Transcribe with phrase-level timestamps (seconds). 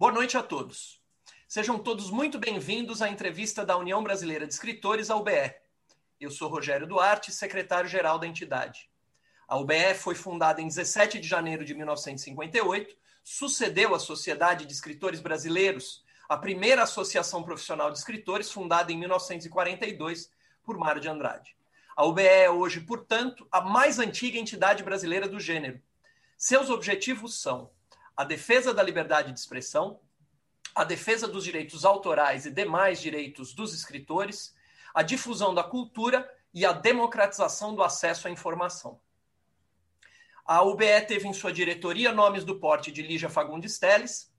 [0.00, 0.98] Boa noite a todos.
[1.46, 5.54] Sejam todos muito bem-vindos à entrevista da União Brasileira de Escritores, a UBE.
[6.18, 8.88] Eu sou Rogério Duarte, secretário-geral da entidade.
[9.46, 15.20] A UBE foi fundada em 17 de janeiro de 1958, sucedeu a Sociedade de Escritores
[15.20, 20.30] Brasileiros, a primeira associação profissional de escritores, fundada em 1942
[20.62, 21.54] por Mário de Andrade.
[21.94, 25.78] A UBE é hoje, portanto, a mais antiga entidade brasileira do gênero.
[26.38, 27.70] Seus objetivos são
[28.20, 29.98] a defesa da liberdade de expressão,
[30.74, 34.54] a defesa dos direitos autorais e demais direitos dos escritores,
[34.94, 39.00] a difusão da cultura e a democratização do acesso à informação.
[40.44, 44.30] A UBE teve em sua diretoria nomes do porte de Lígia Fagundes Teles.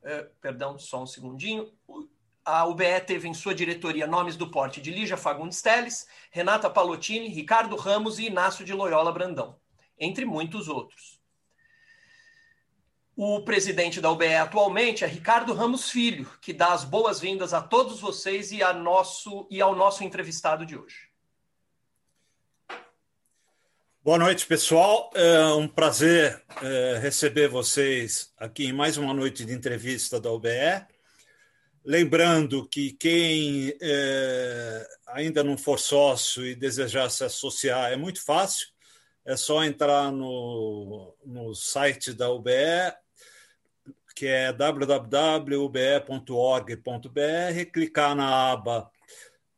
[0.00, 1.70] Uh, perdão, só um segundinho
[2.42, 7.28] a UBE teve em sua diretoria nomes do porte de Lígia Fagundes Teles, Renata Palottini,
[7.28, 9.60] Ricardo Ramos e Inácio de Loyola Brandão,
[9.98, 11.19] entre muitos outros.
[13.16, 18.00] O presidente da UBE atualmente é Ricardo Ramos Filho, que dá as boas-vindas a todos
[18.00, 21.10] vocês e, a nosso, e ao nosso entrevistado de hoje.
[24.02, 25.10] Boa noite, pessoal.
[25.14, 30.86] É um prazer é, receber vocês aqui em mais uma noite de entrevista da UBE.
[31.84, 38.68] Lembrando que quem é, ainda não for sócio e desejar se associar é muito fácil,
[39.24, 42.94] é só entrar no, no site da UBE,
[44.20, 45.70] que é www.ube.org.br,
[47.72, 48.90] clicar na aba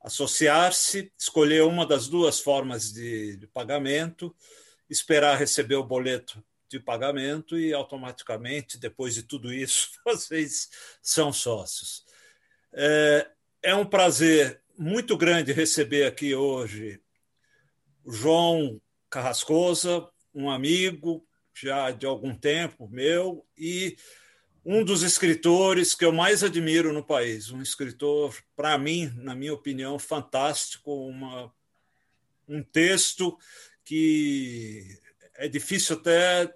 [0.01, 4.33] Associar-se, escolher uma das duas formas de, de pagamento,
[4.89, 10.69] esperar receber o boleto de pagamento e automaticamente, depois de tudo isso, vocês
[11.03, 12.05] são sócios.
[12.73, 13.29] É,
[13.65, 17.03] é um prazer muito grande receber aqui hoje
[18.05, 23.97] o João Carrascosa, um amigo já de algum tempo meu e
[24.65, 29.53] um dos escritores que eu mais admiro no país, um escritor, para mim, na minha
[29.53, 31.53] opinião, fantástico, uma,
[32.49, 33.37] um texto
[33.85, 34.99] que
[35.35, 36.55] é difícil até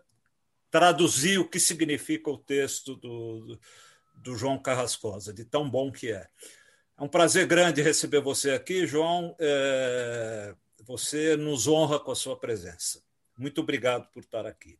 [0.70, 3.58] traduzir o que significa o texto do,
[4.14, 6.28] do João Carrascosa, de tão bom que é.
[6.98, 9.34] É um prazer grande receber você aqui, João.
[9.38, 10.54] É,
[10.84, 13.02] você nos honra com a sua presença.
[13.36, 14.78] Muito obrigado por estar aqui.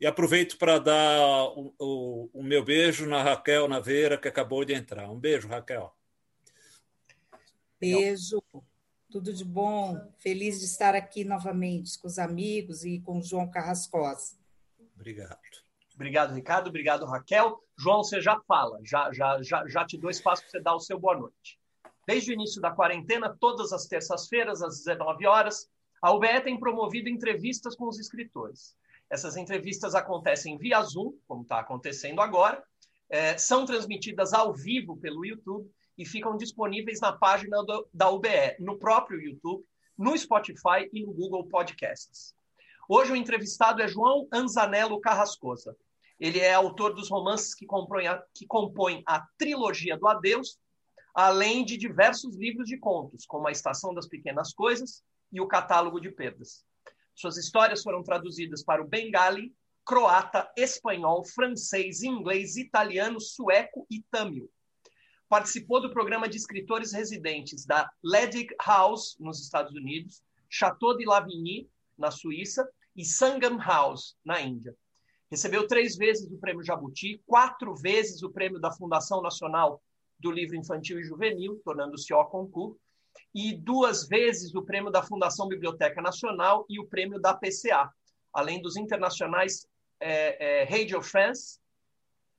[0.00, 4.72] E aproveito para dar o, o, o, meu beijo na Raquel Naveira, que acabou de
[4.72, 5.10] entrar.
[5.10, 5.94] Um beijo, Raquel.
[7.78, 8.42] Beijo,
[9.10, 10.00] tudo de bom.
[10.18, 14.38] Feliz de estar aqui novamente com os amigos e com o João Carrascosa.
[14.94, 15.38] Obrigado.
[15.94, 16.68] Obrigado, Ricardo.
[16.68, 17.62] Obrigado, Raquel.
[17.78, 20.80] João, você já fala, já, já, já, já te dou espaço para você dar o
[20.80, 21.60] seu boa noite.
[22.06, 25.68] Desde o início da quarentena, todas as terças-feiras, às 19 horas,
[26.00, 28.74] a UBE tem promovido entrevistas com os escritores.
[29.10, 32.62] Essas entrevistas acontecem via Zoom, como está acontecendo agora,
[33.08, 38.56] é, são transmitidas ao vivo pelo YouTube e ficam disponíveis na página do, da UBE,
[38.60, 39.64] no próprio YouTube,
[39.98, 42.34] no Spotify e no Google Podcasts.
[42.88, 45.76] Hoje o entrevistado é João Anzanello Carrascosa.
[46.18, 50.58] Ele é autor dos romances que compõem a, que compõem a trilogia do Adeus,
[51.12, 56.00] além de diversos livros de contos, como A Estação das Pequenas Coisas e O Catálogo
[56.00, 56.64] de Perdas.
[57.20, 59.54] Suas histórias foram traduzidas para o bengali,
[59.84, 64.50] croata, espanhol, francês, inglês, italiano, sueco e tâmil.
[65.28, 71.68] Participou do programa de escritores residentes da Ledig House, nos Estados Unidos, Chateau de Lavigny,
[71.98, 72.66] na Suíça,
[72.96, 74.74] e Sangam House, na Índia.
[75.30, 79.82] Recebeu três vezes o Prêmio Jabuti, quatro vezes o Prêmio da Fundação Nacional
[80.18, 82.80] do Livro Infantil e Juvenil, tornando-se o concurso,
[83.34, 87.90] e duas vezes o Prêmio da Fundação Biblioteca Nacional e o Prêmio da PCA,
[88.32, 89.66] além dos internacionais
[90.00, 91.58] é, é, Radio France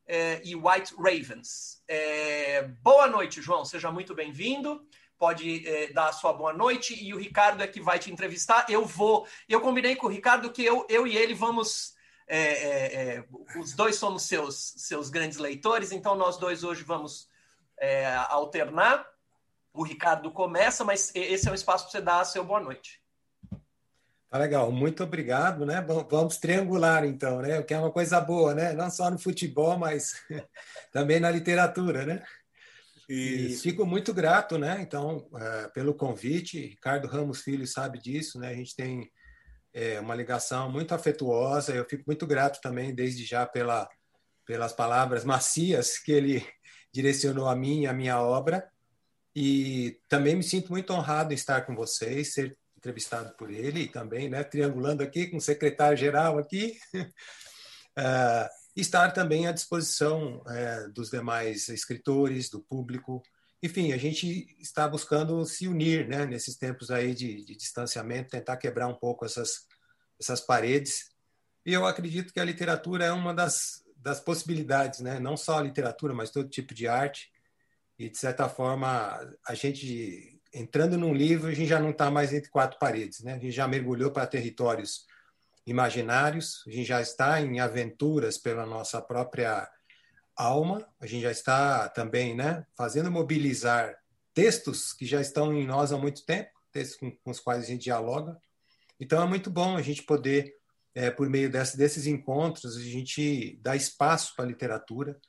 [0.08, 1.82] é, e White Ravens.
[1.88, 4.86] É, boa noite, João, seja muito bem-vindo
[5.18, 8.66] pode é, dar a sua boa noite e o Ricardo é que vai te entrevistar.
[8.68, 9.28] Eu vou.
[9.48, 11.94] Eu combinei com o Ricardo que eu, eu e ele vamos
[12.28, 13.24] é,
[13.56, 17.30] os dois somos seus, seus grandes leitores, então nós dois hoje vamos
[18.30, 19.06] alternar.
[19.74, 23.02] O Ricardo começa, mas esse é um espaço para você dar seu boa noite.
[24.30, 25.86] Tá legal, muito obrigado, né?
[26.10, 27.60] Vamos triangular então, né?
[27.60, 28.72] O que é uma coisa boa, né?
[28.72, 30.14] Não só no futebol, mas
[30.92, 32.24] também na literatura, né?
[33.10, 34.82] E fico muito grato, né?
[34.82, 36.66] Então, é, pelo convite.
[36.66, 38.48] Ricardo Ramos Filho sabe disso, né?
[38.48, 39.12] A gente tem
[39.74, 41.74] é, uma ligação muito afetuosa.
[41.74, 43.90] Eu fico muito grato também, desde já, pela,
[44.46, 46.48] pelas palavras macias que ele
[46.94, 48.71] direcionou a mim e a minha obra.
[49.36, 53.88] E também me sinto muito honrado em estar com vocês, ser entrevistado por ele e
[53.88, 56.78] também, né, triangulando aqui com o secretário-geral aqui.
[56.96, 63.22] uh, estar também à disposição é, dos demais escritores, do público.
[63.62, 68.58] Enfim, a gente está buscando se unir né, nesses tempos aí de, de distanciamento, tentar
[68.58, 69.68] quebrar um pouco essas,
[70.20, 71.12] essas paredes.
[71.66, 75.20] E eu acredito que a literatura é uma das, das possibilidades, né?
[75.20, 77.30] não só a literatura, mas todo tipo de arte.
[78.02, 82.34] E, de certa forma, a gente, entrando num livro, a gente já não está mais
[82.34, 83.22] entre quatro paredes.
[83.22, 83.34] Né?
[83.34, 85.06] A gente já mergulhou para territórios
[85.68, 89.70] imaginários, a gente já está em aventuras pela nossa própria
[90.36, 93.96] alma, a gente já está também né, fazendo mobilizar
[94.34, 97.68] textos que já estão em nós há muito tempo, textos com, com os quais a
[97.68, 98.36] gente dialoga.
[99.00, 100.56] Então é muito bom a gente poder,
[100.96, 105.22] é, por meio desse, desses encontros, a gente dar espaço para a literatura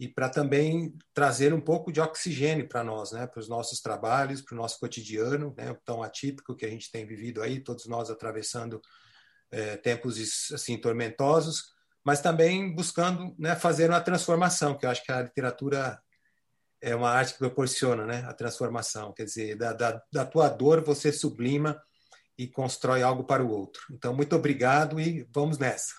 [0.00, 4.40] e para também trazer um pouco de oxigênio para nós, né, para os nossos trabalhos,
[4.40, 8.08] para o nosso cotidiano, né, tão atípico que a gente tem vivido aí, todos nós
[8.08, 8.80] atravessando
[9.50, 11.64] é, tempos assim tormentosos,
[12.02, 16.00] mas também buscando né, fazer uma transformação, que eu acho que a literatura
[16.80, 20.82] é uma arte que proporciona né, a transformação, quer dizer, da, da, da tua dor
[20.82, 21.78] você sublima
[22.38, 23.82] e constrói algo para o outro.
[23.90, 25.92] Então, muito obrigado e vamos nessa.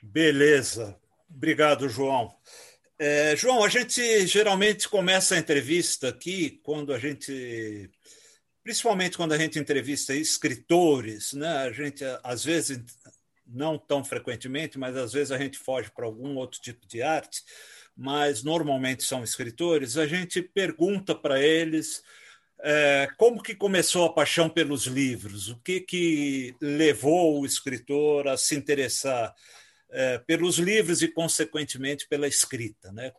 [0.00, 0.96] Beleza.
[1.34, 2.34] Obrigado, João.
[2.98, 7.90] É, João, a gente geralmente começa a entrevista aqui quando a gente
[8.62, 11.48] principalmente quando a gente entrevista escritores, né?
[11.48, 12.78] A gente às vezes
[13.46, 17.42] não tão frequentemente, mas às vezes a gente foge para algum outro tipo de arte,
[17.96, 19.96] mas normalmente são escritores.
[19.96, 22.02] A gente pergunta para eles
[22.60, 28.36] é, como que começou a paixão pelos livros, o que que levou o escritor a
[28.36, 29.34] se interessar
[29.92, 32.92] é, pelos livros e, consequentemente, pela escrita.
[32.92, 33.12] Né?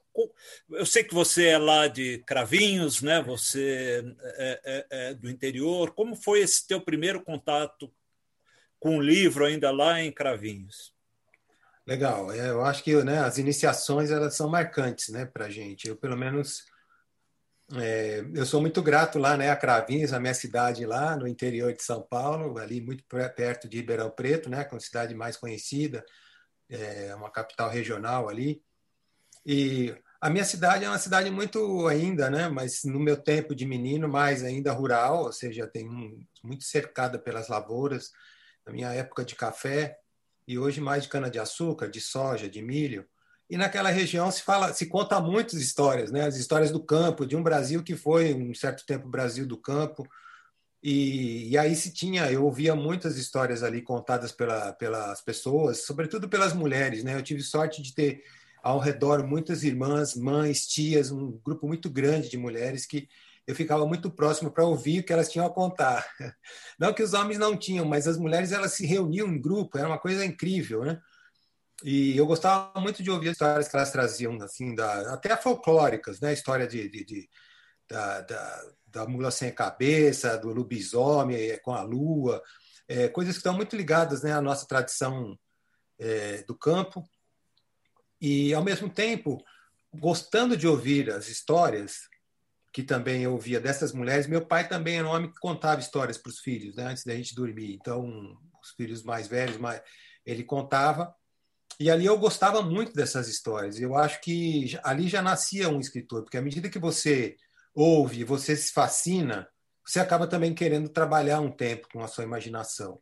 [0.69, 3.21] Eu sei que você é lá de Cravinhos, né?
[3.21, 4.03] você
[4.37, 5.91] é, é, é do interior.
[5.91, 7.91] Como foi esse teu primeiro contato
[8.79, 10.93] com o livro ainda lá em Cravinhos?
[11.85, 12.31] Legal.
[12.31, 15.87] É, eu acho que né, as iniciações elas são marcantes né, para a gente.
[15.87, 16.65] Eu, pelo menos,
[17.75, 21.73] é, eu sou muito grato lá né, a Cravinhos, a minha cidade lá no interior
[21.73, 23.03] de São Paulo, ali muito
[23.35, 26.05] perto de Ribeirão Preto, né, é uma cidade mais conhecida,
[26.71, 28.63] é uma capital regional ali.
[29.45, 32.47] E a minha cidade é uma cidade muito ainda, né?
[32.47, 37.19] Mas no meu tempo de menino, mais ainda rural, ou seja, tem um, muito cercada
[37.19, 38.11] pelas lavouras.
[38.65, 39.97] Na minha época de café
[40.47, 43.05] e hoje mais de cana de açúcar, de soja, de milho.
[43.49, 46.25] E naquela região se fala, se conta muitas histórias, né?
[46.25, 50.07] As histórias do campo, de um Brasil que foi um certo tempo Brasil do campo,
[50.83, 56.27] e, e, aí se tinha, eu ouvia muitas histórias ali contadas pela, pelas pessoas, sobretudo
[56.27, 57.15] pelas mulheres, né?
[57.15, 58.23] Eu tive sorte de ter
[58.63, 63.07] ao redor muitas irmãs, mães, tias, um grupo muito grande de mulheres que
[63.45, 66.05] eu ficava muito próximo para ouvir o que elas tinham a contar.
[66.79, 69.87] Não que os homens não tinham, mas as mulheres elas se reuniam em grupo, era
[69.87, 70.99] uma coisa incrível, né?
[71.83, 76.19] E eu gostava muito de ouvir as histórias que elas traziam, assim, da, até folclóricas,
[76.19, 76.31] né?
[76.31, 77.29] História de, de, de
[77.89, 82.41] da, da da mula sem cabeça, do lobisomem é, com a lua,
[82.87, 85.37] é, coisas que estão muito ligadas né, à nossa tradição
[85.97, 87.03] é, do campo.
[88.19, 89.43] E, ao mesmo tempo,
[89.93, 92.09] gostando de ouvir as histórias,
[92.73, 96.17] que também eu ouvia dessas mulheres, meu pai também era um homem que contava histórias
[96.17, 97.73] para os filhos, né, antes da gente dormir.
[97.73, 99.57] Então, os filhos mais velhos,
[100.25, 101.13] ele contava.
[101.79, 103.79] E ali eu gostava muito dessas histórias.
[103.79, 107.35] Eu acho que ali já nascia um escritor, porque à medida que você
[107.73, 109.47] ouve, você se fascina,
[109.85, 113.01] você acaba também querendo trabalhar um tempo com a sua imaginação.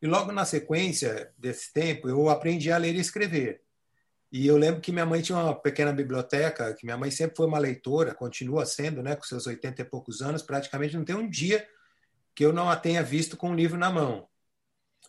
[0.00, 3.62] E logo na sequência desse tempo, eu aprendi a ler e escrever.
[4.30, 7.46] E eu lembro que minha mãe tinha uma pequena biblioteca, que minha mãe sempre foi
[7.46, 11.28] uma leitora, continua sendo, né, com seus 80 e poucos anos, praticamente não tem um
[11.28, 11.66] dia
[12.34, 14.28] que eu não a tenha visto com um livro na mão.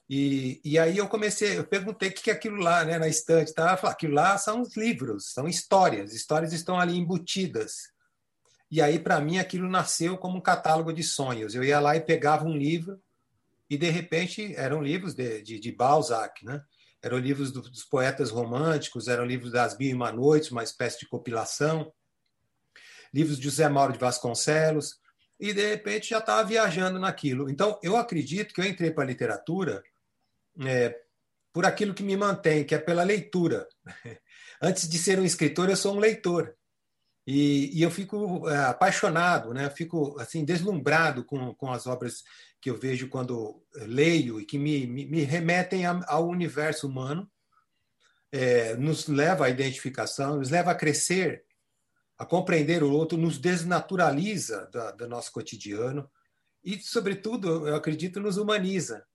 [0.10, 3.54] E, e aí eu comecei, eu perguntei o que é aquilo lá, né, na estante,
[3.54, 3.70] tá?
[3.70, 7.92] Ela falou, aquilo lá são os livros, são histórias, histórias estão ali embutidas.
[8.70, 11.56] E aí, para mim, aquilo nasceu como um catálogo de sonhos.
[11.56, 13.02] Eu ia lá e pegava um livro,
[13.70, 16.62] e de repente eram livros de, de, de Balzac, né?
[17.02, 21.00] eram livros do, dos poetas românticos, eram livros das Mil e Uma Noites, uma espécie
[21.00, 21.92] de compilação,
[23.14, 25.00] livros de José Mauro de Vasconcelos,
[25.40, 27.50] e de repente já estava viajando naquilo.
[27.50, 29.84] Então, eu acredito que eu entrei para a literatura
[30.62, 31.00] é,
[31.54, 33.68] por aquilo que me mantém, que é pela leitura.
[34.62, 36.57] Antes de ser um escritor, eu sou um leitor.
[37.28, 39.70] E, e eu fico é, apaixonado, né?
[39.70, 42.24] fico assim deslumbrado com, com as obras
[42.62, 47.30] que eu vejo quando leio e que me, me, me remetem ao universo humano,
[48.32, 51.44] é, nos leva à identificação, nos leva a crescer,
[52.18, 56.10] a compreender o outro, nos desnaturaliza da, do nosso cotidiano
[56.64, 59.06] e, sobretudo, eu acredito, nos humaniza.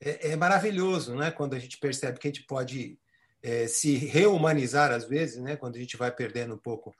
[0.00, 1.30] É, é maravilhoso né?
[1.30, 2.98] quando a gente percebe que a gente pode
[3.42, 5.56] é, se reumanizar às vezes, né?
[5.56, 6.94] Quando a gente vai perdendo um pouco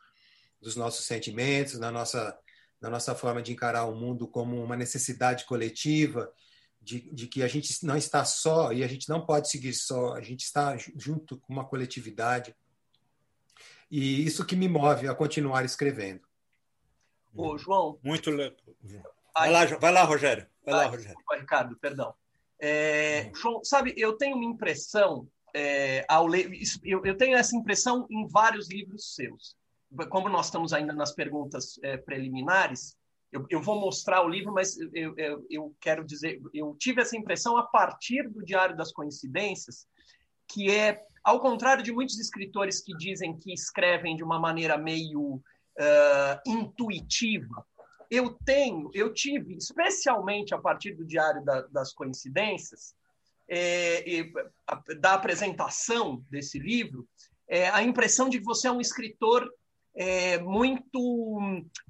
[0.62, 2.38] dos nossos sentimentos, na nossa
[2.80, 6.32] na nossa forma de encarar o mundo como uma necessidade coletiva,
[6.80, 10.14] de, de, que a gente não está só e a gente não pode seguir só,
[10.14, 12.56] a gente está junto com uma coletividade.
[13.88, 16.22] E isso que me move a continuar escrevendo.
[17.36, 18.00] Ô, João.
[18.02, 18.56] Muito legal.
[19.32, 20.46] Vai lá, vai lá, Rogério.
[20.64, 21.14] Vai lá, Rogério.
[21.14, 22.12] Desculpa, Ricardo, perdão.
[22.58, 26.50] É, João, sabe, eu tenho uma impressão, é, ao ler,
[26.82, 29.56] eu, eu, tenho essa impressão em vários livros seus.
[30.08, 32.96] Como nós estamos ainda nas perguntas é, preliminares,
[33.30, 37.16] eu, eu, vou mostrar o livro, mas eu, eu, eu, quero dizer, eu tive essa
[37.16, 39.86] impressão a partir do Diário das Coincidências,
[40.46, 45.36] que é, ao contrário de muitos escritores que dizem que escrevem de uma maneira meio
[45.36, 47.64] uh, intuitiva,
[48.10, 52.94] eu tenho, eu tive, especialmente a partir do Diário da, das Coincidências,
[53.48, 54.30] é,
[54.66, 57.08] a, da apresentação desse livro,
[57.48, 59.50] é, a impressão de que você é um escritor
[59.94, 61.38] é, muito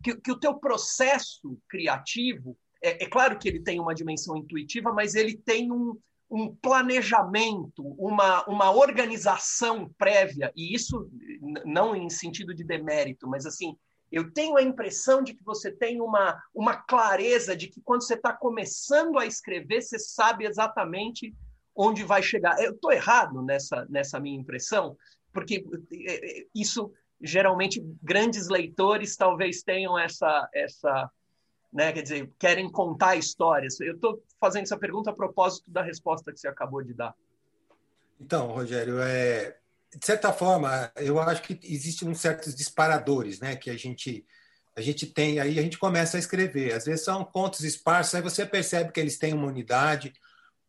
[0.02, 4.92] que, que, o teu processo criativo é, é, claro que ele tem uma dimensão intuitiva,
[4.92, 5.96] mas ele tem um,
[6.28, 11.08] um planejamento, uma, uma organização prévia e isso
[11.64, 13.76] não em sentido de demérito, mas assim
[14.12, 18.12] eu tenho a impressão de que você tem uma, uma clareza de que quando você
[18.12, 21.34] está começando a escrever, você sabe exatamente
[21.74, 22.62] onde vai chegar.
[22.62, 24.94] Eu estou errado nessa, nessa minha impressão,
[25.32, 26.92] porque é, é, isso
[27.22, 31.10] geralmente grandes leitores talvez tenham essa essa
[31.72, 33.80] né, quer dizer, querem contar histórias.
[33.80, 37.14] Eu estou fazendo essa pergunta a propósito da resposta que você acabou de dar.
[38.20, 39.56] Então, Rogério, é,
[39.96, 44.24] de certa forma, eu acho que existem uns certos disparadores, né, que a gente
[44.74, 46.72] a gente tem aí a gente começa a escrever.
[46.72, 50.12] Às vezes são contos esparsos, aí você percebe que eles têm uma unidade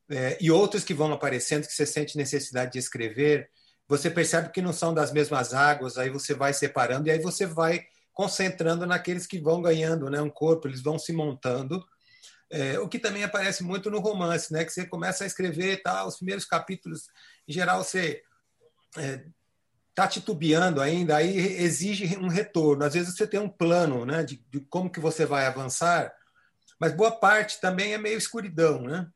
[0.10, 3.50] é, e outros que vão aparecendo que você sente necessidade de escrever
[3.88, 7.46] você percebe que não são das mesmas águas, aí você vai separando e aí você
[7.46, 11.84] vai concentrando naqueles que vão ganhando né, um corpo, eles vão se montando.
[12.50, 16.06] É, o que também aparece muito no romance, né, que você começa a escrever tá,
[16.06, 17.08] os primeiros capítulos,
[17.48, 18.22] em geral você
[18.98, 19.26] é,
[19.96, 22.86] tá titubeando ainda, aí exige um retorno.
[22.86, 26.14] Às vezes você tem um plano né, de, de como que você vai avançar,
[26.80, 29.08] mas boa parte também é meio escuridão, né?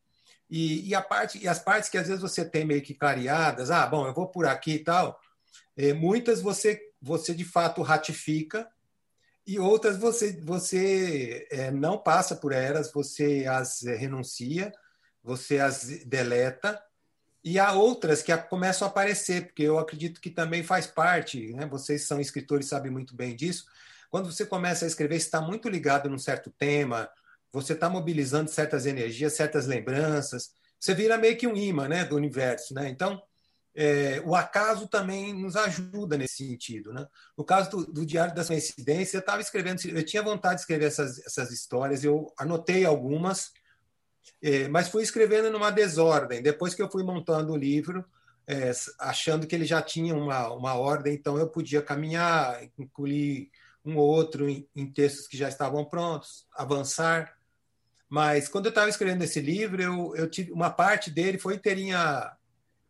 [0.50, 3.70] E, e, a parte, e as partes que às vezes você tem meio que clareadas,
[3.70, 5.20] ah, bom, eu vou por aqui e tal,
[5.76, 8.68] é, muitas você, você de fato ratifica
[9.46, 14.74] e outras você, você é, não passa por elas, você as é, renuncia,
[15.24, 16.82] você as deleta,
[17.44, 21.66] e há outras que começam a aparecer, porque eu acredito que também faz parte, né?
[21.66, 23.66] vocês são escritores sabem muito bem disso,
[24.10, 27.10] quando você começa a escrever, está muito ligado num certo tema,
[27.52, 30.52] você está mobilizando certas energias, certas lembranças.
[30.80, 32.74] Você vira meio que um imã né, do universo.
[32.74, 32.90] Né?
[32.90, 33.22] Então,
[33.76, 36.92] é, o acaso também nos ajuda nesse sentido.
[36.92, 37.08] Né?
[37.38, 40.86] No caso do, do Diário das Coincidências, eu estava escrevendo, eu tinha vontade de escrever
[40.86, 43.52] essas, essas histórias, eu anotei algumas,
[44.42, 46.42] é, mas fui escrevendo numa desordem.
[46.42, 48.04] Depois que eu fui montando o livro,
[48.48, 53.52] é, achando que ele já tinha uma, uma ordem, então eu podia caminhar, incluir
[53.86, 57.37] um ou outro em, em textos que já estavam prontos, avançar.
[58.10, 62.32] Mas quando eu estava escrevendo esse livro, eu, eu tive uma parte dele foi inteirinha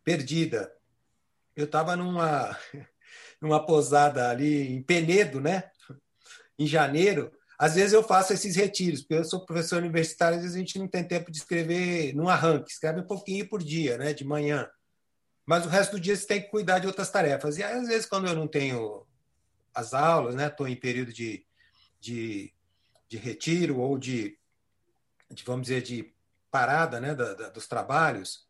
[0.04, 0.72] perdida.
[1.56, 2.56] Eu estava numa
[3.40, 5.64] numa posada ali em Penedo, né?
[6.58, 7.32] Em janeiro.
[7.58, 10.78] Às vezes eu faço esses retiros, porque eu sou professor universitário, às vezes a gente
[10.78, 14.12] não tem tempo de escrever num arranque, escreve um pouquinho por dia, né?
[14.12, 14.68] De manhã.
[15.44, 17.58] Mas o resto do dia você tem que cuidar de outras tarefas.
[17.58, 19.04] E aí, às vezes, quando eu não tenho
[19.74, 20.46] as aulas, né?
[20.46, 21.44] Estou em período de,
[22.00, 22.52] de,
[23.08, 24.37] de retiro ou de
[25.30, 26.12] de, vamos dizer, de
[26.50, 28.46] parada né, da, da, dos trabalhos,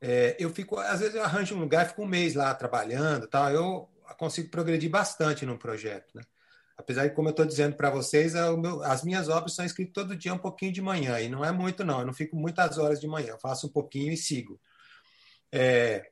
[0.00, 3.50] é, eu fico, às vezes eu arranjo um lugar, fico um mês lá trabalhando, tal,
[3.50, 6.22] eu consigo progredir bastante no projeto, né?
[6.76, 9.94] Apesar de, como eu estou dizendo para vocês, é meu, as minhas obras são escritas
[9.94, 12.76] todo dia um pouquinho de manhã, e não é muito, não, eu não fico muitas
[12.76, 14.60] horas de manhã, eu faço um pouquinho e sigo.
[15.50, 16.10] É,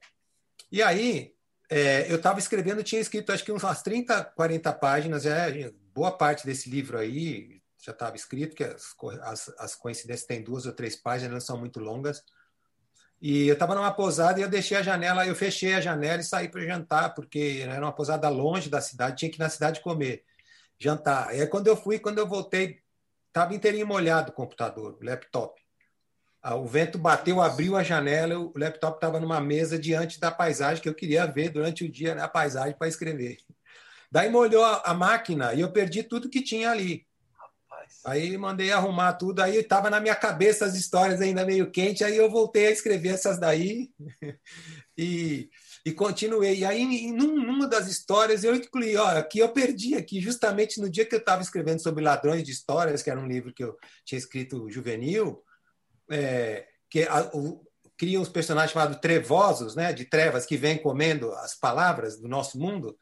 [0.72, 1.34] e aí,
[1.70, 6.46] é, eu estava escrevendo, tinha escrito acho que umas 30, 40 páginas, é, boa parte
[6.46, 10.96] desse livro aí, já estava escrito, que as, as, as, coincidências têm duas ou três
[10.96, 12.22] páginas, não são muito longas.
[13.20, 16.24] E eu estava numa posada e eu deixei a janela, eu fechei a janela e
[16.24, 19.80] saí para jantar, porque era uma posada longe da cidade, tinha que ir na cidade
[19.80, 20.24] comer,
[20.78, 21.34] jantar.
[21.34, 22.80] E aí, quando eu fui, quando eu voltei,
[23.28, 25.60] estava inteirinho molhado o computador, o laptop.
[26.42, 30.82] Ah, o vento bateu, abriu a janela, o laptop estava numa mesa diante da paisagem
[30.82, 33.38] que eu queria ver durante o dia, né, a paisagem para escrever.
[34.10, 37.06] Daí molhou a máquina e eu perdi tudo que tinha ali.
[38.04, 42.16] Aí mandei arrumar tudo, aí estava na minha cabeça as histórias ainda meio quente, aí
[42.16, 43.90] eu voltei a escrever essas daí
[44.96, 45.48] e,
[45.86, 46.58] e continuei.
[46.58, 50.90] E aí, em numa das histórias, eu incluí, ó, aqui eu perdi aqui, justamente no
[50.90, 53.74] dia que eu estava escrevendo sobre Ladrões de Histórias, que era um livro que eu
[54.04, 55.42] tinha escrito juvenil,
[56.10, 57.64] é, que a, o,
[57.96, 62.58] cria uns personagens chamados trevosos, né, de trevas, que vêm comendo as palavras do nosso
[62.58, 62.96] mundo.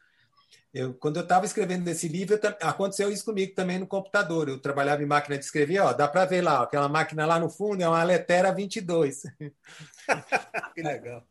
[0.74, 4.48] Eu, quando eu estava escrevendo esse livro, aconteceu isso comigo também no computador.
[4.48, 7.38] Eu trabalhava em máquina de escrever, ó, dá para ver lá, ó, aquela máquina lá
[7.38, 9.22] no fundo é uma Letera 22.
[10.74, 11.26] que legal.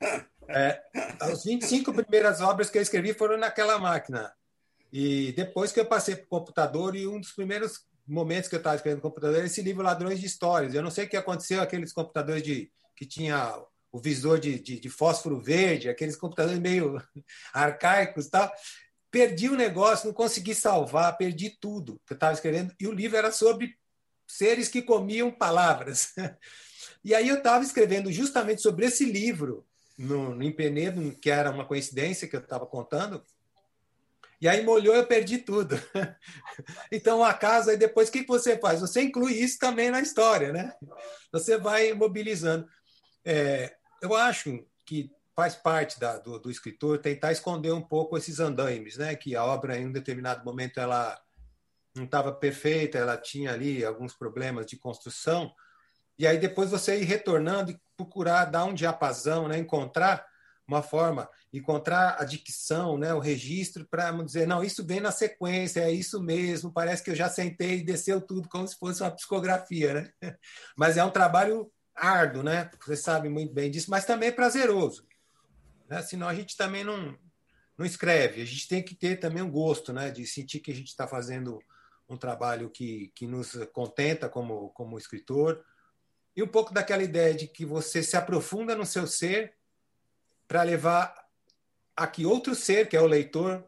[0.47, 0.79] É,
[1.19, 4.31] as 25 primeiras obras que eu escrevi foram naquela máquina.
[4.93, 8.59] E depois que eu passei para o computador, e um dos primeiros momentos que eu
[8.59, 10.75] estava escrevendo no computador era esse livro Ladrões de Histórias.
[10.75, 13.55] Eu não sei o que aconteceu, aqueles computadores de que tinha
[13.91, 17.01] o visor de, de, de fósforo verde, aqueles computadores meio
[17.53, 18.51] arcaicos tal
[19.11, 22.73] perdi o negócio, não consegui salvar, perdi tudo que eu estava escrevendo.
[22.79, 23.75] E o livro era sobre
[24.25, 26.13] seres que comiam palavras.
[27.03, 29.65] E aí eu estava escrevendo justamente sobre esse livro
[29.97, 33.23] no, no que era uma coincidência que eu estava contando.
[34.39, 35.75] E aí molhou, eu perdi tudo.
[36.91, 38.81] Então, a casa, e depois o que você faz?
[38.81, 40.73] Você inclui isso também na história, né?
[41.31, 42.67] Você vai mobilizando.
[43.25, 48.39] É, eu acho que faz parte da, do, do, escritor tentar esconder um pouco esses
[48.39, 49.15] andaimes, né?
[49.15, 51.19] Que a obra em um determinado momento ela
[51.95, 55.51] não estava perfeita, ela tinha ali alguns problemas de construção,
[56.17, 59.57] e aí depois você ir retornando e procurar dar um diapasão, né?
[59.57, 60.25] Encontrar
[60.67, 63.13] uma forma, encontrar a dicção, né?
[63.13, 66.71] O registro para dizer não, isso vem na sequência, é isso mesmo.
[66.71, 70.11] Parece que eu já sentei e desceu tudo como se fosse uma psicografia, né?
[70.77, 72.69] Mas é um trabalho árduo, né?
[72.85, 75.05] Você sabe muito bem disso, mas também é prazeroso
[75.91, 76.01] né?
[76.01, 77.17] senão a gente também não,
[77.77, 78.41] não escreve.
[78.41, 80.09] A gente tem que ter também um gosto né?
[80.09, 81.59] de sentir que a gente está fazendo
[82.07, 85.61] um trabalho que, que nos contenta como, como escritor.
[86.33, 89.53] E um pouco daquela ideia de que você se aprofunda no seu ser
[90.47, 91.13] para levar
[91.93, 93.65] a que outro ser, que é o leitor,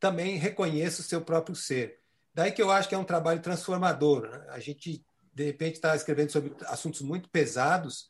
[0.00, 2.00] também reconheça o seu próprio ser.
[2.32, 4.30] Daí que eu acho que é um trabalho transformador.
[4.30, 4.46] Né?
[4.48, 8.08] A gente, de repente, está escrevendo sobre assuntos muito pesados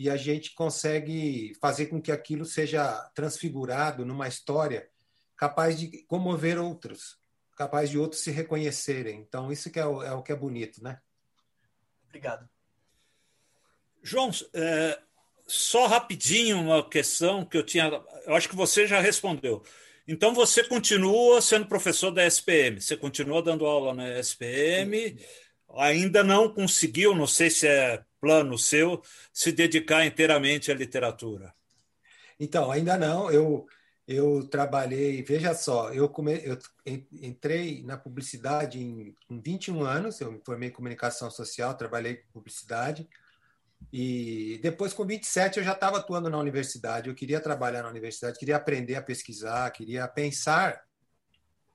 [0.00, 4.88] e a gente consegue fazer com que aquilo seja transfigurado numa história
[5.36, 7.18] capaz de comover outros,
[7.54, 9.18] capaz de outros se reconhecerem.
[9.20, 10.98] Então, isso que é o, é o que é bonito, né?
[12.06, 12.48] Obrigado.
[14.02, 14.98] João, é,
[15.46, 18.02] só rapidinho uma questão que eu tinha.
[18.24, 19.62] Eu acho que você já respondeu.
[20.08, 25.22] Então, você continua sendo professor da SPM, você continua dando aula na SPM,
[25.76, 29.02] ainda não conseguiu, não sei se é plano seu
[29.32, 31.54] se dedicar inteiramente à literatura?
[32.38, 33.30] Então, ainda não.
[33.30, 33.66] Eu,
[34.06, 40.32] eu trabalhei, veja só, eu, come, eu entrei na publicidade em, em 21 anos, eu
[40.32, 43.08] me formei em comunicação social, trabalhei com publicidade.
[43.92, 47.08] E depois, com 27, eu já estava atuando na universidade.
[47.08, 50.82] Eu queria trabalhar na universidade, queria aprender a pesquisar, queria pensar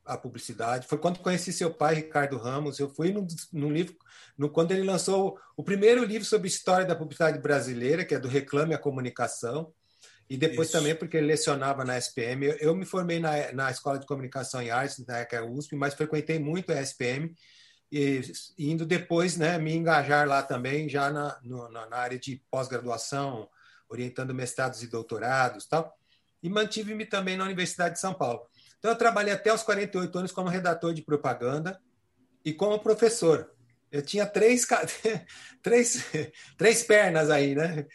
[0.05, 0.87] a publicidade.
[0.87, 2.79] Foi quando conheci seu pai, Ricardo Ramos.
[2.79, 3.95] Eu fui no, livro,
[4.37, 8.27] no, quando ele lançou o primeiro livro sobre história da publicidade brasileira, que é do
[8.27, 9.73] Reclame a Comunicação.
[10.29, 10.77] E depois Isso.
[10.77, 12.45] também porque ele lecionava na SPM.
[12.45, 15.93] Eu, eu me formei na, na Escola de Comunicação e Artes, na ECA USP, mas
[15.93, 17.33] frequentei muito a SPM.
[17.91, 18.21] E
[18.57, 23.47] indo depois né, me engajar lá também, já na, no, na área de pós-graduação,
[23.87, 25.95] orientando mestrados e doutorados tal.
[26.41, 28.41] E mantive-me também na Universidade de São Paulo.
[28.85, 31.81] Então, eu trabalhei até os 48 anos como redator de propaganda
[32.45, 33.51] e como professor.
[33.91, 34.67] Eu tinha três,
[35.63, 36.05] três,
[36.55, 37.87] três pernas aí, né?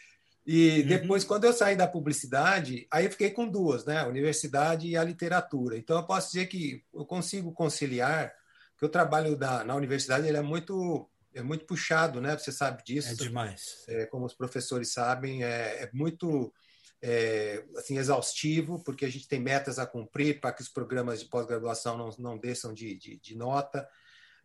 [0.45, 0.87] E uhum.
[0.87, 1.29] depois, uhum.
[1.29, 3.99] quando eu saí da publicidade, aí eu fiquei com duas, né?
[3.99, 5.77] A universidade e a literatura.
[5.77, 8.33] Então, eu posso dizer que eu consigo conciliar,
[8.77, 12.37] que o trabalho da, na universidade ele é muito é muito puxado, né?
[12.37, 13.13] Você sabe disso.
[13.13, 13.85] É demais.
[13.87, 16.53] É, como os professores sabem, é, é muito
[17.01, 21.25] é, assim, exaustivo, porque a gente tem metas a cumprir para que os programas de
[21.25, 23.87] pós-graduação não, não desçam de, de, de nota,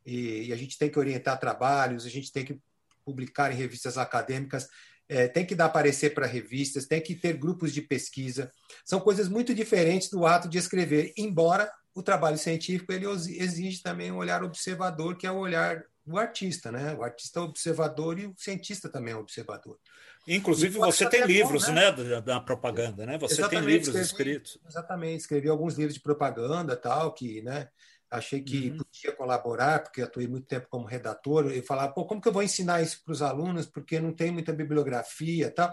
[0.05, 2.61] e, e, a gente tem que orientar trabalhos, a gente tem que
[3.05, 4.69] publicar em revistas acadêmicas,
[5.09, 8.51] é, tem que dar parecer para revistas, tem que ter grupos de pesquisa.
[8.85, 14.12] São coisas muito diferentes do ato de escrever, embora o trabalho científico ele exige também
[14.12, 16.95] um olhar observador, que é o olhar do artista, né?
[16.95, 19.79] O artista é observador e o cientista também é observador.
[20.27, 21.93] Inclusive, você tem livros bom, né?
[21.93, 22.21] né?
[22.21, 23.17] da, propaganda, né?
[23.19, 24.59] Você exatamente, tem livros escrevi, escritos.
[24.69, 27.69] Exatamente, escrevi alguns livros de propaganda, tal, que, né?
[28.11, 28.79] Achei que uhum.
[28.79, 32.43] podia colaborar, porque atuei muito tempo como redator, e falava, pô, como que eu vou
[32.43, 35.73] ensinar isso para os alunos, porque não tem muita bibliografia, tal.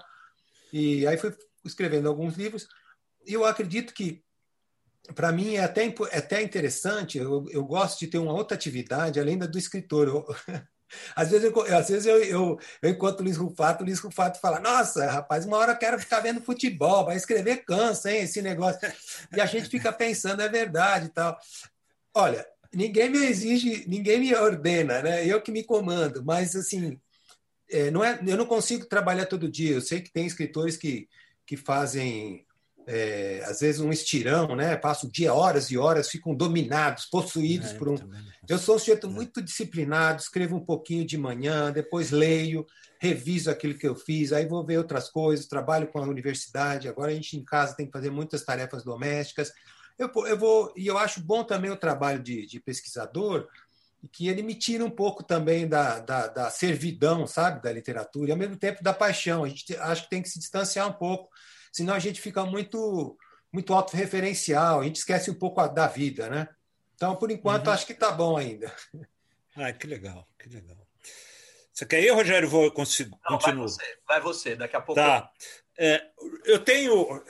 [0.72, 1.36] E aí fui
[1.66, 2.68] escrevendo alguns livros,
[3.26, 4.24] e eu acredito que
[5.16, 9.20] para mim é até, é até interessante, eu, eu gosto de ter uma outra atividade
[9.20, 10.08] além da do escritor.
[10.08, 10.26] Eu,
[11.16, 14.40] Às vezes, eu, às vezes eu, eu, eu encontro o Luiz Rufato, o Luiz Rufato
[14.40, 18.42] fala: Nossa, rapaz, uma hora eu quero ficar vendo futebol, vai escrever cansa, hein, esse
[18.42, 18.80] negócio.
[19.36, 21.38] E a gente fica pensando, é verdade e tal.
[22.14, 25.26] Olha, ninguém me exige, ninguém me ordena, né?
[25.26, 27.00] Eu que me comando, mas assim,
[27.70, 29.74] é, não é, eu não consigo trabalhar todo dia.
[29.76, 31.08] Eu sei que tem escritores que,
[31.46, 32.46] que fazem
[32.86, 34.76] é, às vezes um estirão, né?
[34.76, 37.96] Passam dia, horas e horas, ficam dominados, possuídos é, por um.
[38.48, 39.10] Eu sou um sujeito é.
[39.10, 42.65] muito disciplinado, escrevo um pouquinho de manhã, depois leio,
[43.00, 46.88] reviso aquilo que eu fiz, aí vou ver outras coisas, trabalho com a universidade.
[46.88, 49.52] Agora a gente em casa tem que fazer muitas tarefas domésticas.
[49.98, 53.48] Eu, eu vou e eu acho bom também o trabalho de, de pesquisador,
[54.12, 58.32] que ele me tira um pouco também da, da, da servidão, sabe, da literatura, e
[58.34, 59.46] ao mesmo tempo da paixão.
[59.46, 61.30] A gente acho que tem que se distanciar um pouco
[61.74, 63.18] senão a gente fica muito
[63.52, 66.48] muito autorreferencial, a gente esquece um pouco da vida, né?
[66.96, 67.74] Então, por enquanto, uhum.
[67.74, 68.74] acho que está bom ainda.
[69.56, 70.76] Ah, que legal, que legal.
[71.72, 72.50] Você quer ir, Rogério?
[72.50, 75.00] Vou consigo, Não, Vai você, vai você, daqui a pouco.
[75.00, 75.30] Tá.
[75.78, 76.04] É,
[76.46, 77.24] eu tenho.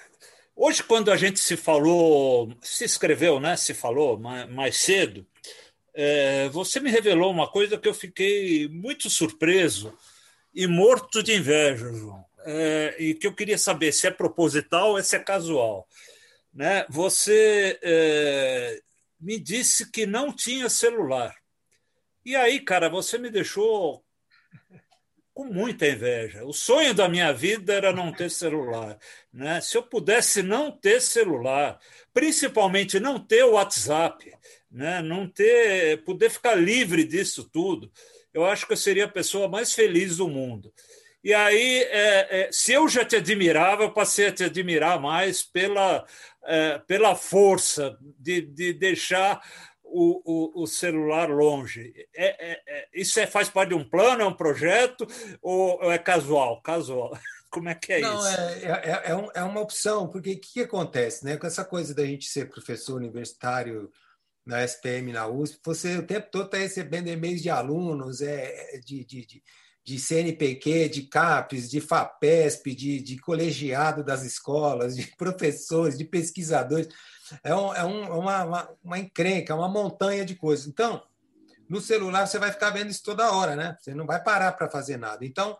[0.56, 3.58] Hoje, quando a gente se falou, se escreveu, né?
[3.58, 5.27] Se falou mais, mais cedo,
[5.93, 9.93] é, você me revelou uma coisa que eu fiquei muito surpreso
[10.53, 15.03] e morto de inveja, João é, e que eu queria saber se é proposital ou
[15.03, 15.88] se é casual.
[16.53, 16.86] Né?
[16.89, 18.82] Você é,
[19.19, 21.36] me disse que não tinha celular.
[22.25, 24.03] E aí, cara, você me deixou
[25.34, 26.45] com muita inveja.
[26.45, 28.97] O sonho da minha vida era não ter celular.
[29.32, 29.60] Né?
[29.62, 31.79] Se eu pudesse não ter celular,
[32.13, 34.32] principalmente não ter WhatsApp,
[34.69, 35.01] né?
[35.01, 37.91] não ter, poder ficar livre disso tudo,
[38.34, 40.73] eu acho que eu seria a pessoa mais feliz do mundo.
[41.23, 45.41] E aí, é, é, se eu já te admirava, eu passei a te admirar mais
[45.41, 46.05] pela,
[46.43, 49.41] é, pela força de, de deixar
[49.83, 50.21] o,
[50.59, 51.93] o, o celular longe.
[52.13, 55.07] É, é, é, isso é, faz parte de um plano, é um projeto
[55.41, 56.62] ou é casual?
[56.62, 57.17] Casual.
[57.49, 58.38] Como é que é Não, isso?
[58.65, 61.23] É, é, um, é uma opção, porque o que, que acontece?
[61.23, 61.38] Né?
[61.38, 63.91] Com essa coisa da gente ser professor universitário
[64.43, 69.05] na SPM, na USP, você o tempo todo está recebendo e-mails de alunos, é, de,
[69.05, 69.43] de, de
[69.83, 76.87] de CNPq, de CAPES, de FAPESP, de, de colegiado das escolas, de professores, de pesquisadores.
[77.43, 80.67] É, um, é um, uma, uma, uma encrenca, uma montanha de coisas.
[80.67, 81.03] Então,
[81.67, 83.75] no celular você vai ficar vendo isso toda hora, né?
[83.79, 85.25] Você não vai parar para fazer nada.
[85.25, 85.57] Então,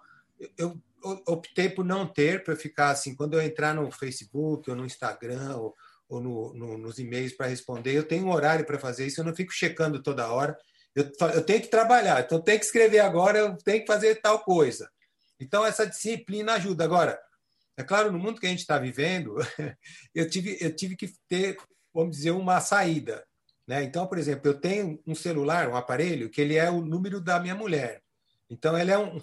[0.58, 0.80] eu
[1.28, 5.58] optei por não ter, para ficar assim, quando eu entrar no Facebook ou no Instagram
[5.58, 5.76] ou,
[6.08, 9.26] ou no, no, nos e-mails para responder, eu tenho um horário para fazer isso, eu
[9.26, 10.58] não fico checando toda hora
[10.96, 14.16] eu, eu tenho que trabalhar, então eu tenho que escrever agora, eu tenho que fazer
[14.22, 14.90] tal coisa.
[15.40, 16.84] Então, essa disciplina ajuda.
[16.84, 17.20] Agora,
[17.76, 19.36] é claro, no mundo que a gente está vivendo,
[20.14, 21.58] eu tive, eu tive que ter,
[21.94, 23.26] vamos dizer, uma saída.
[23.68, 23.84] Né?
[23.84, 27.40] Então, por exemplo, eu tenho um celular, um aparelho, que ele é o número da
[27.40, 28.02] minha mulher.
[28.50, 29.22] Então, ele é, um,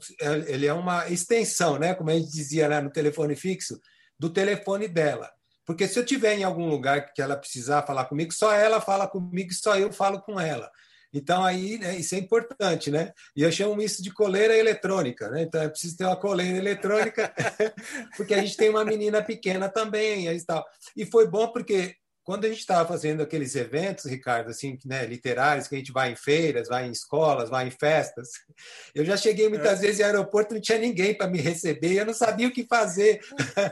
[0.48, 1.94] ele é uma extensão, né?
[1.94, 3.80] como a gente dizia lá no telefone fixo,
[4.18, 5.30] do telefone dela.
[5.64, 9.06] Porque se eu tiver em algum lugar que ela precisar falar comigo, só ela fala
[9.06, 10.68] comigo e só eu falo com ela.
[11.12, 13.12] Então, aí, né, isso é importante, né?
[13.35, 15.42] E eu chamo isso de coleira eletrônica, né?
[15.42, 17.33] Então, é preciso ter uma coleira eletrônica,
[18.16, 20.64] porque a gente tem uma menina pequena também e tal.
[20.96, 25.66] E foi bom porque quando a gente estava fazendo aqueles eventos, Ricardo, assim, né, literários,
[25.66, 28.28] que a gente vai em feiras, vai em escolas, vai em festas,
[28.94, 29.83] eu já cheguei muitas é.
[29.83, 33.20] vezes em aeroporto, não tinha ninguém para me receber, eu não sabia o que fazer.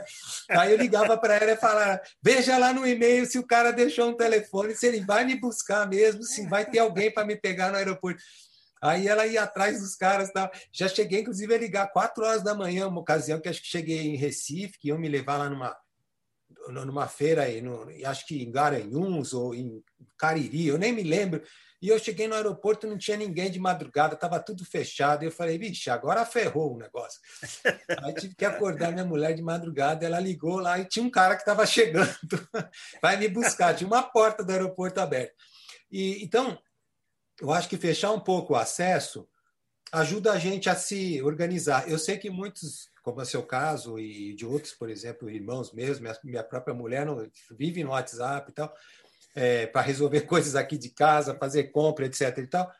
[0.49, 4.09] Aí eu ligava para ela e falava: veja lá no e-mail se o cara deixou
[4.09, 7.71] um telefone, se ele vai me buscar mesmo, se vai ter alguém para me pegar
[7.71, 8.21] no aeroporto.
[8.81, 10.31] Aí ela ia atrás dos caras.
[10.31, 10.49] Tá?
[10.71, 13.99] Já cheguei, inclusive, a ligar quatro horas da manhã, uma ocasião que acho que cheguei
[13.99, 15.75] em Recife, que iam me levar lá numa
[16.71, 19.83] numa feira aí, no, acho que em Garanhuns ou em
[20.17, 21.41] Cariri, eu nem me lembro.
[21.81, 25.23] E eu cheguei no aeroporto, não tinha ninguém de madrugada, estava tudo fechado.
[25.23, 27.19] Eu falei, vixe, agora ferrou o negócio.
[28.03, 31.35] Aí tive que acordar minha mulher de madrugada, ela ligou lá e tinha um cara
[31.35, 32.11] que estava chegando,
[33.01, 33.73] vai me buscar.
[33.73, 35.33] Tinha uma porta do aeroporto aberta.
[35.89, 36.59] E, então,
[37.39, 39.27] eu acho que fechar um pouco o acesso
[39.91, 41.89] ajuda a gente a se organizar.
[41.89, 45.71] Eu sei que muitos como é o seu caso e de outros, por exemplo, irmãos
[45.73, 48.73] mesmo, minha, minha própria mulher não, vive no WhatsApp e tal,
[49.35, 52.37] é, para resolver coisas aqui de casa, fazer compra, etc.
[52.37, 52.71] e tal.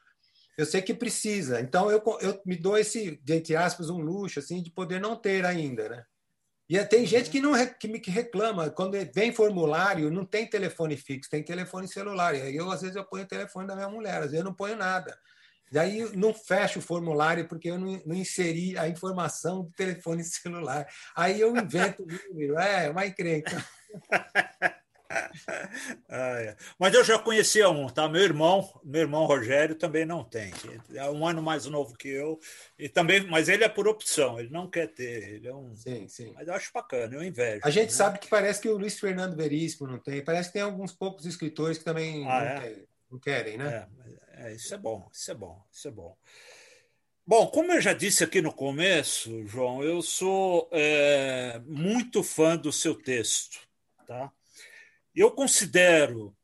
[0.58, 4.62] Eu sei que precisa, então eu, eu me dou esse, entre aspas, um luxo assim
[4.62, 6.06] de poder não ter ainda, né?
[6.70, 10.96] E é, tem gente que não que me reclama quando vem formulário, não tem telefone
[10.96, 12.36] fixo, tem telefone celular.
[12.36, 14.44] E aí eu às vezes eu ponho o telefone da minha mulher, às vezes eu
[14.44, 15.18] não ponho nada.
[15.72, 20.88] Daí não fecha o formulário porque eu não, não, inseri a informação do telefone celular.
[21.16, 22.60] Aí eu invento o número.
[22.60, 23.64] É, uma encrenca.
[26.08, 26.56] ah, é.
[26.78, 28.08] Mas eu já conhecia um, tá?
[28.08, 30.52] Meu irmão, meu irmão Rogério também não tem.
[30.94, 32.40] É um ano mais novo que eu.
[32.78, 35.36] E também, mas ele é por opção, ele não quer ter.
[35.36, 35.76] Ele é um.
[35.76, 36.32] Sim, sim.
[36.36, 37.62] Mas eu acho bacana, eu invejo.
[37.64, 37.96] A gente né?
[37.96, 40.24] sabe que parece que o Luiz Fernando Veríssimo não tem.
[40.24, 42.60] Parece que tem alguns poucos escritores que também ah, não, é?
[42.60, 43.88] querem, não, querem, né?
[44.06, 46.18] É, é, isso é bom, isso é bom, isso é bom.
[47.26, 52.72] Bom, como eu já disse aqui no começo, João, eu sou é, muito fã do
[52.72, 53.60] seu texto.
[54.08, 54.32] Tá?
[55.14, 56.36] Eu considero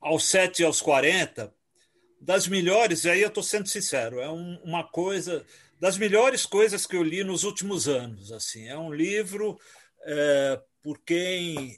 [0.00, 1.52] aos 7 e aos 40
[2.20, 5.44] das melhores, e aí eu estou sendo sincero, é um, uma coisa
[5.80, 8.30] das melhores coisas que eu li nos últimos anos.
[8.30, 9.58] assim É um livro
[10.04, 11.76] é, por quem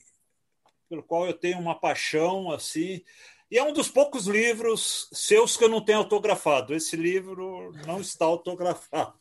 [0.89, 3.03] pelo qual eu tenho uma paixão assim
[3.51, 6.75] e é um dos poucos livros seus que eu não tenho autografado.
[6.75, 9.19] Esse livro não está autografado.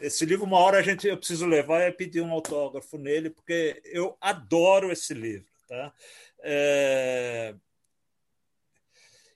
[0.00, 3.82] Esse livro, uma hora a gente eu preciso levar e pedir um autógrafo nele, porque
[3.84, 5.46] eu adoro esse livro.
[5.68, 5.92] Tá?
[6.40, 7.54] É...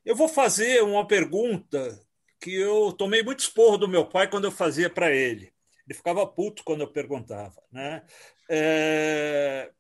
[0.04, 2.00] Eu vou fazer uma pergunta
[2.40, 5.52] que eu tomei muito esporro do meu pai quando eu fazia para ele.
[5.86, 7.60] Ele ficava puto quando eu perguntava.
[7.72, 8.02] Né?
[8.48, 9.70] É...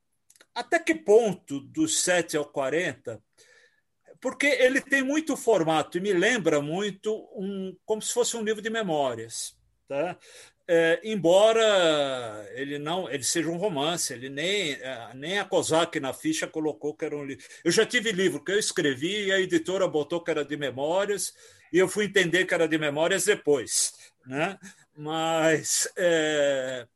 [0.54, 3.22] Até que ponto, dos 7 ao 40,
[4.20, 8.60] porque ele tem muito formato e me lembra muito um, como se fosse um livro
[8.62, 9.56] de memórias,
[9.88, 10.18] tá?
[10.70, 16.12] É, embora ele não ele seja um romance, ele nem é, nem a Kozak na
[16.12, 17.42] ficha colocou que era um livro.
[17.64, 21.32] Eu já tive livro que eu escrevi e a editora botou que era de memórias
[21.72, 23.94] e eu fui entender que era de memórias depois,
[24.26, 24.58] né?
[24.94, 26.86] Mas é,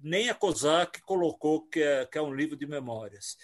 [0.00, 3.36] nem a Kozak colocou que é, que é um livro de memórias.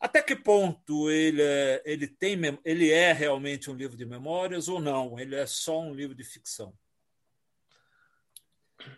[0.00, 4.80] Até que ponto ele é, ele tem ele é realmente um livro de memórias ou
[4.80, 5.18] não?
[5.18, 6.72] Ele é só um livro de ficção?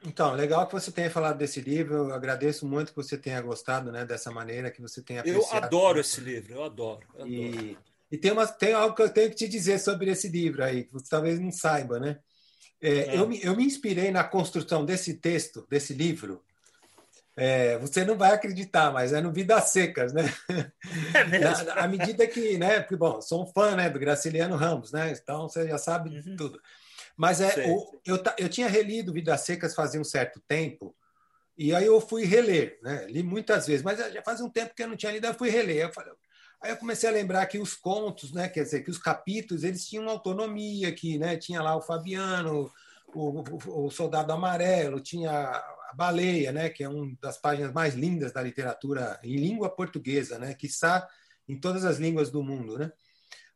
[0.07, 1.95] Então, legal que você tenha falado desse livro.
[1.95, 5.53] Eu agradeço muito que você tenha gostado, né, dessa maneira que você tenha apreciado.
[5.53, 7.05] Eu adoro esse livro, eu adoro.
[7.17, 7.79] Eu e, adoro.
[8.13, 10.85] e tem, uma, tem algo que eu tenho que te dizer sobre esse livro aí,
[10.85, 12.21] que você talvez não saiba, né?
[12.81, 13.19] É, é.
[13.19, 16.45] Eu, me, eu me inspirei na construção desse texto, desse livro,
[17.37, 20.23] é, você não vai acreditar, mas é no Vidas Secas, né?
[21.15, 21.39] É?
[21.39, 22.81] Na, à medida que, né?
[22.81, 25.13] Porque, bom, sou um fã né, do Graciliano Ramos, né?
[25.13, 26.37] Então você já sabe uhum.
[26.37, 26.61] tudo.
[27.17, 30.95] Mas é, o, eu, eu tinha relido Vidas Secas fazia um certo tempo,
[31.57, 33.07] e aí eu fui reler, né?
[33.09, 35.49] Li muitas vezes, mas já fazia um tempo que eu não tinha lido, eu fui
[35.49, 35.87] reler.
[35.87, 36.13] Eu falei,
[36.61, 38.49] aí eu comecei a lembrar que os contos, né?
[38.49, 42.71] Quer dizer, que os capítulos eles tinham autonomia, que né, tinha lá o Fabiano,
[43.15, 45.63] o, o, o Soldado Amarelo, tinha
[45.95, 50.55] Baleia, né, que é uma das páginas mais lindas da literatura em língua portuguesa, né,
[50.55, 51.07] que está
[51.49, 52.93] em todas as línguas do mundo, né?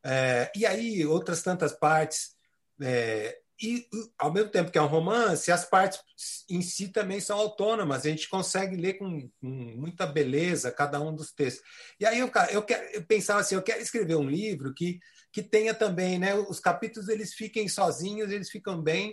[0.05, 2.37] É, e aí outras tantas partes
[2.81, 6.01] é, e ao mesmo tempo que é um romance, as partes
[6.49, 8.05] em si também são autônomas.
[8.05, 11.65] A gente consegue ler com, com muita beleza cada um dos textos.
[11.99, 15.01] E aí eu, eu, quero, eu pensava assim, eu quero escrever um livro que
[15.37, 16.35] que tenha também, né?
[16.35, 19.13] Os capítulos eles fiquem sozinhos, eles ficam bem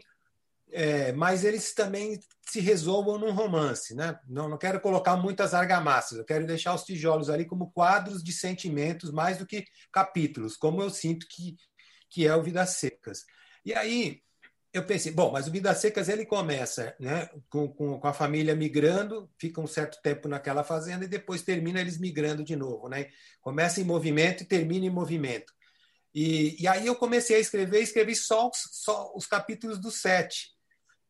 [0.73, 3.95] é, mas eles também se resolvam num romance.
[3.95, 4.17] Né?
[4.27, 8.33] Não, não quero colocar muitas argamassas, eu quero deixar os tijolos ali como quadros de
[8.33, 11.55] sentimentos mais do que capítulos, como eu sinto que,
[12.09, 13.23] que é o Vidas Secas.
[13.63, 14.21] E aí
[14.73, 18.55] eu pensei, bom, mas o Vidas Secas ele começa né, com, com, com, a família
[18.55, 22.89] migrando, fica um certo tempo naquela fazenda e depois termina eles migrando de novo.
[22.89, 23.09] Né?
[23.39, 25.53] Começa em movimento e termina em movimento.
[26.13, 30.52] E, e aí eu comecei a escrever, escrevi só, só os capítulos do sete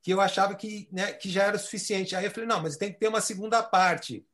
[0.04, 2.14] que eu achava que, né, que já era suficiente.
[2.14, 4.28] Aí eu falei, não, mas tem que ter uma segunda parte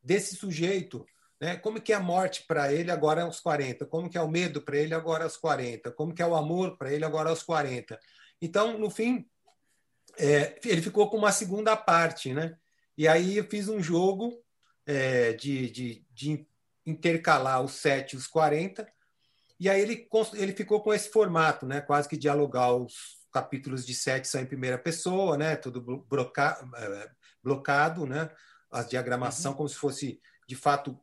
[0.00, 1.04] desse sujeito.
[1.40, 1.56] Né?
[1.56, 3.84] Como que é a morte para ele agora aos 40?
[3.86, 5.90] Como que é o medo para ele agora aos 40?
[5.90, 7.98] Como que é o amor para ele agora aos 40?
[8.40, 9.28] Então, no fim,
[10.16, 12.32] é, ele ficou com uma segunda parte.
[12.32, 12.56] Né?
[12.96, 14.40] E aí eu fiz um jogo
[14.86, 16.46] é, de, de, de
[16.86, 18.88] intercalar os 7 e os 40,
[19.58, 21.80] e aí ele, ele ficou com esse formato, né?
[21.80, 25.56] quase que dialogar os, capítulos de sete são em primeira pessoa, né?
[25.56, 27.10] Tudo bloca, é,
[27.42, 28.30] blocado, né?
[28.70, 29.58] A diagramação uhum.
[29.58, 30.18] como se fosse,
[30.48, 30.98] de fato,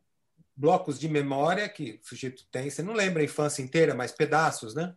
[0.56, 2.68] blocos de memória que o sujeito tem.
[2.68, 4.92] Você não lembra a infância inteira, mas pedaços, né?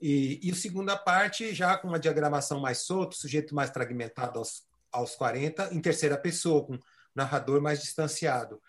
[0.00, 4.38] E, e a segunda parte, já com uma diagramação mais solta, o sujeito mais fragmentado
[4.38, 6.78] aos, aos 40, em terceira pessoa, com
[7.12, 8.62] narrador mais distanciado.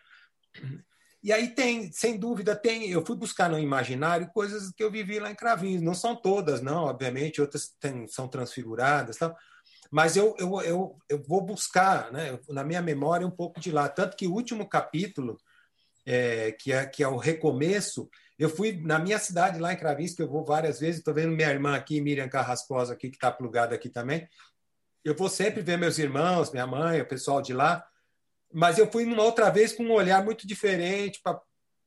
[1.24, 2.90] E aí tem, sem dúvida, tem.
[2.90, 5.82] Eu fui buscar no imaginário coisas que eu vivi lá em Cravinhos.
[5.82, 9.36] Não são todas, não, obviamente, outras tem, são transfiguradas, tal.
[9.92, 13.88] Mas eu, eu, eu, eu vou buscar, né, na minha memória, um pouco de lá.
[13.88, 15.38] Tanto que o último capítulo,
[16.06, 20.16] é, que, é, que é o recomeço, eu fui na minha cidade, lá em Cravinhos,
[20.16, 21.00] que eu vou várias vezes.
[21.00, 24.28] Estou vendo minha irmã aqui, Miriam Carrascosa, aqui, que está plugada aqui também.
[25.04, 27.86] Eu vou sempre ver meus irmãos, minha mãe, o pessoal de lá
[28.54, 31.40] mas eu fui uma outra vez com um olhar muito diferente para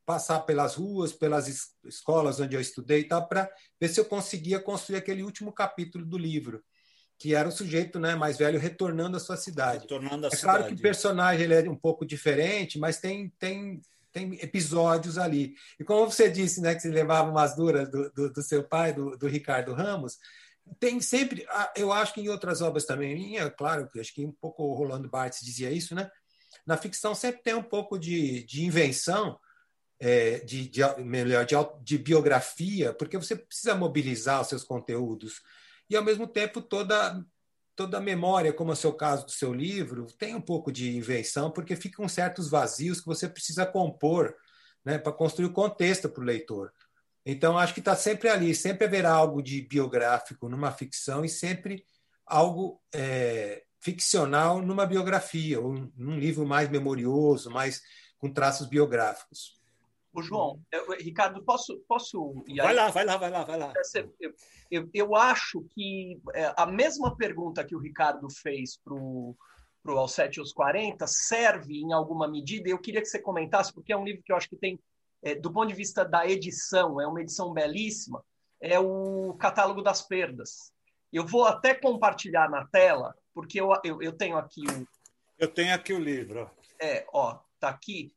[0.05, 3.51] passar pelas ruas, pelas escolas onde eu estudei e tal, para
[3.81, 6.63] ver se eu conseguia construir aquele último capítulo do livro,
[7.19, 9.83] que era o sujeito né, mais velho retornando à sua cidade.
[9.83, 10.43] Retornando à é cidade.
[10.43, 13.81] claro que o personagem ele é um pouco diferente, mas tem, tem,
[14.13, 15.55] tem episódios ali.
[15.79, 18.93] E como você disse, né, que você levava umas duras do, do, do seu pai,
[18.93, 20.19] do, do Ricardo Ramos,
[20.79, 24.33] tem sempre, ah, eu acho que em outras obras também, é claro, acho que um
[24.33, 26.11] pouco o Rolando Barthes dizia isso, né?
[26.67, 29.39] Na ficção sempre tem um pouco de, de invenção,
[30.01, 35.41] é, de, de, melhor, de, de biografia, porque você precisa mobilizar os seus conteúdos.
[35.89, 37.23] E, ao mesmo tempo, toda,
[37.77, 40.97] toda a memória, como é o seu caso do seu livro, tem um pouco de
[40.97, 44.35] invenção, porque ficam certos vazios que você precisa compor
[44.85, 46.73] né, para construir o contexto para o leitor.
[47.27, 51.85] Então, acho que está sempre ali, sempre haverá algo de biográfico numa ficção e sempre
[52.27, 57.83] algo é, ficcional numa biografia, ou num livro mais memorioso, mais
[58.19, 59.61] com traços biográficos.
[60.11, 63.73] O João, eu, Ricardo, posso, posso ir Vai lá, vai lá, vai lá, vai lá.
[64.19, 64.35] Eu,
[64.71, 69.37] eu, eu acho que é, a mesma pergunta que o Ricardo fez para o
[69.87, 73.93] Aos 7 aos 40 serve em alguma medida, e eu queria que você comentasse, porque
[73.93, 74.81] é um livro que eu acho que tem
[75.23, 78.25] é, do ponto de vista da edição, é uma edição belíssima,
[78.61, 80.73] é o Catálogo das Perdas.
[81.13, 84.89] Eu vou até compartilhar na tela, porque eu, eu, eu tenho aqui o.
[85.37, 86.49] Eu tenho aqui o livro.
[86.81, 88.15] É, ó, tá aqui.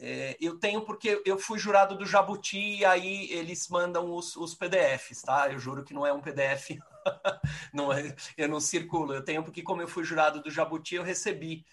[0.00, 4.54] É, eu tenho porque eu fui jurado do Jabuti e aí eles mandam os, os
[4.54, 5.50] PDFs, tá?
[5.50, 6.78] Eu juro que não é um PDF,
[7.74, 9.12] não é, eu não circulo.
[9.12, 11.66] Eu tenho porque, como eu fui jurado do Jabuti, eu recebi.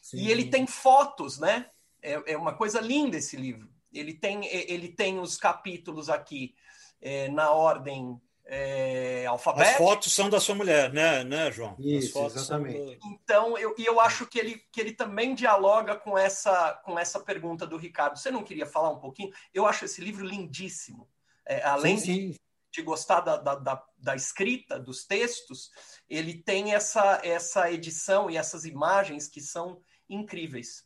[0.00, 0.18] Sim.
[0.18, 1.68] E ele tem fotos, né?
[2.00, 3.68] É, é uma coisa linda esse livro.
[3.92, 6.54] Ele tem, ele tem os capítulos aqui
[7.00, 8.20] é, na ordem
[8.54, 9.70] é, alfabética.
[9.70, 11.74] As fotos são da sua mulher, né, né João?
[11.78, 12.96] Isso, exatamente.
[12.96, 13.06] Do...
[13.06, 17.66] Então, eu, eu acho que ele, que ele também dialoga com essa, com essa pergunta
[17.66, 18.18] do Ricardo.
[18.18, 19.32] Você não queria falar um pouquinho?
[19.54, 21.08] Eu acho esse livro lindíssimo.
[21.46, 22.30] É, além sim, sim.
[22.32, 22.40] De,
[22.72, 25.70] de, gostar da, da, da, da, escrita, dos textos,
[26.06, 30.84] ele tem essa, essa edição e essas imagens que são incríveis.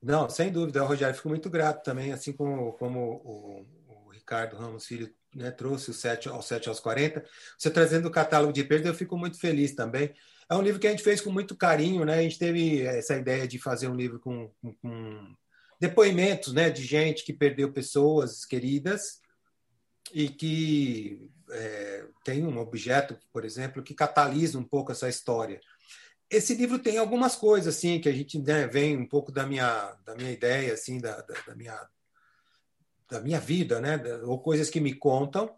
[0.00, 4.86] Não, sem dúvida, Rogério, fico muito grato também, assim como, como o, o Ricardo Ramos
[4.86, 7.24] Filho né, trouxe o 7 aos 7 aos 40.
[7.58, 10.12] Você trazendo o catálogo de perda, eu fico muito feliz também.
[10.48, 12.18] É um livro que a gente fez com muito carinho, né?
[12.18, 15.34] A gente teve essa ideia de fazer um livro com, com, com
[15.80, 19.20] depoimentos né, de gente que perdeu pessoas queridas
[20.12, 25.60] e que é, tem um objeto, por exemplo, que catalisa um pouco essa história
[26.32, 29.94] esse livro tem algumas coisas assim que a gente né, vem um pouco da minha
[30.04, 31.78] da minha ideia assim da, da, da minha
[33.12, 35.54] da minha vida né ou coisas que me contam.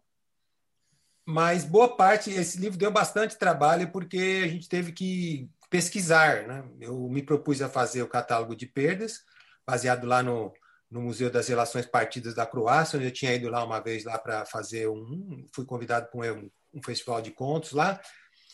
[1.27, 6.65] Mas boa parte esse livro deu bastante trabalho porque a gente teve que pesquisar né.
[6.81, 9.21] Eu me propus a fazer o catálogo de perdas
[9.67, 10.53] baseado lá no
[10.91, 14.17] no Museu das Relações Partidas da Croácia, onde eu tinha ido lá uma vez lá
[14.17, 18.01] para fazer um, fui convidado para um, um festival de contos lá,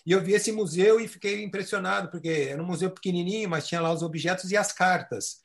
[0.06, 3.80] e eu vi esse museu e fiquei impressionado, porque era um museu pequenininho, mas tinha
[3.80, 5.38] lá os objetos e as cartas.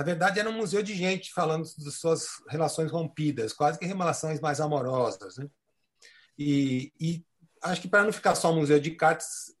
[0.00, 4.40] Na verdade, era um museu de gente falando de suas relações rompidas, quase que relações
[4.40, 5.36] mais amorosas.
[5.36, 5.46] Né?
[6.38, 7.22] E, e
[7.62, 9.54] acho que para não ficar só um museu de cartas,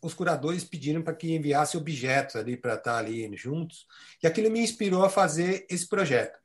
[0.00, 3.86] os curadores pediram para que enviasse objetos ali para estar ali juntos.
[4.22, 6.38] E aquilo me inspirou a fazer esse projeto.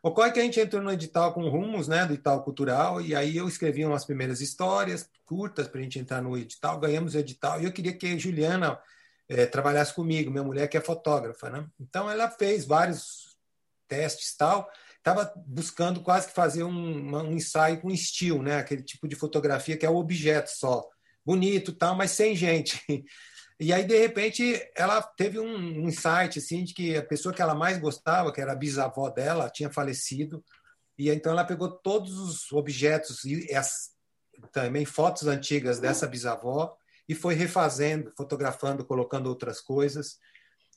[0.00, 3.36] Ocorre que a gente entrou no edital com rumos, né, do edital cultural, e aí
[3.36, 7.60] eu escrevi umas primeiras histórias curtas para a gente entrar no edital, ganhamos o edital,
[7.60, 8.78] e eu queria que a Juliana
[9.28, 11.66] é, trabalhasse comigo, minha mulher que é fotógrafa, né?
[11.80, 13.36] Então ela fez vários
[13.88, 19.06] testes tal, estava buscando quase que fazer um, um ensaio com estilo, né, aquele tipo
[19.06, 20.88] de fotografia que é o objeto só,
[21.24, 22.82] bonito tal, mas sem gente.
[23.60, 27.54] E aí, de repente, ela teve um insight assim, de que a pessoa que ela
[27.54, 30.44] mais gostava, que era a bisavó dela, tinha falecido.
[30.98, 33.90] E então ela pegou todos os objetos e as,
[34.50, 36.76] também fotos antigas dessa bisavó
[37.08, 40.18] e foi refazendo, fotografando, colocando outras coisas.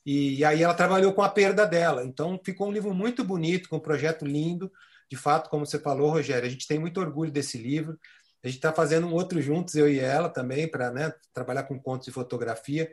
[0.04, 2.04] E, e aí ela trabalhou com a perda dela.
[2.04, 4.70] Então ficou um livro muito bonito, com um projeto lindo.
[5.10, 7.98] De fato, como você falou, Rogério, a gente tem muito orgulho desse livro.
[8.42, 11.80] A gente está fazendo um outro juntos, eu e ela também, para né, trabalhar com
[11.80, 12.90] contos e fotografia.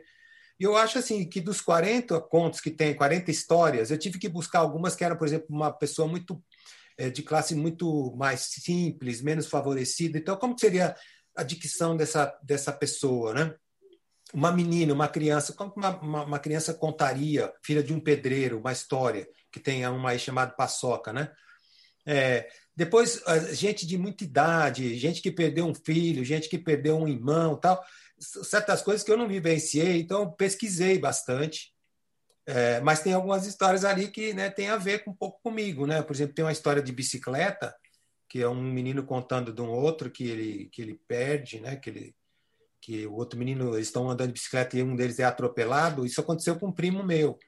[0.58, 4.28] E eu acho assim que dos 40 contos que tem, 40 histórias, eu tive que
[4.28, 6.42] buscar algumas que eram, por exemplo, uma pessoa muito
[6.98, 10.18] é, de classe muito mais simples, menos favorecida.
[10.18, 10.96] Então, como seria
[11.36, 13.54] a dicção dessa, dessa pessoa, né?
[14.34, 18.72] Uma menina, uma criança, como uma, uma, uma criança contaria, filha de um pedreiro, uma
[18.72, 21.30] história que tem uma aí chamada Paçoca, né?
[22.04, 23.22] É, depois,
[23.52, 27.82] gente de muita idade, gente que perdeu um filho, gente que perdeu um irmão, tal,
[28.18, 31.74] certas coisas que eu não vivenciei, então pesquisei bastante
[32.48, 35.84] É, mas tem algumas histórias ali que né, tem a ver com, um pouco comigo,
[35.84, 36.00] né?
[36.00, 37.74] Por exemplo, tem uma história de bicicleta
[38.28, 41.76] que é um menino contando de um outro que ele que ele perde, né?
[41.76, 42.16] Que ele
[42.80, 46.06] que o outro menino eles estão andando de bicicleta e um deles é atropelado.
[46.06, 47.38] Isso aconteceu com um primo meu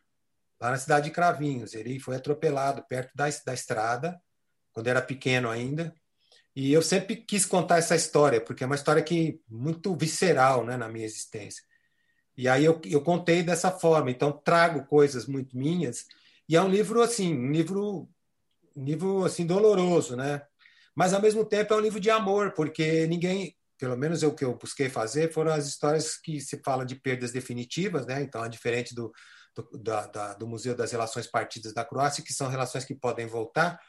[0.61, 1.75] lá na cidade de Cravinhos.
[1.75, 4.21] Ele foi atropelado perto da, da estrada
[4.73, 5.95] quando era pequeno ainda.
[6.55, 10.77] E eu sempre quis contar essa história porque é uma história que muito visceral, né,
[10.77, 11.63] na minha existência.
[12.37, 16.05] E aí eu, eu contei dessa forma, então trago coisas muito minhas.
[16.49, 18.09] E é um livro assim, um livro,
[18.75, 20.43] um livro assim doloroso, né?
[20.99, 24.45] Mas ao mesmo tempo é um livro de amor, porque ninguém, pelo menos o que
[24.45, 28.21] eu busquei fazer, foram as histórias que se fala de perdas definitivas, né?
[28.21, 29.13] Então é diferente do,
[29.55, 33.29] do, da, da, do Museu das Relações Partidas da Croácia, que são relações que podem
[33.29, 33.81] voltar.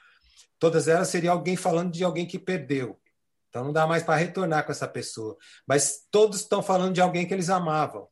[0.60, 3.02] Todas elas seria alguém falando de alguém que perdeu.
[3.50, 5.36] Então não dá mais para retornar com essa pessoa.
[5.66, 8.08] Mas todos estão falando de alguém que eles amavam.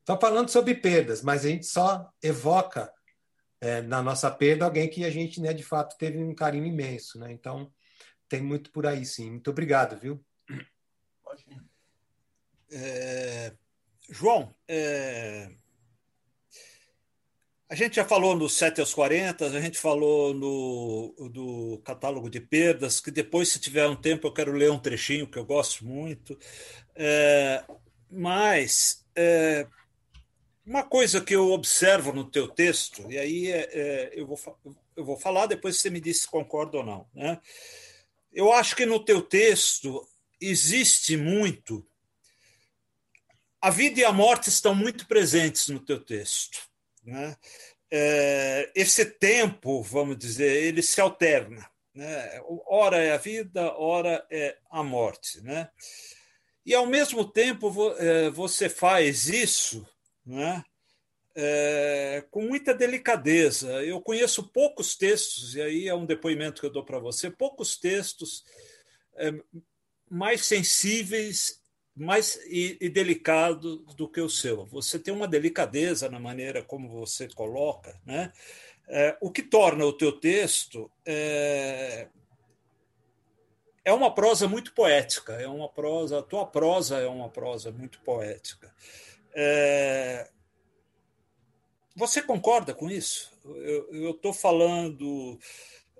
[0.00, 2.90] Estão falando sobre perdas, mas a gente só evoca
[3.60, 7.18] é, na nossa perda alguém que a gente, né, de fato, teve um carinho imenso.
[7.18, 7.30] Né?
[7.30, 7.70] Então,
[8.34, 9.30] tem muito por aí, sim.
[9.30, 10.20] Muito obrigado, viu?
[12.72, 13.52] É,
[14.10, 15.52] João, é,
[17.68, 22.40] a gente já falou no 7 aos 40, a gente falou no do catálogo de
[22.40, 25.86] perdas, que depois, se tiver um tempo, eu quero ler um trechinho que eu gosto
[25.86, 26.36] muito.
[26.96, 27.62] É,
[28.10, 29.68] mas é,
[30.66, 34.38] uma coisa que eu observo no teu texto, e aí é, é, eu, vou,
[34.96, 37.06] eu vou falar, depois você me diz se concorda ou não.
[37.14, 37.38] Né?
[38.34, 40.06] Eu acho que no teu texto
[40.40, 41.86] existe muito.
[43.60, 46.58] A vida e a morte estão muito presentes no teu texto.
[47.02, 47.36] Né?
[47.90, 51.66] É, esse tempo, vamos dizer, ele se alterna.
[51.94, 52.40] Né?
[52.66, 55.40] Ora é a vida, ora é a morte.
[55.40, 55.70] Né?
[56.66, 59.86] E, ao mesmo tempo, é, você faz isso
[60.24, 60.64] né?
[61.36, 63.82] É, com muita delicadeza.
[63.82, 67.76] Eu conheço poucos textos, e aí é um depoimento que eu dou para você, poucos
[67.76, 68.44] textos
[69.16, 69.32] é,
[70.08, 71.60] mais sensíveis
[71.96, 74.66] mais e, e delicados do que o seu.
[74.66, 78.32] Você tem uma delicadeza na maneira como você coloca, né?
[78.86, 82.08] É, o que torna o teu texto é,
[83.84, 88.00] é uma prosa muito poética, é uma prosa, a tua prosa é uma prosa muito
[88.00, 88.74] poética.
[89.34, 90.28] É...
[91.96, 93.30] Você concorda com isso?
[93.44, 95.38] Eu estou falando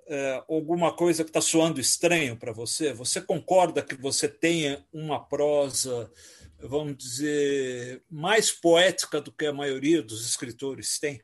[0.07, 2.91] é, alguma coisa que está soando estranho para você?
[2.93, 6.11] Você concorda que você tenha uma prosa,
[6.59, 11.21] vamos dizer, mais poética do que a maioria dos escritores tem?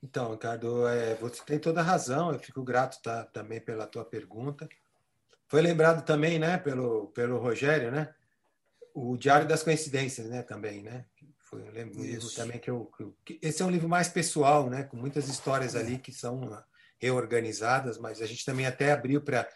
[0.00, 2.32] Então, Ricardo, é, você tem toda a razão.
[2.32, 4.68] Eu fico grato tá, também pela tua pergunta.
[5.48, 8.14] Foi lembrado também, né, pelo, pelo Rogério, né?
[8.96, 11.04] o Diário das Coincidências, né, também, né?
[11.62, 12.90] Foi um livro também que eu,
[13.24, 15.80] que, esse é um livro mais pessoal, né, com muitas histórias é.
[15.80, 16.64] ali que são ah,
[16.98, 19.48] reorganizadas, mas a gente também até abriu para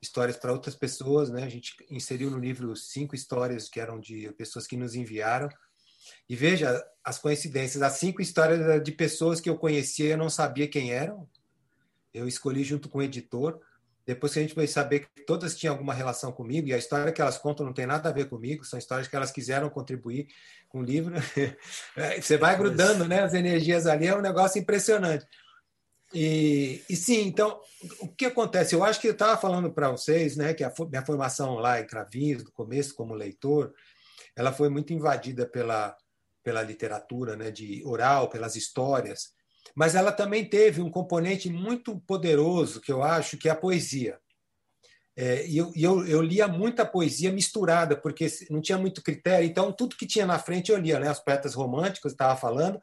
[0.00, 1.42] histórias para outras pessoas, né?
[1.42, 5.48] A gente inseriu no livro cinco histórias que eram de pessoas que nos enviaram.
[6.28, 10.30] E veja as coincidências, as cinco histórias de pessoas que eu conhecia e eu não
[10.30, 11.28] sabia quem eram.
[12.12, 13.60] Eu escolhi junto com o editor
[14.06, 17.10] depois que a gente foi saber que todas tinham alguma relação comigo, e a história
[17.10, 20.28] que elas contam não tem nada a ver comigo, são histórias que elas quiseram contribuir
[20.68, 21.14] com o livro.
[21.96, 25.26] É, você vai grudando né, as energias ali, é um negócio impressionante.
[26.12, 27.58] E, e sim, então,
[28.00, 28.74] o que acontece?
[28.74, 31.86] Eu acho que eu estava falando para vocês né, que a minha formação lá em
[31.86, 33.72] Cravinhos, no começo, como leitor,
[34.36, 35.96] ela foi muito invadida pela,
[36.44, 39.35] pela literatura né, de oral, pelas histórias
[39.76, 44.18] mas ela também teve um componente muito poderoso, que eu acho, que é a poesia.
[45.14, 49.70] É, e eu, eu, eu, lia muita poesia misturada, porque não tinha muito critério, então
[49.70, 51.10] tudo que tinha na frente eu lia, né?
[51.10, 52.80] Os poetas românticos estava falando,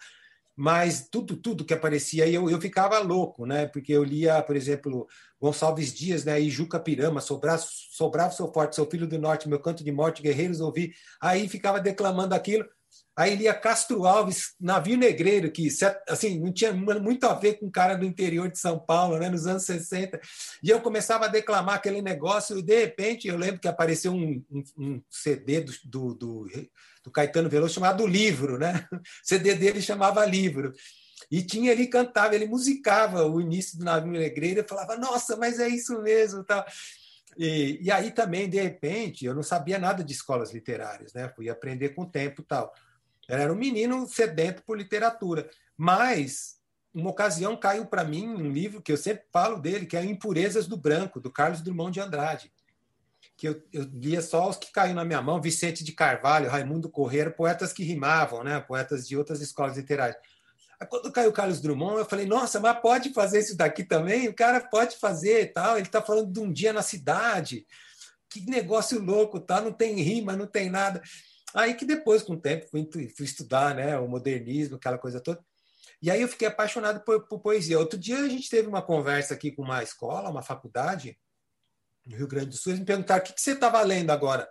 [0.56, 3.66] mas tudo tudo que aparecia eu, eu ficava louco, né?
[3.68, 5.08] Porque eu lia, por exemplo,
[5.42, 6.40] Gonçalves Dias, né?
[6.40, 10.22] E Juca Pirama, Sobrava, Sobrava Sou Forte, Sou Filho do Norte, Meu Canto de Morte,
[10.22, 12.66] Guerreiros ouvi, aí ficava declamando aquilo.
[13.16, 15.68] Aí lia Castro Alves, navio negreiro, que
[16.10, 19.30] assim, não tinha muito a ver com o cara do interior de São Paulo, né,
[19.30, 20.20] nos anos 60.
[20.64, 24.44] E eu começava a declamar aquele negócio, e de repente eu lembro que apareceu um,
[24.50, 26.50] um, um CD do, do, do,
[27.04, 28.88] do, Caetano Veloso chamado Livro, né?
[28.92, 30.74] O CD dele chamava Livro.
[31.30, 35.60] E tinha ele cantava, ele musicava o início do navio negreiro, eu falava, nossa, mas
[35.60, 36.66] é isso mesmo, tal.
[37.38, 41.32] E, e aí também, de repente, eu não sabia nada de escolas literárias, né?
[41.36, 42.74] Fui aprender com o tempo tal.
[43.28, 45.50] Era um menino sedento por literatura.
[45.78, 46.58] Mas,
[46.94, 50.68] uma ocasião, caiu para mim um livro que eu sempre falo dele, que é Impurezas
[50.68, 52.52] do Branco, do Carlos Drummond de Andrade.
[53.36, 56.90] que eu, eu lia só os que caíram na minha mão, Vicente de Carvalho, Raimundo
[56.90, 58.60] Correia, poetas que rimavam, né?
[58.60, 60.18] poetas de outras escolas literárias.
[60.90, 64.28] Quando caiu Carlos Drummond, eu falei, nossa, mas pode fazer isso daqui também?
[64.28, 65.78] O cara pode fazer tal.
[65.78, 67.66] Ele está falando de um dia na cidade.
[68.30, 69.62] Que negócio louco, tá?
[69.62, 71.02] não tem rima, não tem nada.
[71.54, 75.44] Aí que depois, com o tempo, fui, fui estudar né, o modernismo, aquela coisa toda.
[76.02, 77.80] E aí eu fiquei apaixonado por, por, poesia.
[77.80, 81.18] Outro dia a gente teve uma conversa aqui com uma escola, uma faculdade,
[82.06, 84.48] no Rio Grande do Sul, me perguntaram o que, que você estava lendo agora.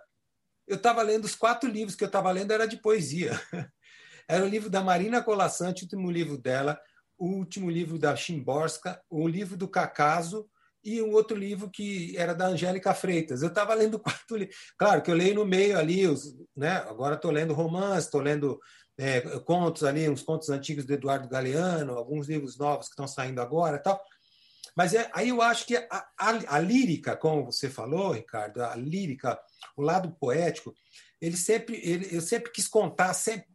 [0.65, 3.39] Eu estava lendo os quatro livros que eu estava lendo, era de poesia.
[4.25, 6.79] Era o livro da Marina Colassante, o último livro dela,
[7.17, 10.49] o último livro da Chimborska, o livro do Cacaso
[10.83, 13.41] e um outro livro que era da Angélica Freitas.
[13.41, 14.55] Eu estava lendo quatro livros.
[14.77, 16.71] Claro que eu leio no meio ali, os, né?
[16.89, 18.59] agora estou lendo romance, estou lendo
[18.97, 23.41] é, contos ali, uns contos antigos do Eduardo Galeano, alguns livros novos que estão saindo
[23.41, 24.03] agora tal.
[24.75, 28.75] Mas é, aí eu acho que a, a, a, lírica, como você falou, Ricardo, a
[28.75, 29.39] lírica,
[29.77, 30.73] o lado poético,
[31.21, 33.47] ele sempre, ele, eu sempre quis contar, sempre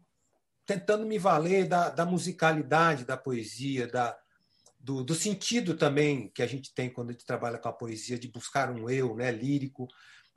[0.64, 4.16] tentando me valer da, da musicalidade da poesia, da,
[4.88, 8.18] do, do, sentido também que a gente tem quando a gente trabalha com a poesia,
[8.18, 9.86] de buscar um eu né, lírico,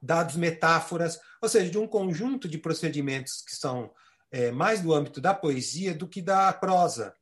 [0.02, 3.94] dados metáforas, ou seja, de um conjunto de procedimentos que são
[4.30, 7.14] é, mais do âmbito da poesia do que da prosa,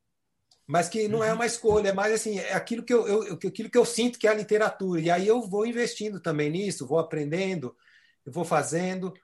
[0.66, 1.36] mas que não é uhum.
[1.36, 4.26] uma escolha, é mais assim, é aquilo que eu, eu, aquilo que eu sinto que
[4.26, 7.76] é a literatura, e aí eu vou investindo também nisso, vou aprendendo,
[8.26, 9.14] eu vou fazendo,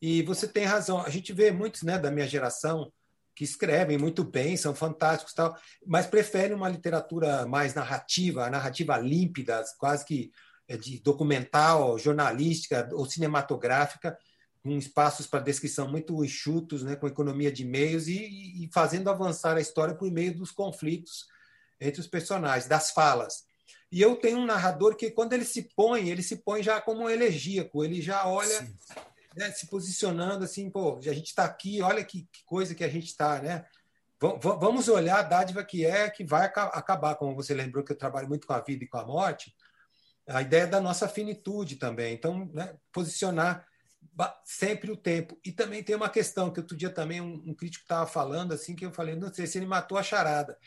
[0.00, 2.92] e você tem razão, a gente vê muitos né, da minha geração,
[3.36, 5.54] que escrevem muito bem, são fantásticos, tal,
[5.86, 10.32] mas preferem uma literatura mais narrativa, narrativa límpida, quase que
[10.66, 14.16] é, de documental, jornalística ou cinematográfica,
[14.62, 19.58] com espaços para descrição muito enxutos, né, com economia de meios e, e fazendo avançar
[19.58, 21.26] a história por meio dos conflitos
[21.78, 23.44] entre os personagens, das falas.
[23.92, 27.02] E eu tenho um narrador que, quando ele se põe, ele se põe já como
[27.02, 28.74] um elegíaco, ele já olha Sim
[29.36, 32.88] né, se posicionando assim, pô, a gente está aqui, olha que, que, coisa que a
[32.88, 33.64] gente está, né?
[34.40, 38.26] vamos olhar a dádiva que é, que vai acabar, como você lembrou que eu trabalho
[38.26, 39.54] muito com a vida e com a morte,
[40.26, 42.14] a ideia da nossa finitude também.
[42.14, 43.66] Então, né, posicionar
[44.44, 45.38] sempre o tempo.
[45.44, 48.74] E também tem uma questão que outro dia também um, um crítico estava falando, assim,
[48.74, 50.58] que eu falei, não sei se ele matou a charada.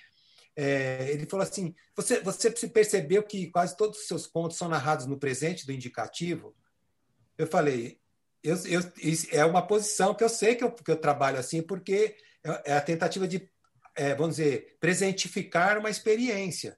[0.55, 5.05] É, ele falou assim: você, você percebeu que quase todos os seus contos são narrados
[5.05, 6.55] no presente do indicativo?
[7.37, 7.98] Eu falei,
[8.43, 8.81] eu, eu,
[9.31, 12.73] é uma posição que eu sei que eu, que eu trabalho assim, porque é, é
[12.73, 13.49] a tentativa de,
[13.95, 16.77] é, vamos dizer, presentificar uma experiência.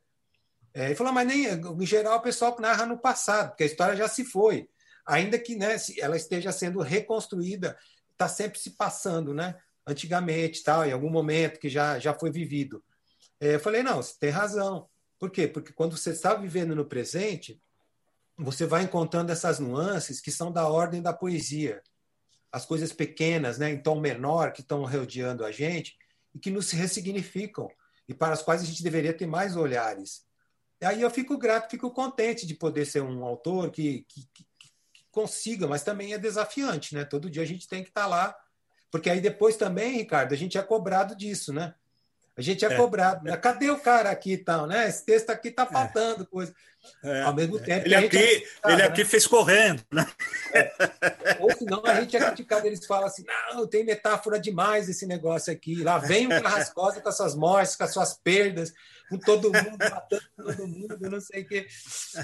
[0.74, 3.96] É, ele falou, mas nem, em geral o pessoal narra no passado, porque a história
[3.96, 4.70] já se foi.
[5.06, 7.78] Ainda que né, ela esteja sendo reconstruída,
[8.12, 9.60] está sempre se passando, né?
[9.86, 12.84] Antigamente, tal, em algum momento que já, já foi vivido.
[13.40, 14.88] É, eu falei, não, você tem razão.
[15.20, 15.48] Por quê?
[15.48, 17.60] Porque quando você está vivendo no presente,
[18.38, 21.82] você vai encontrando essas nuances que são da ordem da poesia.
[22.52, 25.96] As coisas pequenas, né, em tom menor, que estão rodeando a gente
[26.34, 27.70] e que nos ressignificam
[28.08, 30.26] e para as quais a gente deveria ter mais olhares.
[30.82, 34.44] E aí eu fico grato, fico contente de poder ser um autor que, que, que,
[34.94, 37.06] que consiga, mas também é desafiante, né?
[37.06, 38.36] Todo dia a gente tem que estar tá lá,
[38.90, 41.76] porque aí depois também, Ricardo, a gente é cobrado disso, né?
[42.36, 43.26] A gente é, é cobrado.
[43.26, 43.36] Né?
[43.38, 44.88] Cadê o cara aqui e tal, né?
[44.88, 45.66] Esse texto aqui está é.
[45.66, 46.54] faltando coisa.
[47.04, 47.22] É.
[47.22, 47.86] Ao mesmo tempo.
[47.86, 48.84] Ele, aqui, é ele né?
[48.86, 50.06] aqui fez correndo, né?
[51.40, 53.24] Ou senão a gente é criticado, eles falam assim:
[53.54, 55.84] não, tem metáfora demais esse negócio aqui.
[55.84, 58.74] Lá vem o Carrascosa com as suas mortes, com as suas perdas,
[59.10, 61.68] com todo mundo matando todo mundo, não sei o quê.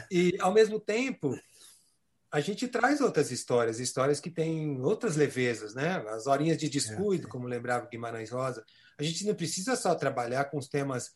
[0.09, 1.37] E, ao mesmo tempo,
[2.31, 6.03] a gente traz outras histórias, histórias que têm outras levezas, né?
[6.09, 8.65] As horinhas de descuido, como lembrava Guimarães Rosa
[8.97, 11.13] a gente não precisa só trabalhar com os temas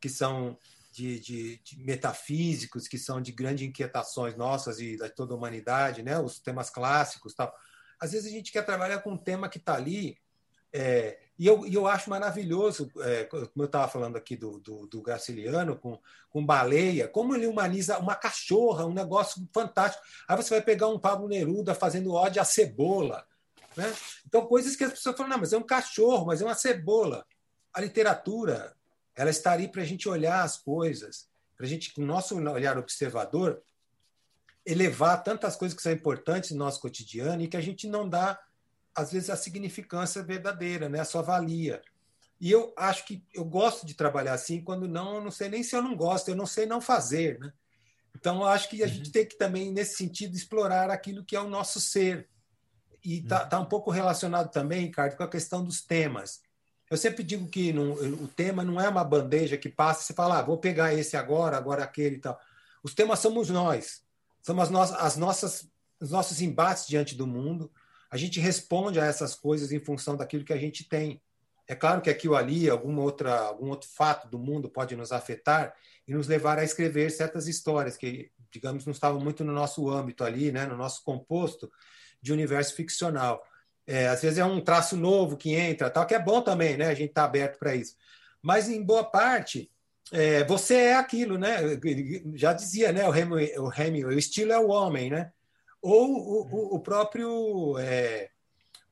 [0.00, 0.58] que são
[0.92, 6.02] de, de, de, metafísicos, que são de grandes inquietações nossas e da toda a humanidade,
[6.02, 6.18] né?
[6.18, 7.54] os temas clássicos tal.
[7.98, 10.18] Às vezes a gente quer trabalhar com um tema que está ali,
[10.72, 14.86] é, e, eu, e eu acho maravilhoso, é, como eu estava falando aqui do, do,
[14.86, 15.98] do Graciliano, com,
[16.30, 20.02] com baleia, como ele humaniza uma cachorra, um negócio fantástico.
[20.26, 23.26] Aí você vai pegar um Pablo Neruda fazendo ódio à cebola,
[23.76, 23.92] né?
[24.26, 27.24] Então, coisas que as pessoas falam, não, mas é um cachorro, mas é uma cebola.
[27.72, 28.74] A literatura,
[29.14, 32.36] ela está ali para a gente olhar as coisas, para a gente, com o nosso
[32.36, 33.62] olhar observador,
[34.64, 38.38] elevar tantas coisas que são importantes no nosso cotidiano e que a gente não dá,
[38.94, 41.00] às vezes, a significância verdadeira, né?
[41.00, 41.82] a sua valia.
[42.40, 45.62] E eu acho que eu gosto de trabalhar assim, quando não, eu não sei nem
[45.62, 47.38] se eu não gosto, eu não sei não fazer.
[47.38, 47.52] Né?
[48.16, 48.92] Então, eu acho que a uhum.
[48.92, 52.28] gente tem que também, nesse sentido, explorar aquilo que é o nosso ser,
[53.04, 56.40] e está tá um pouco relacionado também, Ricardo, com a questão dos temas.
[56.90, 60.14] Eu sempre digo que não, o tema não é uma bandeja que passa e você
[60.14, 62.38] fala, ah, vou pegar esse agora, agora aquele e tal.
[62.82, 64.02] Os temas somos nós.
[64.42, 65.70] São as, no as nossas
[66.02, 67.70] os nossos embates diante do mundo,
[68.10, 71.22] a gente responde a essas coisas em função daquilo que a gente tem.
[71.68, 75.12] É claro que aqui ou ali, alguma outra, algum outro fato do mundo pode nos
[75.12, 75.72] afetar
[76.06, 80.24] e nos levar a escrever certas histórias que, digamos, não estavam muito no nosso âmbito
[80.24, 81.70] ali, né, no nosso composto
[82.22, 83.44] de universo ficcional.
[83.86, 86.86] É, às vezes é um traço novo que entra, tal, que é bom também, né?
[86.86, 87.96] A gente está aberto para isso.
[88.40, 89.70] Mas em boa parte,
[90.12, 91.58] é, você é aquilo, né?
[92.34, 93.08] Já dizia, né?
[93.08, 95.32] O Hemingway, o, Hemingway, o estilo é o homem, né?
[95.80, 98.30] Ou o, o, o próprio é,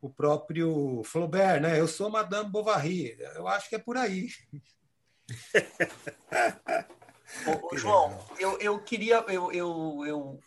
[0.00, 1.78] o próprio Flaubert, né?
[1.78, 3.16] Eu sou Madame Bovary.
[3.36, 4.28] Eu acho que é por aí.
[7.62, 10.40] Ô, João, eu, eu queria eu, eu, eu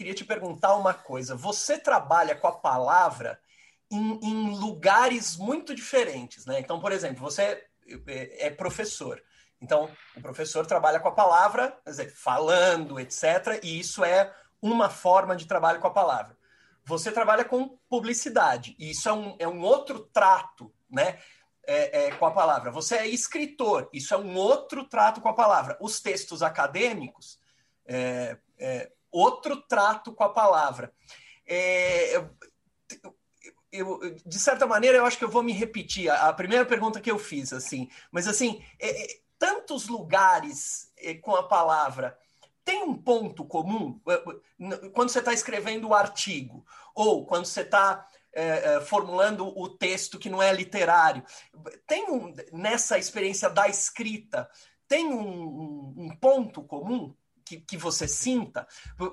[0.00, 1.36] queria te perguntar uma coisa.
[1.36, 3.38] Você trabalha com a palavra
[3.90, 6.58] em, em lugares muito diferentes, né?
[6.58, 7.62] Então, por exemplo, você
[8.06, 9.22] é, é professor.
[9.60, 13.60] Então, o professor trabalha com a palavra, dizer, falando, etc.
[13.62, 16.34] E isso é uma forma de trabalho com a palavra.
[16.86, 21.18] Você trabalha com publicidade, e isso é um, é um outro trato, né?
[21.66, 22.70] É, é, com a palavra.
[22.70, 25.76] Você é escritor, isso é um outro trato com a palavra.
[25.78, 27.38] Os textos acadêmicos,
[27.84, 30.92] é, é outro trato com a palavra.
[31.46, 36.32] É, eu, eu, de certa maneira, eu acho que eu vou me repetir a, a
[36.32, 37.88] primeira pergunta que eu fiz, assim.
[38.10, 40.92] Mas, assim, é, tantos lugares
[41.22, 42.16] com a palavra
[42.64, 43.98] tem um ponto comum
[44.92, 50.18] quando você está escrevendo o artigo ou quando você está é, é, formulando o texto
[50.18, 51.24] que não é literário.
[51.86, 54.48] Tem um, nessa experiência da escrita,
[54.86, 57.14] tem um, um ponto comum
[57.50, 58.66] que, que, você sinta?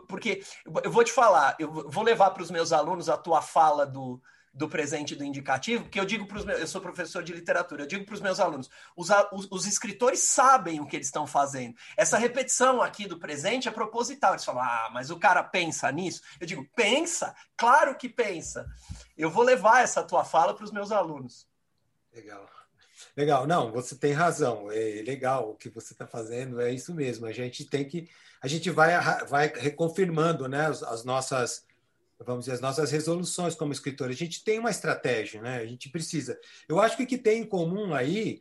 [0.07, 0.43] Porque
[0.83, 4.21] eu vou te falar, eu vou levar para os meus alunos a tua fala do,
[4.53, 7.83] do presente do indicativo, porque eu digo para os meus, eu sou professor de literatura,
[7.83, 11.25] eu digo para os meus alunos, os, os, os, escritores sabem o que eles estão
[11.25, 11.75] fazendo.
[11.95, 14.33] Essa repetição aqui do presente é proposital.
[14.33, 16.21] Eles falam, ah, mas o cara pensa nisso?
[16.39, 18.67] Eu digo, pensa, claro que pensa.
[19.17, 21.47] Eu vou levar essa tua fala para os meus alunos.
[22.13, 22.47] Legal.
[23.15, 24.71] Legal, não, você tem razão.
[24.71, 27.25] É legal o que você está fazendo, é isso mesmo.
[27.25, 28.09] A gente tem que,
[28.41, 28.91] a gente vai,
[29.25, 31.65] vai reconfirmando, né, as, as nossas
[32.25, 34.15] vamos dizer, as nossas resoluções como escritores.
[34.15, 35.57] A gente tem uma estratégia, né?
[35.57, 36.39] A gente precisa.
[36.67, 38.39] Eu acho que o que tem em comum aí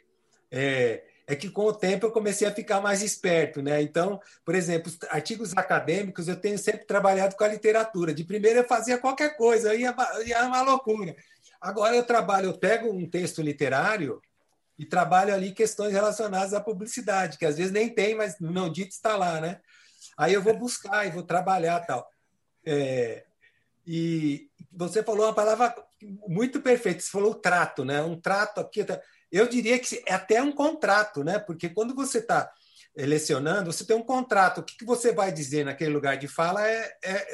[0.51, 3.83] é, é que com o tempo eu comecei a ficar mais esperto, né?
[3.83, 8.15] Então, por exemplo, artigos acadêmicos eu tenho sempre trabalhado com a literatura.
[8.15, 9.95] De primeira eu fazia qualquer coisa, ia,
[10.25, 11.15] ia uma loucura.
[11.61, 14.23] Agora eu trabalho, eu pego um texto literário
[14.79, 18.91] e trabalho ali questões relacionadas à publicidade, que às vezes nem tem, mas não dito
[18.91, 19.61] está lá, né?
[20.17, 22.09] Aí eu vou buscar e vou trabalhar tal.
[22.65, 23.25] É,
[23.87, 25.75] e você falou uma palavra
[26.29, 28.03] muito perfeita, você falou trato, né?
[28.03, 28.85] Um trato aqui.
[29.31, 31.39] Eu diria que é até um contrato, né?
[31.39, 32.51] Porque quando você está
[32.97, 34.59] lecionando, você tem um contrato.
[34.59, 37.27] O que, você vai dizer naquele lugar de fala é, é,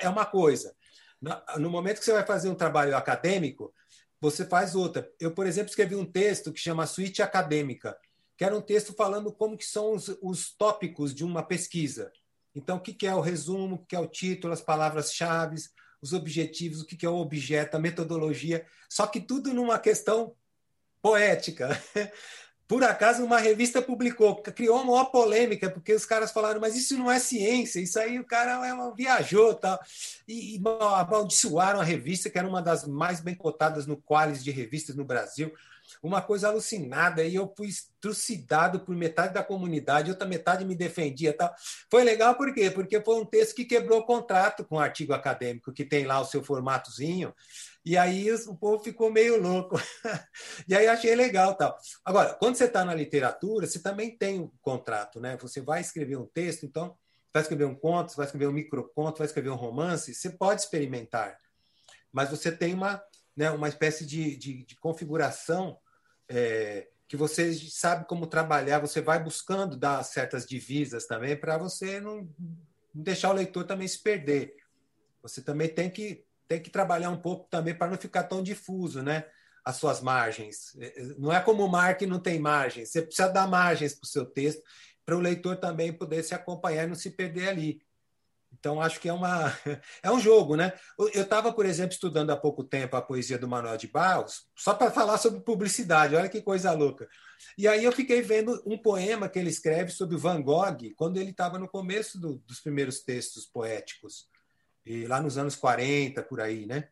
[0.00, 0.74] é uma coisa.
[1.58, 3.72] No momento que você vai fazer um trabalho acadêmico,
[4.20, 5.10] você faz outra.
[5.20, 7.96] Eu, por exemplo, escrevi um texto que chama Suíte Acadêmica,
[8.36, 12.10] que era um texto falando como que são os, os tópicos de uma pesquisa.
[12.54, 15.56] Então, o que é o resumo, o que é o título, as palavras-chave,
[16.02, 20.34] os objetivos, o que é o objeto, a metodologia, só que tudo numa questão
[21.02, 21.80] poética.
[22.66, 27.10] Por acaso, uma revista publicou, criou uma polêmica, porque os caras falaram, mas isso não
[27.10, 29.76] é ciência, isso aí o cara é uma, viajou tal.
[30.28, 30.62] E, e
[30.94, 35.04] amaldiçoaram a revista, que era uma das mais bem cotadas no Qualis de revistas no
[35.04, 35.52] Brasil
[36.02, 37.22] uma coisa alucinada.
[37.24, 37.68] E eu fui
[38.00, 41.32] trucidado por metade da comunidade, outra metade me defendia.
[41.32, 41.52] Tal.
[41.90, 42.70] Foi legal por quê?
[42.70, 46.20] Porque foi um texto que quebrou o contrato com o artigo acadêmico, que tem lá
[46.20, 47.34] o seu formatozinho.
[47.84, 49.80] E aí o povo ficou meio louco.
[50.68, 51.76] e aí achei legal tal.
[52.04, 55.36] Agora, quando você está na literatura, você também tem um contrato, né?
[55.40, 56.96] Você vai escrever um texto, então
[57.32, 61.36] vai escrever um conto, vai escrever um microconto, vai escrever um romance, você pode experimentar.
[62.12, 63.02] Mas você tem uma,
[63.40, 65.78] né, uma espécie de, de, de configuração
[66.28, 72.02] é, que você sabe como trabalhar, você vai buscando dar certas divisas também para você
[72.02, 72.28] não,
[72.92, 74.56] deixar o leitor também se perder.
[75.22, 79.02] Você também tem que, tem que trabalhar um pouco também para não ficar tão difuso,
[79.02, 79.24] né?
[79.64, 80.76] As suas margens.
[80.78, 82.90] É, é, não é como o Mark não tem margens.
[82.90, 84.62] Você precisa dar margens para o seu texto
[85.02, 87.80] para o leitor também poder se acompanhar e não se perder ali.
[88.52, 89.56] Então, acho que é, uma,
[90.02, 90.72] é um jogo, né?
[90.98, 94.74] Eu estava, por exemplo, estudando há pouco tempo a poesia do Manuel de Barros, só
[94.74, 97.08] para falar sobre publicidade, olha que coisa louca.
[97.56, 101.30] E aí eu fiquei vendo um poema que ele escreve sobre Van Gogh, quando ele
[101.30, 104.28] estava no começo do, dos primeiros textos poéticos,
[104.84, 106.88] e lá nos anos 40, por aí, né?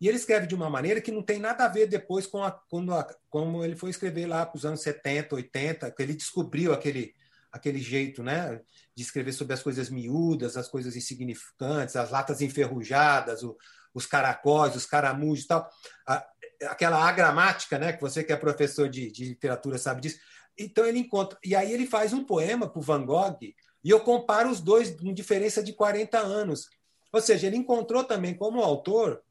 [0.00, 2.52] E ele escreve de uma maneira que não tem nada a ver depois com a,
[2.52, 6.72] quando a, como ele foi escrever lá para os anos 70, 80, que ele descobriu
[6.72, 7.14] aquele
[7.52, 8.60] aquele jeito, né?
[8.94, 13.56] De escrever sobre as coisas miúdas, as coisas insignificantes, as latas enferrujadas, o,
[13.94, 15.70] os caracóis, os caramujos e tal.
[16.06, 16.26] A,
[16.64, 17.92] aquela agramática, né?
[17.92, 20.18] Que você que é professor de, de literatura sabe disso.
[20.58, 21.38] Então ele encontra.
[21.44, 25.12] E aí ele faz um poema para Van Gogh, e eu comparo os dois com
[25.12, 26.68] diferença de 40 anos.
[27.12, 29.22] Ou seja, ele encontrou também, como autor,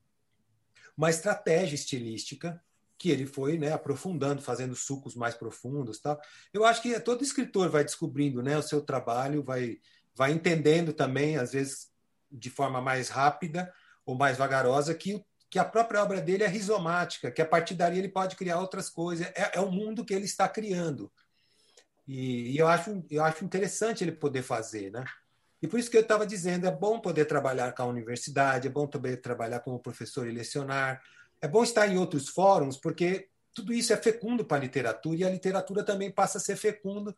[0.95, 2.59] uma estratégia estilística
[2.98, 6.00] que ele foi né, aprofundando, fazendo sucos mais profundos.
[6.00, 6.20] Tal.
[6.54, 9.78] Eu acho que todo escritor vai descobrindo né, o seu trabalho, vai,
[10.16, 11.91] vai entendendo também, às vezes
[12.32, 13.72] de forma mais rápida
[14.06, 18.00] ou mais vagarosa, que, que a própria obra dele é rizomática, que a partir dali
[18.00, 19.28] ele pode criar outras coisas.
[19.28, 21.12] É, é o mundo que ele está criando.
[22.08, 24.91] E, e, eu, acho, eu acho interessante ele poder fazer.
[24.91, 25.04] Né?
[25.62, 28.72] E por isso que eu estava dizendo, é bom poder trabalhar com a universidade, é
[28.72, 31.02] bom também trabalhar como professor e lecionar,
[31.42, 35.24] é bom estar em outros fóruns, porque tudo isso é fecundo para a literatura e
[35.24, 37.16] a literatura também passa a ser fecundo,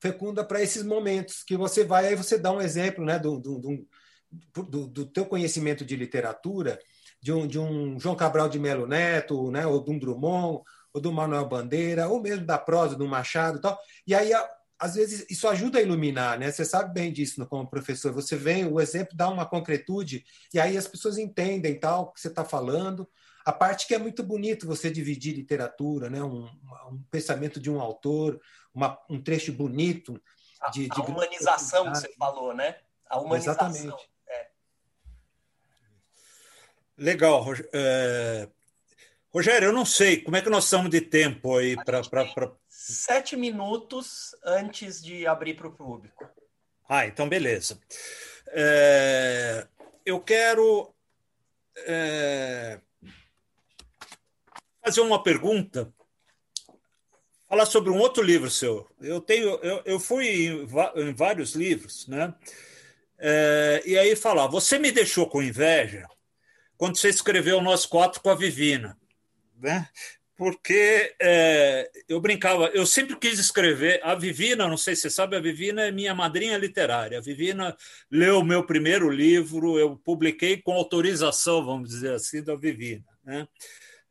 [0.00, 3.86] fecunda para esses momentos que você vai, aí você dá um exemplo né, do, do,
[4.30, 6.78] do, do teu conhecimento de literatura,
[7.20, 10.62] de um, de um João Cabral de Melo Neto, né, ou de um Drummond,
[10.92, 13.78] ou do Manuel Bandeira, ou mesmo da prosa do Machado e tal.
[14.06, 14.32] E aí,
[14.78, 16.50] às vezes, isso ajuda a iluminar, né?
[16.50, 18.12] Você sabe bem disso como professor.
[18.12, 22.20] Você vem, o exemplo dá uma concretude, e aí as pessoas entendem tal o que
[22.20, 23.08] você está falando.
[23.46, 26.20] A parte que é muito bonito você dividir literatura, né?
[26.20, 26.46] um,
[26.90, 28.40] um pensamento de um autor,
[28.74, 30.20] uma, um trecho bonito.
[30.72, 32.76] De, a, a humanização que você falou, né?
[33.08, 33.68] A humanização.
[33.68, 34.10] Exatamente.
[34.28, 34.48] É.
[36.98, 37.44] Legal.
[37.72, 38.48] É...
[39.32, 42.02] Rogério, eu não sei como é que nós estamos de tempo aí para.
[42.02, 42.52] Pra...
[42.68, 46.28] Sete minutos antes de abrir para o público.
[46.88, 47.78] Ah, então beleza.
[48.48, 49.68] É...
[50.04, 50.92] Eu quero.
[51.76, 52.80] É
[54.86, 55.92] fazer uma pergunta,
[57.48, 58.88] falar sobre um outro livro seu.
[59.00, 62.32] Eu tenho, eu, eu fui em, em vários livros, né?
[63.18, 66.06] É, e aí falar, você me deixou com inveja
[66.76, 68.96] quando você escreveu Nós Quatro com a Vivina,
[69.58, 69.88] né?
[70.36, 74.00] Porque é, eu brincava, eu sempre quis escrever.
[74.04, 77.18] A Vivina, não sei se você sabe, a Vivina é minha madrinha literária.
[77.18, 77.76] A Vivina
[78.08, 83.04] leu o meu primeiro livro, eu publiquei com autorização, vamos dizer assim, da Vivina.
[83.24, 83.48] Né?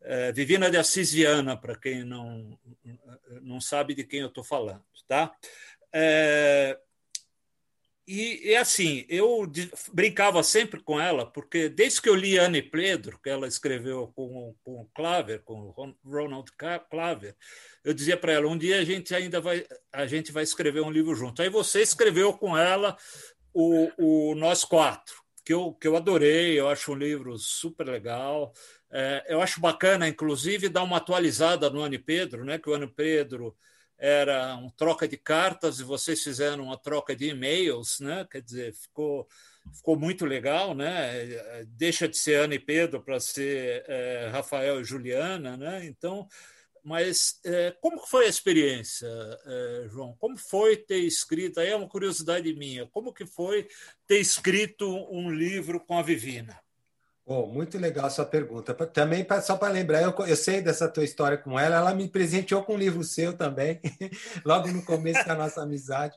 [0.06, 2.58] É, Vivina de Assis Viana, para quem não,
[3.42, 4.84] não sabe de quem eu estou falando.
[5.08, 5.36] Tá?
[5.92, 6.78] É,
[8.08, 9.52] e, e, assim, eu
[9.92, 14.56] brincava sempre com ela, porque desde que eu li Anne Pedro, que ela escreveu com,
[14.64, 16.52] com o Claver, com o Ronald
[16.90, 17.36] Claver,
[17.84, 20.92] eu dizia para ela: um dia a gente ainda vai, a gente vai escrever um
[20.92, 21.42] livro junto.
[21.42, 22.96] Aí você escreveu com ela
[23.52, 28.54] o, o Nós Quatro, que eu, que eu adorei, eu acho um livro super legal.
[28.98, 32.58] É, eu acho bacana, inclusive, dar uma atualizada no Ano Pedro, né?
[32.58, 33.54] que o Ano Pedro
[33.98, 38.26] era um troca de cartas e vocês fizeram uma troca de e-mails, né?
[38.32, 39.28] quer dizer, ficou,
[39.74, 41.12] ficou muito legal, né?
[41.68, 45.86] deixa de ser Ana e Pedro para ser é, Rafael e Juliana, né?
[45.86, 46.26] então,
[46.82, 49.10] mas é, como foi a experiência,
[49.46, 50.16] é, João?
[50.18, 53.68] Como foi ter escrito, aí é uma curiosidade minha, como que foi
[54.08, 56.64] ter escrito um livro com a Vivina?
[57.28, 58.72] Oh, muito legal a sua pergunta.
[58.74, 62.64] Também, só para lembrar, eu, eu, sei dessa tua história com ela, ela me presenteou
[62.64, 63.82] com um livro seu também,
[64.46, 66.16] logo no começo da nossa amizade.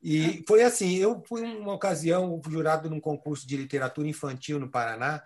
[0.00, 5.24] E foi assim: eu fui uma ocasião jurado num concurso de literatura infantil no Paraná,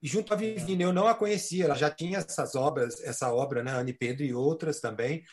[0.00, 3.64] e junto à Vivina, eu não a conhecia, ela já tinha essas obras, essa obra,
[3.64, 5.24] né, Anne Pedro e outras também,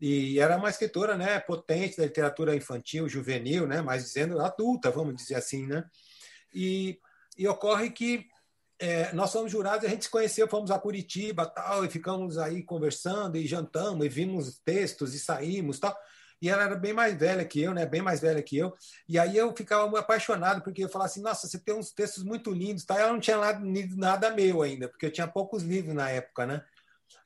[0.00, 5.16] e era uma escritora né, potente da literatura infantil, juvenil, né, mas dizendo adulta, vamos
[5.16, 5.66] dizer assim.
[5.66, 5.84] Né?
[6.54, 6.98] E,
[7.36, 8.26] e ocorre que
[8.78, 12.62] é, nós fomos jurados, a gente se conheceu, fomos a Curitiba tal, e ficamos aí
[12.62, 15.96] conversando e jantamos e vimos textos e saímos tal.
[16.40, 17.86] E ela era bem mais velha que eu, né?
[17.86, 18.74] Bem mais velha que eu.
[19.08, 22.52] E aí eu ficava apaixonado, porque eu falava assim, nossa, você tem uns textos muito
[22.52, 22.98] lindos, tá?
[23.00, 23.38] Ela não tinha
[23.96, 26.62] nada meu ainda, porque eu tinha poucos livros na época, né?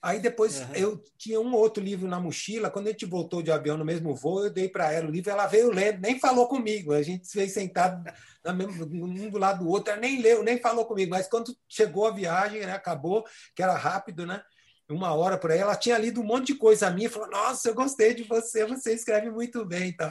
[0.02, 0.74] Aí depois uhum.
[0.74, 2.70] eu tinha um outro livro na mochila.
[2.70, 5.30] Quando a gente voltou de avião no mesmo voo, eu dei para ela o livro.
[5.30, 6.92] Ela veio lendo, nem falou comigo.
[6.92, 8.02] A gente veio sentado
[8.92, 9.92] um do lado do outro.
[9.92, 11.10] Ela nem leu, nem falou comigo.
[11.10, 13.24] Mas quando chegou a viagem, né, acabou,
[13.54, 14.42] que era rápido, né?
[14.88, 17.08] Uma hora por aí, ela tinha lido um monte de coisa minha.
[17.08, 19.90] Falou: Nossa, eu gostei de você, você escreve muito bem.
[19.90, 20.10] Então.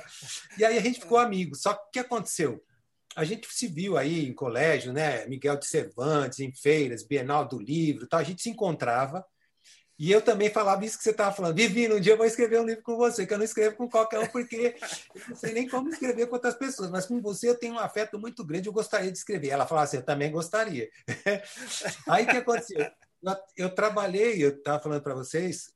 [0.58, 1.56] E aí a gente ficou amigo.
[1.56, 2.64] Só que o que aconteceu?
[3.16, 5.26] a gente se viu aí em colégio, né?
[5.26, 8.20] Miguel de Cervantes, em feiras, Bienal do Livro, tal.
[8.20, 9.26] a gente se encontrava
[10.00, 11.58] e eu também falava isso que você estava falando.
[11.58, 13.90] Divino, um dia eu vou escrever um livro com você, que eu não escrevo com
[13.90, 14.78] qualquer um, porque
[15.14, 17.80] eu não sei nem como escrever com outras pessoas, mas com você eu tenho um
[17.80, 19.50] afeto muito grande, eu gostaria de escrever.
[19.50, 20.90] Ela falava assim, eu também gostaria.
[22.08, 22.80] Aí o que aconteceu?
[22.80, 25.74] Eu, eu trabalhei, eu estava falando para vocês,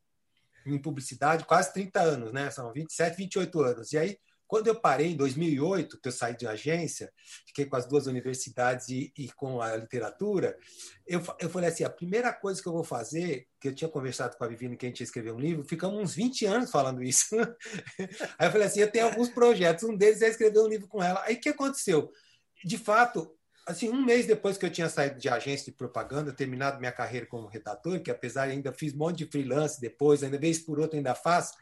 [0.66, 2.50] em publicidade quase 30 anos, né?
[2.50, 3.92] São 27, 28 anos.
[3.92, 4.18] E aí
[4.54, 7.12] quando eu parei em 2008, que eu saí de agência,
[7.48, 10.56] fiquei com as duas universidades e, e com a literatura,
[11.08, 14.38] eu, eu falei assim: a primeira coisa que eu vou fazer, que eu tinha conversado
[14.38, 17.02] com a Vivina, que a gente ia escrever um livro, ficamos uns 20 anos falando
[17.02, 17.34] isso.
[18.38, 21.02] Aí eu falei assim: eu tenho alguns projetos, um deles é escrever um livro com
[21.02, 21.24] ela.
[21.26, 22.12] Aí o que aconteceu?
[22.64, 23.36] De fato,
[23.66, 27.26] assim, um mês depois que eu tinha saído de agência de propaganda, terminado minha carreira
[27.26, 30.96] como redator, que apesar ainda fiz um monte de freelance depois, ainda vez por outra
[30.96, 31.56] ainda faço,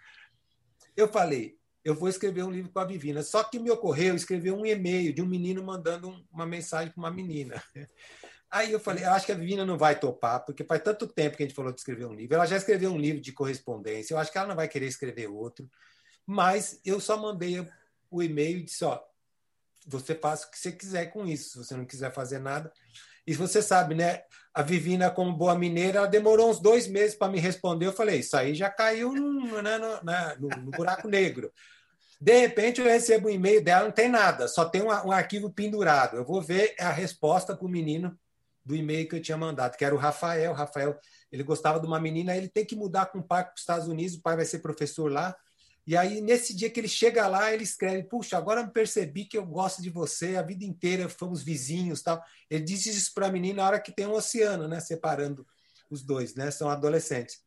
[0.97, 3.23] eu falei, eu vou escrever um livro com a Vivina.
[3.23, 7.11] Só que me ocorreu escrever um e-mail de um menino mandando uma mensagem para uma
[7.11, 7.61] menina.
[8.49, 11.43] Aí eu falei, acho que a Vivina não vai topar, porque faz tanto tempo que
[11.43, 12.35] a gente falou de escrever um livro.
[12.35, 15.27] Ela já escreveu um livro de correspondência, eu acho que ela não vai querer escrever
[15.27, 15.69] outro.
[16.27, 17.65] Mas eu só mandei
[18.09, 19.01] o e-mail e disse: ó,
[19.87, 22.71] você faz o que você quiser com isso, se você não quiser fazer nada.
[23.25, 24.21] E você sabe, né?
[24.53, 27.85] A Vivina, como boa mineira, ela demorou uns dois meses para me responder.
[27.85, 31.51] Eu falei, isso aí já caiu no, né, no, né, no, no buraco negro.
[32.19, 35.49] De repente, eu recebo um e-mail dela, não tem nada, só tem um, um arquivo
[35.51, 36.17] pendurado.
[36.17, 38.15] Eu vou ver a resposta para o menino
[38.63, 40.53] do e-mail que eu tinha mandado, que era o Rafael.
[40.53, 40.99] Rafael,
[41.31, 43.87] ele gostava de uma menina, ele tem que mudar com o pai para os Estados
[43.87, 45.35] Unidos, o pai vai ser professor lá.
[45.85, 49.37] E aí, nesse dia que ele chega lá, ele escreve: Puxa, agora eu percebi que
[49.37, 52.01] eu gosto de você, a vida inteira fomos vizinhos.
[52.01, 52.23] tal.
[52.49, 55.45] Ele diz isso para a menina na hora que tem um oceano, né, separando
[55.89, 57.41] os dois, né, são adolescentes.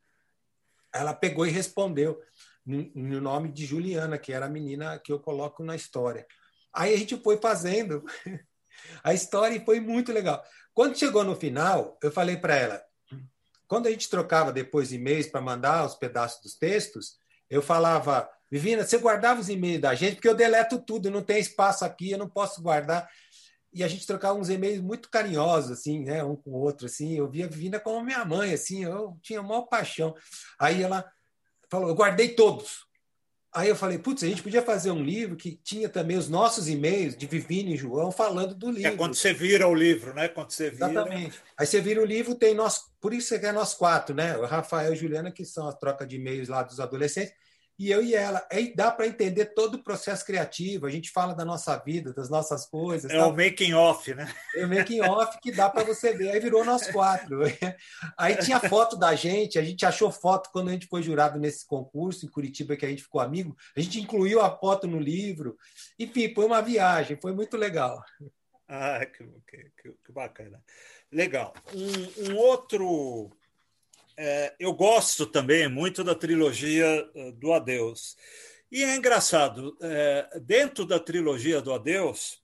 [0.93, 2.21] Ela pegou e respondeu
[2.67, 6.27] no nome de Juliana, que era a menina que eu coloco na história.
[6.73, 8.05] Aí a gente foi fazendo
[9.03, 10.43] a história e foi muito legal.
[10.73, 12.85] Quando chegou no final, eu falei para ela:
[13.69, 17.17] quando a gente trocava depois e-mails para mandar os pedaços dos textos,
[17.49, 21.39] eu falava, Vivina, você guardava os e-mails da gente, porque eu deleto tudo, não tem
[21.39, 23.09] espaço aqui, eu não posso guardar.
[23.73, 27.15] E a gente trocava uns e-mails muito carinhosos, assim, né, um com o outro, assim.
[27.15, 30.15] Eu via a Vivina como minha mãe, assim, eu tinha maior paixão.
[30.59, 31.05] Aí ela
[31.69, 32.87] falou, eu guardei todos.
[33.55, 36.69] Aí eu falei, putz, a gente podia fazer um livro que tinha também os nossos
[36.69, 38.93] e-mails de Vivina e João falando do livro.
[38.93, 40.27] É quando você vira o livro, né?
[40.27, 40.91] Quando você vira.
[40.91, 41.41] Exatamente.
[41.57, 44.37] Aí você vira o livro, tem nós, por isso que é nós quatro, né?
[44.37, 47.33] O Rafael e Juliana, que são a troca de e-mails lá dos adolescentes
[47.79, 48.47] e eu e ela.
[48.51, 50.87] Aí dá para entender todo o processo criativo.
[50.87, 53.11] A gente fala da nossa vida, das nossas coisas.
[53.11, 53.31] É tal.
[53.31, 54.33] o making off, né?
[54.55, 56.31] É o making off que dá para você ver.
[56.31, 57.41] Aí virou nós quatro.
[58.17, 59.59] Aí tinha foto da gente.
[59.59, 62.89] A gente achou foto quando a gente foi jurado nesse concurso em Curitiba que a
[62.89, 63.57] gente ficou amigo.
[63.77, 65.57] A gente incluiu a foto no livro.
[65.99, 67.19] Enfim, foi uma viagem.
[67.21, 68.03] Foi muito legal.
[68.69, 70.63] Ah, que, que, que bacana.
[71.11, 71.55] Legal.
[71.73, 73.31] Um, um outro
[74.17, 76.85] é, eu gosto também muito da trilogia
[77.15, 78.17] eh, do Adeus.
[78.71, 82.43] E é engraçado, é, dentro da trilogia do Adeus,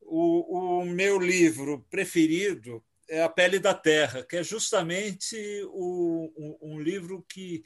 [0.00, 5.36] o, o, meu livro preferido é A Pele da Terra, que é justamente
[5.70, 7.64] o, um, um livro que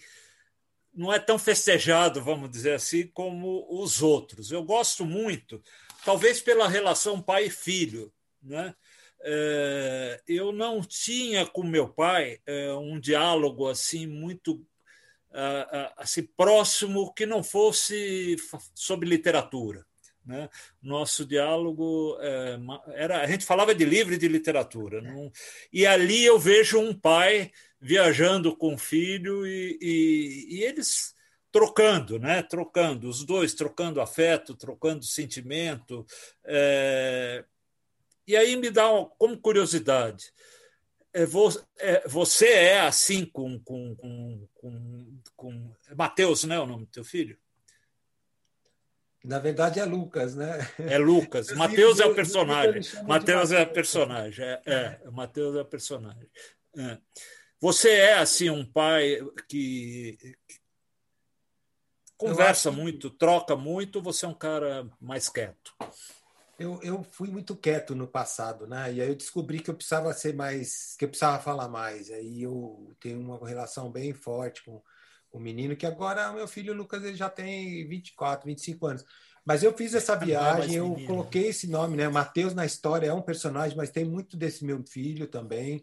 [0.95, 4.51] não é tão festejado, vamos dizer assim, como os outros.
[4.51, 5.63] Eu gosto muito,
[6.05, 8.13] talvez pela relação pai filho,
[8.43, 8.75] né?
[9.23, 14.65] É, eu não tinha com meu pai é, um diálogo assim muito
[15.97, 18.35] assim próximo que não fosse
[18.75, 19.87] sobre literatura.
[20.27, 20.49] Né?
[20.83, 22.59] Nosso diálogo é,
[22.95, 25.31] era a gente falava de livro e de literatura, não,
[25.73, 31.15] e ali eu vejo um pai viajando com o filho e, e, e eles
[31.51, 32.43] trocando, né?
[32.43, 36.07] Trocando os dois, trocando afeto, trocando sentimento.
[36.45, 37.45] É,
[38.31, 40.33] e aí me dá uma, como curiosidade,
[41.13, 41.25] é,
[41.79, 46.57] é, você é assim com, com, com, com, com Mateus, né?
[46.61, 47.37] O nome do teu filho?
[49.25, 50.59] Na verdade é Lucas, né?
[50.79, 51.51] É Lucas.
[51.55, 52.83] Mateus é o personagem.
[53.03, 54.45] Mateus é o personagem.
[54.45, 56.31] É, é Mateus é o personagem.
[56.79, 56.99] É.
[57.61, 59.19] Você é assim um pai
[59.49, 60.17] que,
[60.47, 60.61] que
[62.17, 64.01] conversa muito, troca muito.
[64.01, 65.75] Você é um cara mais quieto
[66.61, 68.93] eu, eu fui muito quieto no passado, né?
[68.93, 72.11] E aí eu descobri que eu precisava ser mais, que eu precisava falar mais.
[72.11, 74.83] Aí eu tenho uma relação bem forte com
[75.33, 79.07] o menino, que agora meu filho Lucas ele já tem 24, 25 anos.
[79.43, 82.07] Mas eu fiz essa é viagem, eu coloquei esse nome, né?
[82.11, 85.83] Mateus na história é um personagem, mas tem muito desse meu filho também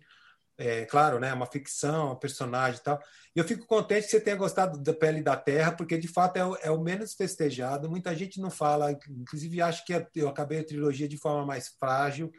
[0.57, 2.99] é, claro, né, uma ficção, um personagem e tal.
[3.35, 6.37] E eu fico contente que você tenha gostado da Pele da Terra, porque de fato
[6.37, 7.89] é o, é o menos festejado.
[7.89, 12.31] Muita gente não fala, inclusive acha que eu acabei a trilogia de forma mais frágil.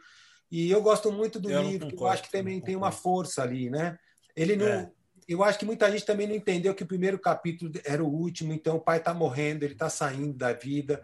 [0.51, 3.41] E eu gosto muito do eu livro, concordo, eu acho que também tem uma força
[3.41, 3.97] ali, né?
[4.35, 4.67] Ele não.
[4.67, 4.91] É.
[5.27, 8.51] Eu acho que muita gente também não entendeu que o primeiro capítulo era o último,
[8.51, 11.03] então o pai está morrendo, ele está saindo da vida,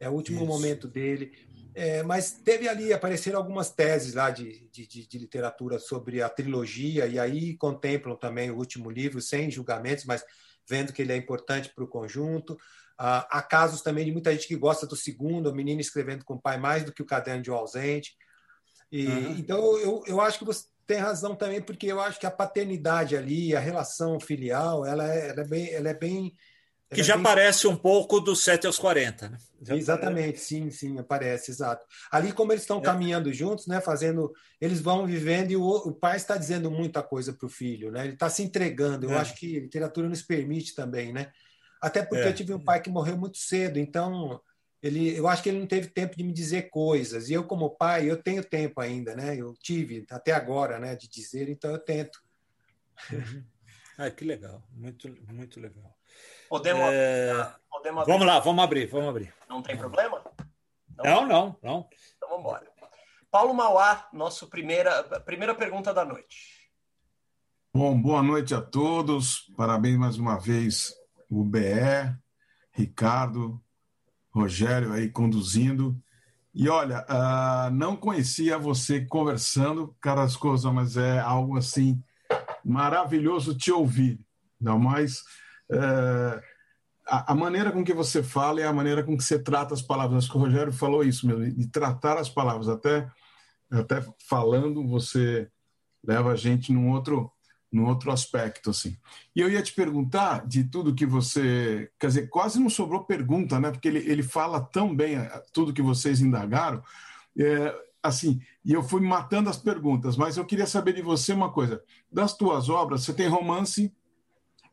[0.00, 0.46] é o último Isso.
[0.46, 1.30] momento dele.
[1.78, 7.06] É, mas teve ali, apareceram algumas teses lá de, de, de, literatura sobre a trilogia,
[7.06, 10.24] e aí contemplam também o último livro, sem julgamentos, mas
[10.66, 12.54] vendo que ele é importante para o conjunto.
[12.54, 16.36] Uh, há casos também de muita gente que gosta do segundo, o menino escrevendo com
[16.36, 18.16] o pai mais do que o caderno de um ausente.
[18.90, 19.36] E, uhum.
[19.36, 23.14] Então, eu, eu acho que você tem razão também, porque eu acho que a paternidade
[23.14, 25.74] ali, a relação filial, ela é, ela é bem.
[25.74, 26.34] Ela é bem
[26.94, 29.38] que já parece um pouco dos 7 aos 40, né?
[29.70, 31.84] Exatamente, sim, sim, aparece, exato.
[32.10, 32.82] Ali, como eles estão é.
[32.82, 33.80] caminhando juntos, né?
[33.80, 34.32] Fazendo.
[34.60, 38.04] Eles vão vivendo e o, o pai está dizendo muita coisa para o filho, né?
[38.04, 39.06] Ele está se entregando.
[39.06, 39.16] Eu é.
[39.16, 41.32] acho que a literatura nos permite também, né?
[41.80, 42.28] Até porque é.
[42.28, 44.40] eu tive um pai que morreu muito cedo, então
[44.82, 47.28] ele, eu acho que ele não teve tempo de me dizer coisas.
[47.28, 49.36] E eu, como pai, eu tenho tempo ainda, né?
[49.36, 52.22] Eu tive até agora, né, de dizer, então eu tento.
[53.12, 53.44] Uhum.
[53.98, 55.96] Ah, que legal, muito, muito legal.
[56.48, 57.54] Podemos, é...
[57.70, 58.12] podemos abrir?
[58.12, 59.34] Vamos lá, vamos abrir, vamos abrir.
[59.48, 60.22] Não tem problema?
[60.96, 61.88] Não, não, não.
[62.16, 62.66] Então vamos embora.
[63.30, 66.70] Paulo Mauá, nossa primeira, primeira pergunta da noite.
[67.74, 69.52] Bom, boa noite a todos.
[69.56, 70.94] Parabéns mais uma vez,
[71.28, 71.60] o BE,
[72.72, 73.60] Ricardo,
[74.30, 75.94] Rogério aí conduzindo.
[76.54, 82.02] E olha, uh, não conhecia você conversando, Carascosa, mas é algo assim
[82.64, 84.18] maravilhoso te ouvir.
[84.58, 85.22] Ainda mais
[85.70, 86.40] uh,
[87.06, 89.82] a, a, maneira com que você fala e a maneira com que você trata as
[89.82, 90.24] palavras.
[90.24, 92.68] Acho que o Rogério falou isso mesmo, de tratar as palavras.
[92.68, 93.08] Até,
[93.70, 95.48] até falando, você
[96.04, 97.30] leva a gente num outro
[97.72, 98.96] no outro aspecto, assim.
[99.34, 103.60] E eu ia te perguntar de tudo que você, quer dizer, quase não sobrou pergunta,
[103.60, 103.70] né?
[103.70, 105.16] Porque ele, ele fala tão bem
[105.52, 106.82] tudo que vocês indagaram,
[107.38, 111.52] é, assim, e eu fui matando as perguntas, mas eu queria saber de você uma
[111.52, 111.82] coisa.
[112.10, 113.92] Das tuas obras, você tem romance,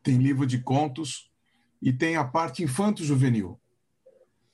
[0.04, 1.30] tem livro de contos
[1.82, 3.58] e tem a parte infanto-juvenil,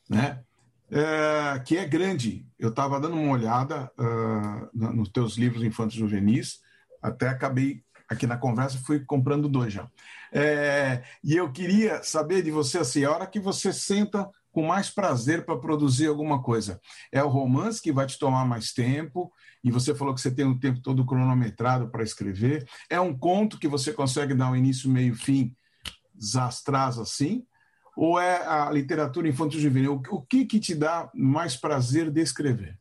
[0.08, 0.42] né?
[0.90, 2.46] É, que é grande.
[2.58, 6.60] Eu estava dando uma olhada uh, nos teus livros infantos juvenis,
[7.00, 9.88] até acabei aqui na conversa, fui comprando dois já.
[10.32, 14.90] É, e eu queria saber de você assim, a hora que você senta com mais
[14.90, 16.80] prazer para produzir alguma coisa.
[17.12, 19.32] É o romance que vai te tomar mais tempo,
[19.62, 22.66] e você falou que você tem o tempo todo cronometrado para escrever.
[22.88, 25.54] É um conto que você consegue dar um início, meio, fim,
[26.20, 27.46] zastraz assim?
[27.96, 30.02] Ou é a literatura infantil juvenil?
[30.10, 32.78] O que, que te dá mais prazer de escrever?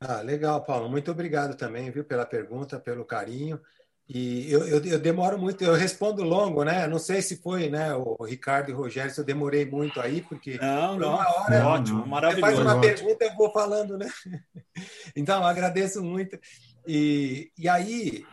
[0.00, 0.88] Ah, legal, Paulo.
[0.88, 3.60] Muito obrigado também, viu, pela pergunta, pelo carinho.
[4.08, 6.86] E eu, eu, eu, demoro muito, eu respondo longo, né?
[6.86, 10.22] Não sei se foi, né, o Ricardo e o Rogério, se eu demorei muito aí,
[10.22, 10.56] porque.
[10.58, 11.14] Não, não.
[11.14, 12.52] Uma hora, é ótimo, maravilhoso.
[12.52, 14.08] Você faz uma pergunta, eu vou falando, né?
[15.16, 16.38] Então, agradeço muito.
[16.86, 18.24] E, e aí,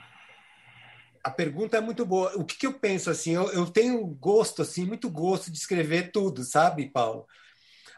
[1.23, 2.33] a pergunta é muito boa.
[2.35, 3.31] O que, que eu penso assim?
[3.31, 7.25] Eu, eu tenho gosto, assim, muito gosto de escrever tudo, sabe, Paulo?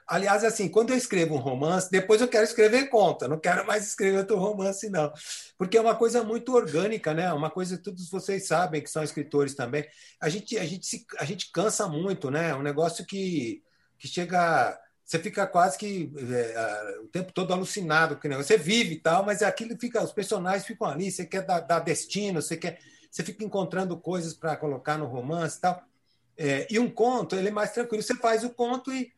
[0.08, 3.88] Aliás, assim, quando eu escrevo um romance, depois eu quero escrever conta, não quero mais
[3.88, 5.12] escrever outro romance, não.
[5.58, 7.34] Porque é uma coisa muito orgânica, né?
[7.34, 9.84] Uma coisa que todos vocês sabem, que são escritores também.
[10.22, 12.52] A gente, a gente, se, a gente cansa muito, né?
[12.52, 13.64] É um negócio que,
[13.98, 14.80] que chega.
[15.04, 18.48] Você fica quase que é, o tempo todo alucinado com o negócio.
[18.48, 20.04] Você vive e tal, mas aquilo fica.
[20.04, 22.80] Os personagens ficam ali, você quer dar, dar destino, você quer.
[23.10, 25.84] Você fica encontrando coisas para colocar no romance e tal.
[26.38, 28.04] É, e um conto, ele é mais tranquilo.
[28.04, 29.12] Você faz o conto e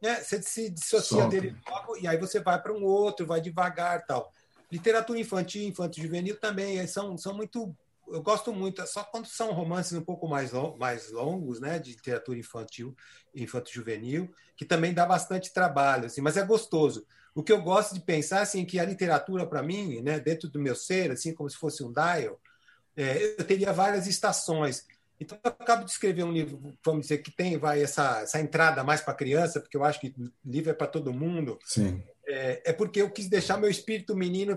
[0.00, 0.22] né?
[0.22, 1.28] Você se dissocia Solta.
[1.28, 4.32] dele logo e aí você vai para um outro, vai devagar tal.
[4.70, 7.74] Literatura infantil, infantil juvenil também são, são muito.
[8.08, 11.92] Eu gosto muito, só quando são romances um pouco mais, long, mais longos, né, de
[11.92, 12.96] literatura infantil,
[13.32, 17.06] infantil juvenil, que também dá bastante trabalho, assim, mas é gostoso.
[17.32, 20.58] O que eu gosto de pensar assim que a literatura para mim, né, dentro do
[20.58, 22.40] meu ser, assim como se fosse um dial,
[22.96, 24.84] é, eu teria várias estações.
[25.20, 28.82] Então, eu acabo de escrever um livro, vamos dizer, que tem vai, essa, essa entrada
[28.82, 31.58] mais para criança, porque eu acho que livro é para todo mundo.
[31.64, 32.02] Sim.
[32.26, 34.56] É, é, porque eu quis deixar meu espírito menino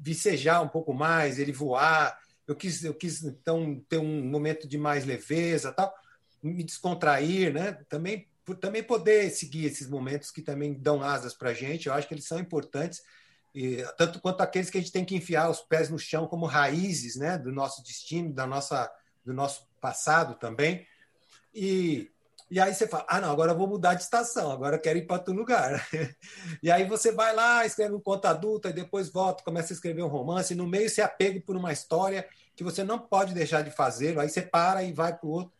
[0.00, 2.18] vicejar um pouco mais, ele voar.
[2.46, 5.94] Eu quis, eu quis então, ter um momento de mais leveza, tal,
[6.42, 7.78] me descontrair, né?
[7.88, 11.86] Também, por também poder seguir esses momentos que também dão asas para a gente.
[11.86, 13.00] Eu acho que eles são importantes.
[13.54, 16.46] E, tanto quanto aqueles que a gente tem que enfiar os pés no chão como
[16.46, 18.90] raízes né, do nosso destino, da nossa,
[19.30, 20.86] do nosso passado também.
[21.54, 22.10] E,
[22.50, 24.98] e aí você fala: ah, não, agora eu vou mudar de estação, agora eu quero
[24.98, 25.86] ir para outro lugar.
[26.62, 30.02] e aí você vai lá, escreve um conto adulto, e depois volta, começa a escrever
[30.02, 33.62] um romance, e no meio você apega por uma história que você não pode deixar
[33.62, 35.52] de fazer, aí você para e vai para o outro.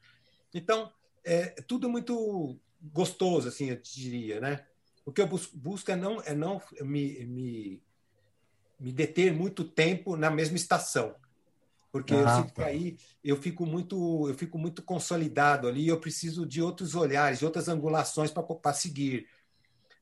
[0.53, 0.93] Então,
[1.25, 4.67] é tudo muito gostoso, assim, eu diria, né?
[5.07, 7.83] O que eu busco é não, é não me, me,
[8.79, 11.15] me deter muito tempo na mesma estação
[11.93, 12.67] porque ah, eu sinto que tá.
[12.67, 17.45] aí eu fico muito eu fico muito consolidado ali eu preciso de outros olhares de
[17.45, 19.27] outras angulações para seguir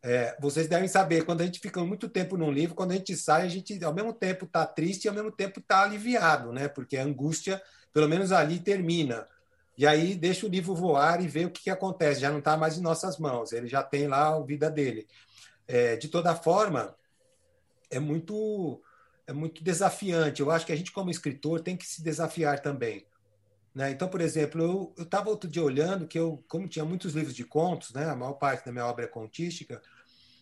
[0.03, 3.17] é, vocês devem saber quando a gente fica muito tempo num livro quando a gente
[3.17, 6.69] sai a gente ao mesmo tempo está triste e ao mesmo tempo está aliviado né
[6.69, 7.61] porque a angústia
[7.93, 9.27] pelo menos ali termina
[9.79, 12.21] e aí deixa o livro voar e vê o que, que acontece.
[12.21, 15.07] Já não está mais em nossas mãos, ele já tem lá a vida dele.
[15.69, 16.97] É, de toda forma,
[17.89, 18.83] é muito
[19.29, 20.41] é muito desafiante.
[20.41, 23.07] Eu acho que a gente, como escritor, tem que se desafiar também.
[23.75, 23.93] Né?
[23.93, 27.45] Então, por exemplo, eu estava outro dia olhando que eu, como tinha muitos livros de
[27.45, 28.09] contos, né?
[28.09, 29.81] a maior parte da minha obra é contística,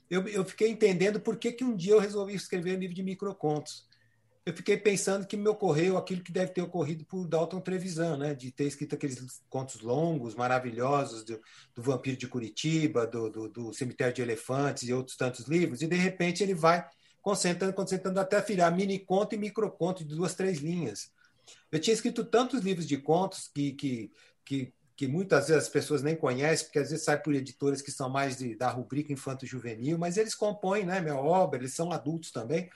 [0.09, 3.03] eu, eu fiquei entendendo por que, que um dia eu resolvi escrever um livro de
[3.03, 3.87] microcontos
[4.47, 8.32] eu fiquei pensando que me ocorreu aquilo que deve ter ocorrido por Dalton Trevisan, né?
[8.32, 11.41] de ter escrito aqueles contos longos, maravilhosos do,
[11.74, 15.89] do Vampiro de Curitiba, do, do, do, Cemitério de Elefantes e outros tantos livros, e
[15.89, 16.87] de repente ele vai
[17.27, 21.11] concentrando, concentrando até virar mini conto e microconto de duas, três linhas.
[21.72, 24.12] Eu tinha escrito tantos livros de contos que, que,
[24.45, 27.91] que, que muitas vezes as pessoas nem conhecem, porque às vezes sai por editoras que
[27.91, 32.31] são mais de, da rubrica infanto-juvenil, mas eles compõem né, minha obra, eles são adultos
[32.31, 32.70] também.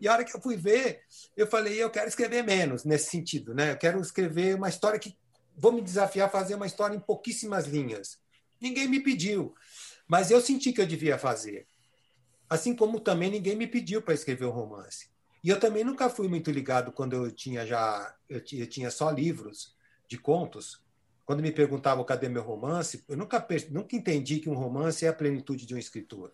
[0.00, 1.00] E a hora que eu fui ver,
[1.36, 3.72] eu falei, eu quero escrever menos nesse sentido, né?
[3.72, 5.18] Eu quero escrever uma história que
[5.56, 8.16] vou me desafiar a fazer uma história em pouquíssimas linhas.
[8.60, 9.56] Ninguém me pediu,
[10.06, 11.66] mas eu senti que eu devia fazer.
[12.48, 15.08] Assim como também ninguém me pediu para escrever um romance.
[15.42, 19.76] E eu também nunca fui muito ligado quando eu tinha já eu tinha só livros
[20.08, 20.82] de contos.
[21.24, 25.12] Quando me perguntavam cadê meu romance, eu nunca nunca entendi que um romance é a
[25.12, 26.32] plenitude de um escritor.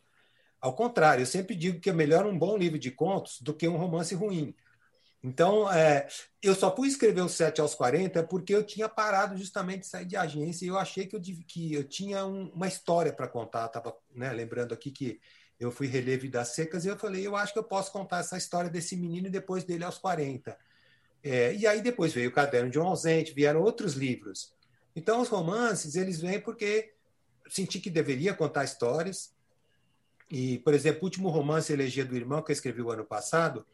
[0.61, 3.69] Ao contrário, eu sempre digo que é melhor um bom livro de contos do que
[3.69, 4.55] um romance ruim.
[5.23, 6.07] Então, é,
[6.43, 10.05] eu só fui escrever o 7 aos 40 porque eu tinha parado justamente de sair
[10.05, 13.67] de agência e eu achei que eu, que eu tinha um, uma história para contar.
[13.67, 15.21] Estava né, lembrando aqui que
[15.59, 18.37] eu fui reler Vidas Secas e eu falei, eu acho que eu posso contar essa
[18.37, 20.57] história desse menino depois dele aos 40.
[21.23, 24.53] É, e aí depois veio o Caderno de um Ausente, vieram outros livros.
[24.95, 26.93] Então, os romances, eles vêm porque
[27.49, 29.35] senti que deveria contar histórias,
[30.31, 33.65] e, por exemplo, o último romance Elegia do Irmão, que eu escrevi o ano passado,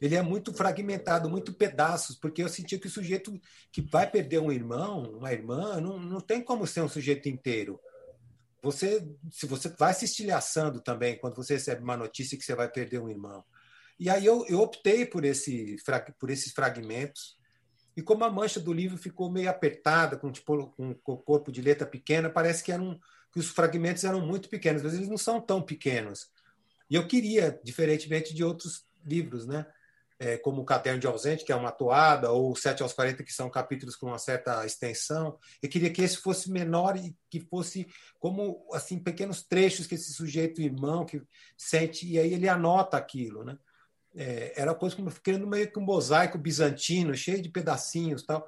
[0.00, 4.40] ele é muito fragmentado, muito pedaços, porque eu sentia que o sujeito que vai perder
[4.40, 7.80] um irmão, uma irmã, não, não tem como ser um sujeito inteiro.
[8.62, 12.70] Você, se você vai se estilhaçando também quando você recebe uma notícia que você vai
[12.70, 13.44] perder um irmão.
[13.98, 15.76] E aí eu, eu optei por, esse,
[16.18, 17.38] por esses fragmentos.
[17.96, 21.60] E como a mancha do livro ficou meio apertada, com, tipo, com, o corpo de
[21.60, 22.98] letra pequena, parece que era um,
[23.32, 26.30] que os fragmentos eram muito pequenos, mas eles não são tão pequenos.
[26.88, 29.66] E eu queria, diferentemente de outros livros, né?
[30.22, 33.32] É, como o Caderno de Ausente, que é uma toada, ou 7 aos 40, que
[33.32, 35.38] são capítulos com uma certa extensão.
[35.62, 37.86] Eu queria que esse fosse menor e que fosse
[38.18, 41.22] como assim pequenos trechos que esse sujeito irmão que
[41.56, 43.42] sente, e aí ele anota aquilo.
[43.42, 43.58] Né?
[44.14, 48.46] É, era coisa como criando meio que um mosaico bizantino, cheio de pedacinhos tal.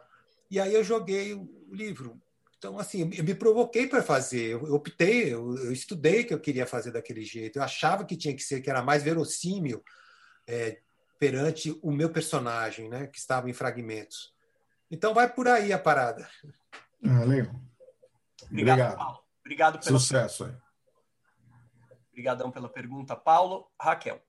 [0.50, 2.20] E aí eu joguei o livro
[2.62, 6.64] então, assim, eu me provoquei para fazer, eu optei, eu, eu, estudei que eu queria
[6.64, 9.82] fazer daquele jeito, eu achava que tinha que ser, que era mais verossímil
[10.46, 10.78] é,
[11.22, 14.34] perante o meu personagem, né, que estava em fragmentos.
[14.90, 16.28] Então, vai por aí a parada.
[17.04, 17.54] Ah, legal.
[18.42, 18.96] Obrigado, Obrigado.
[18.96, 19.18] Paulo.
[19.38, 20.52] Obrigado pelo Sucesso aí.
[22.10, 23.70] Obrigadão pela pergunta, Paulo.
[23.80, 24.20] Raquel.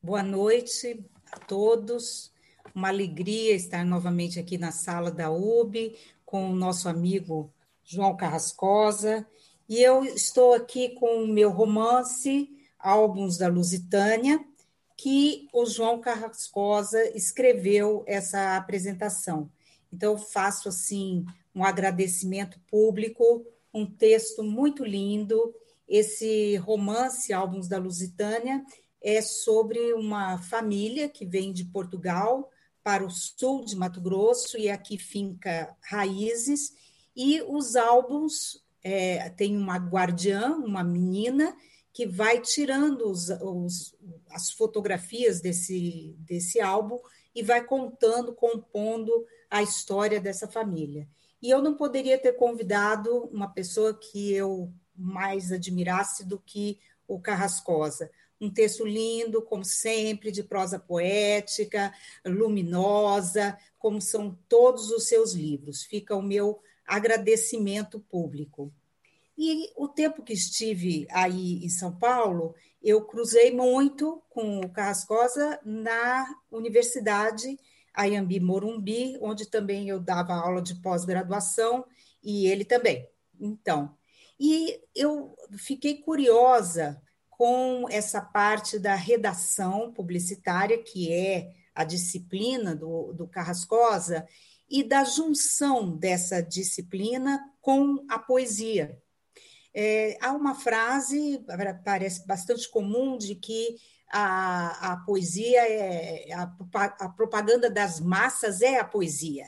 [0.00, 2.32] Boa noite a todos.
[2.72, 7.52] Uma alegria estar novamente aqui na sala da UB com o nosso amigo
[7.82, 9.26] João Carrascosa.
[9.68, 14.44] E eu estou aqui com o meu romance, Álbuns da Lusitânia,
[14.96, 19.50] que o João Carrascosa escreveu essa apresentação.
[19.92, 21.24] Então, faço assim
[21.54, 25.54] um agradecimento público, um texto muito lindo.
[25.88, 28.64] Esse romance, Álbuns da Lusitânia,
[29.02, 32.50] é sobre uma família que vem de Portugal
[32.82, 36.72] para o sul de Mato Grosso e aqui finca raízes.
[37.16, 41.54] E os álbuns é, tem uma guardiã, uma menina,
[41.92, 43.94] que vai tirando os, os,
[44.30, 46.98] as fotografias desse, desse álbum
[47.34, 51.08] e vai contando, compondo a história dessa família.
[51.42, 56.78] E eu não poderia ter convidado uma pessoa que eu mais admirasse do que
[57.08, 58.10] o Carrascosa,
[58.40, 61.92] um texto lindo, como sempre, de prosa poética,
[62.24, 65.82] luminosa, como são todos os seus livros.
[65.82, 68.72] Fica o meu agradecimento público.
[69.42, 75.58] E o tempo que estive aí em São Paulo, eu cruzei muito com o Carrascosa
[75.64, 77.58] na Universidade
[77.94, 81.86] Ayambi Morumbi, onde também eu dava aula de pós-graduação,
[82.22, 83.08] e ele também.
[83.40, 83.96] Então,
[84.38, 87.00] e eu fiquei curiosa
[87.30, 94.28] com essa parte da redação publicitária, que é a disciplina do, do Carrascosa,
[94.68, 99.00] e da junção dessa disciplina com a poesia.
[99.72, 101.44] É, há uma frase,
[101.84, 103.76] parece bastante comum, de que
[104.10, 106.52] a, a poesia é a,
[107.00, 109.46] a propaganda das massas é a poesia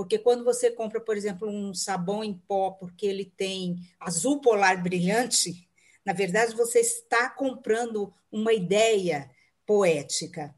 [0.00, 4.82] porque quando você compra, por exemplo, um sabão em pó porque ele tem azul polar
[4.82, 5.68] brilhante,
[6.06, 9.30] na verdade você está comprando uma ideia
[9.66, 10.54] poética.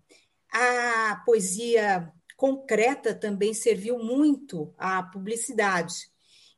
[0.48, 6.08] A poesia concreta também serviu muito à publicidade.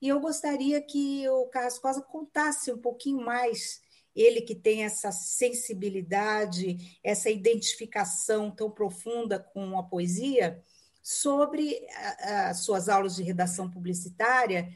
[0.04, 3.80] E eu gostaria que o Carrascosa contasse um pouquinho mais,
[4.14, 10.62] ele que tem essa sensibilidade, essa identificação tão profunda com a poesia,
[11.02, 11.86] sobre
[12.20, 14.68] as suas aulas de redação publicitária,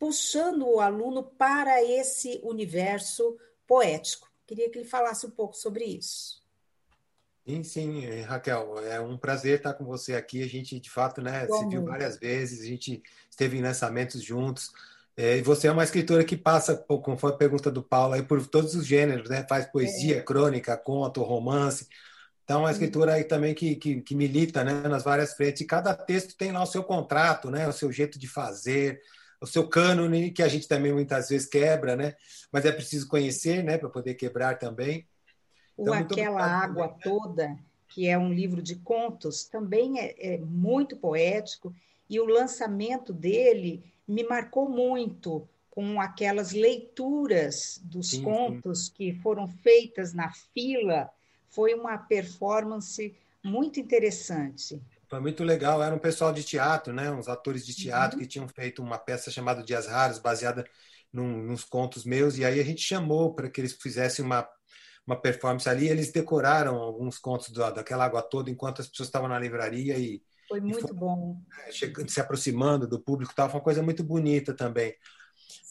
[0.00, 4.28] puxando o aluno para esse universo poético.
[4.48, 6.40] Queria que ele falasse um pouco sobre isso.
[7.46, 10.42] Sim, sim, Raquel, é um prazer estar com você aqui.
[10.42, 13.02] A gente, de fato, né, se viu várias vezes, a gente
[13.40, 14.70] esteve em lançamentos juntos.
[15.16, 18.46] É, e você é uma escritora que passa, conforme a pergunta do Paulo, aí, por
[18.46, 19.44] todos os gêneros, né?
[19.48, 20.22] Faz poesia, é.
[20.22, 21.88] crônica, conto, romance.
[22.44, 25.62] Então, é uma escritura aí também que, que, que, milita né, nas várias frentes.
[25.62, 29.00] E cada texto tem lá o seu contrato, né, o seu jeito de fazer,
[29.40, 32.14] o seu cânone, que a gente também muitas vezes quebra, né?
[32.50, 35.06] Mas é preciso conhecer, né, para poder quebrar também.
[35.78, 37.02] Então, Aquela Água também, né?
[37.04, 37.58] Toda,
[37.88, 41.74] que é um livro de contos, também é, é, muito poético,
[42.10, 48.92] e o lançamento dele me marcou muito com aquelas leituras dos sim, contos sim.
[48.92, 51.08] que foram feitas na fila.
[51.48, 54.82] Foi uma performance muito interessante.
[55.08, 55.80] Foi muito legal.
[55.80, 57.08] Era um pessoal de teatro, né?
[57.12, 58.22] uns atores de teatro uhum.
[58.22, 60.66] que tinham feito uma peça chamada Dias Raros, baseada
[61.12, 64.48] num, nos contos meus, e aí a gente chamou para que eles fizessem uma
[65.06, 65.88] uma performance ali.
[65.88, 70.22] Eles decoraram alguns contos da, daquela água toda enquanto as pessoas estavam na livraria e
[70.50, 71.40] foi muito foi, bom.
[71.48, 74.94] Né, chegando, se aproximando do público, tava uma coisa muito bonita também.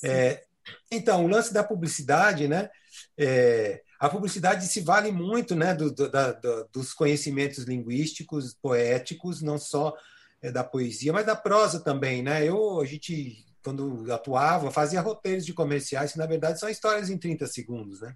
[0.02, 0.46] É,
[0.90, 2.70] então, o lance da publicidade, né?
[3.18, 9.42] É, a publicidade se vale muito, né, do, do, da, do, dos conhecimentos linguísticos, poéticos,
[9.42, 9.94] não só
[10.42, 12.46] é, da poesia, mas da prosa também, né?
[12.46, 17.18] Eu a gente quando atuava fazia roteiros de comerciais que na verdade são histórias em
[17.18, 18.16] 30 segundos, né?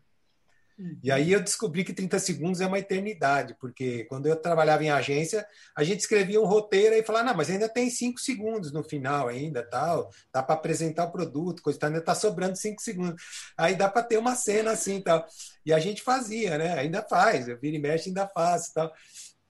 [1.03, 4.89] E aí eu descobri que 30 segundos é uma eternidade, porque quando eu trabalhava em
[4.89, 5.45] agência,
[5.75, 9.27] a gente escrevia um roteiro e falava, não, mas ainda tem cinco segundos no final
[9.27, 13.21] ainda, tal, dá para apresentar o produto, coisa ainda está sobrando cinco segundos.
[13.57, 15.25] Aí dá para ter uma cena assim tal.
[15.65, 16.73] E a gente fazia, né?
[16.79, 18.91] Ainda faz, eu vira e mexe ainda faz tal.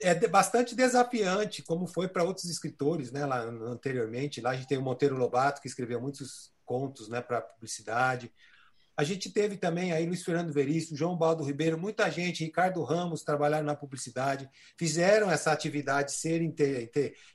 [0.02, 3.26] É bastante desafiante, como foi para outros escritores, né?
[3.26, 7.42] Lá anteriormente, lá a gente tem o Monteiro Lobato que escreveu muitos contos, né, para
[7.42, 8.32] publicidade.
[8.96, 13.24] A gente teve também aí Luiz Fernando Veríssimo, João Baldo Ribeiro, muita gente, Ricardo Ramos
[13.24, 14.48] trabalharam na publicidade,
[14.78, 16.44] fizeram essa atividade ser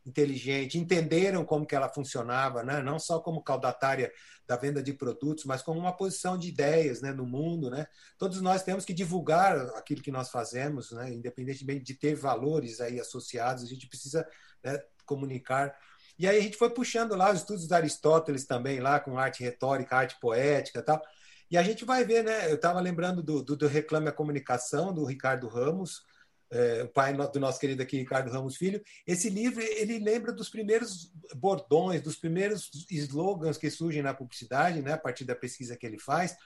[0.06, 2.80] inteligente, entenderam como que ela funcionava, né?
[2.80, 4.12] não só como caudatária
[4.46, 7.68] da venda de produtos, mas como uma posição de ideias né, no mundo.
[7.68, 7.88] Né?
[8.16, 11.12] Todos nós temos que divulgar aquilo que nós fazemos, né?
[11.12, 14.24] independentemente de ter valores aí associados, a gente precisa
[14.62, 15.74] né, comunicar
[16.18, 19.44] e aí a gente foi puxando lá os estudos de Aristóteles também, lá com arte
[19.44, 21.00] retórica, arte poética tal.
[21.50, 22.50] E a gente vai ver, né?
[22.50, 26.02] Eu estava lembrando do, do, do, Reclame a Comunicação, do Ricardo Ramos,
[26.50, 28.82] é, o pai do nosso querido aqui, Ricardo Ramos Filho.
[29.06, 34.92] Esse livro, ele lembra dos primeiros bordões, dos primeiros slogans que surgem na publicidade, né?
[34.92, 36.36] A partir da pesquisa que ele faz.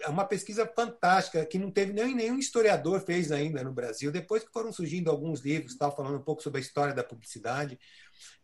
[0.00, 4.12] É uma pesquisa fantástica que não teve nem nenhum historiador fez ainda no Brasil.
[4.12, 7.78] Depois que foram surgindo alguns livros, tal, falando um pouco sobre a história da publicidade,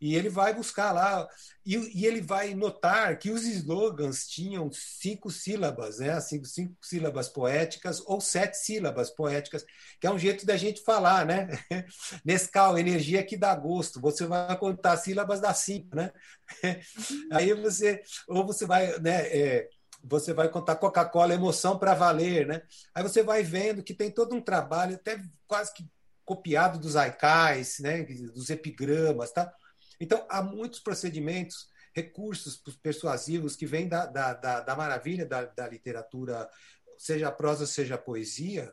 [0.00, 1.26] e ele vai buscar lá,
[1.64, 6.18] e, e, ele vai notar que os slogans tinham cinco sílabas, né?
[6.20, 9.64] cinco, cinco sílabas poéticas ou sete sílabas poéticas,
[10.00, 11.48] que é um jeito da gente falar, né?
[12.24, 14.00] Nescau, energia que dá gosto.
[14.00, 16.12] Você vai contar sílabas dá cinco, né?
[17.32, 19.26] Aí você, ou você vai, né?
[19.26, 19.68] É,
[20.02, 22.62] você vai contar Coca-Cola, emoção para valer, né?
[22.94, 25.86] Aí você vai vendo que tem todo um trabalho, até quase que
[26.24, 28.02] copiado dos aicais, né?
[28.05, 29.52] Dos epigramas, tá?
[30.00, 35.68] Então, há muitos procedimentos, recursos persuasivos que vêm da, da, da, da maravilha da, da
[35.68, 36.48] literatura,
[36.96, 38.70] seja prosa, seja poesia,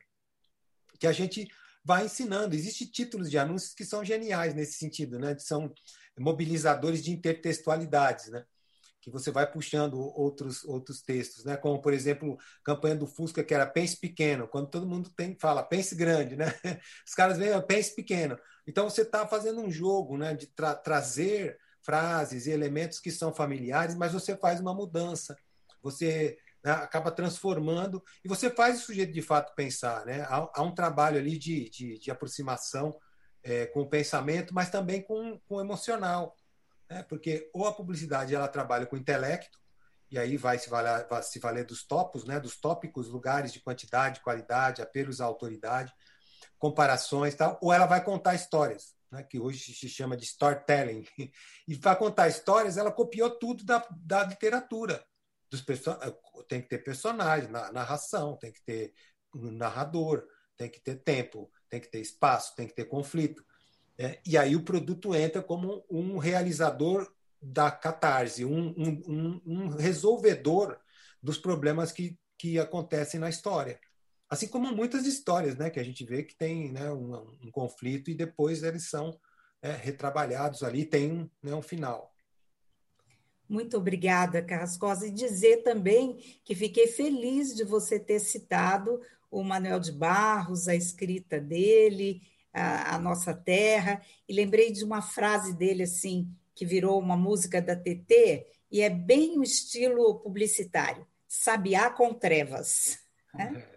[1.00, 1.48] que a gente
[1.84, 2.56] vai ensinando.
[2.56, 5.38] Existem títulos de anúncios que são geniais nesse sentido, né?
[5.38, 5.72] São
[6.20, 8.44] mobilizadores de intertextualidades, né?
[9.00, 11.56] Que você vai puxando outros outros textos, né?
[11.56, 15.62] Como por exemplo, campanha do Fusca que era pense pequeno, quando todo mundo tem fala
[15.62, 16.46] pense grande, né?
[17.08, 18.38] Os caras veem pense pequeno.
[18.68, 23.34] Então, você está fazendo um jogo né, de tra trazer frases e elementos que são
[23.34, 25.38] familiares, mas você faz uma mudança.
[25.84, 30.04] Você né, acaba transformando e você faz o sujeito de fato pensar.
[30.04, 30.22] Né?
[30.22, 33.00] Há, há um trabalho ali de, de, de aproximação
[33.44, 36.36] é, com o pensamento, mas também com, com o emocional.
[36.90, 37.04] Né?
[37.04, 39.60] Porque ou a publicidade ela trabalha com o intelecto,
[40.10, 42.40] e aí vai se valer, vai se valer dos topos, né?
[42.40, 45.94] dos tópicos, lugares de quantidade, qualidade, apelos à autoridade
[46.66, 48.96] comparações tal, ou ela vai contar histórias.
[49.12, 51.06] né, que hoje se chama de storytelling.
[51.68, 55.04] E para contar histórias, ela copiou tudo da, da literatura.
[55.50, 55.64] Dos
[56.48, 58.94] tem que ter personagem, narração, tem que ter
[59.34, 60.26] um narrador,
[60.58, 63.44] tem que ter tempo, tem que ter espaço, tem que ter conflito.
[63.98, 67.12] É, e aí o produto entra como um realizador
[67.42, 70.80] da catarse, um, um, um resolvedor
[71.22, 73.80] dos problemas que, que acontecem na história.
[74.30, 78.10] Assim como muitas histórias né, que a gente vê que tem né, um, um conflito
[78.10, 79.18] e depois eles são
[79.62, 82.14] é, retrabalhados ali, tem um, né, um final.
[83.48, 85.08] Muito obrigada, Carrascosa.
[85.08, 89.00] E dizer também que fiquei feliz de você ter citado
[89.30, 92.22] o Manuel de Barros, a escrita dele,
[92.52, 97.62] a, a, nossa terra, e lembrei de uma frase dele assim, que virou uma música
[97.62, 102.98] da TT, e é bem o estilo publicitário: Sabiá com trevas.
[103.34, 103.64] Né?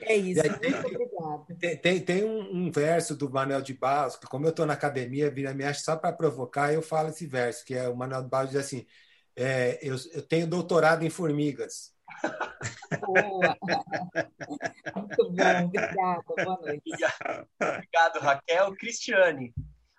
[0.00, 1.56] É isso, aí, tem, obrigada.
[1.58, 4.74] Tem, tem, tem um, um, verso do Manuel de Barros, que como eu estou na
[4.74, 8.22] academia, vira me acha só para provocar, eu falo esse verso, que é o Manuel
[8.22, 8.86] de Barros diz assim,
[9.34, 11.94] é, eu, eu tenho doutorado em formigas.
[13.00, 13.56] Boa.
[14.96, 16.22] Muito bom, obrigada.
[16.26, 16.82] Boa noite.
[17.60, 18.74] Obrigado, Raquel.
[18.76, 19.52] Cristiane,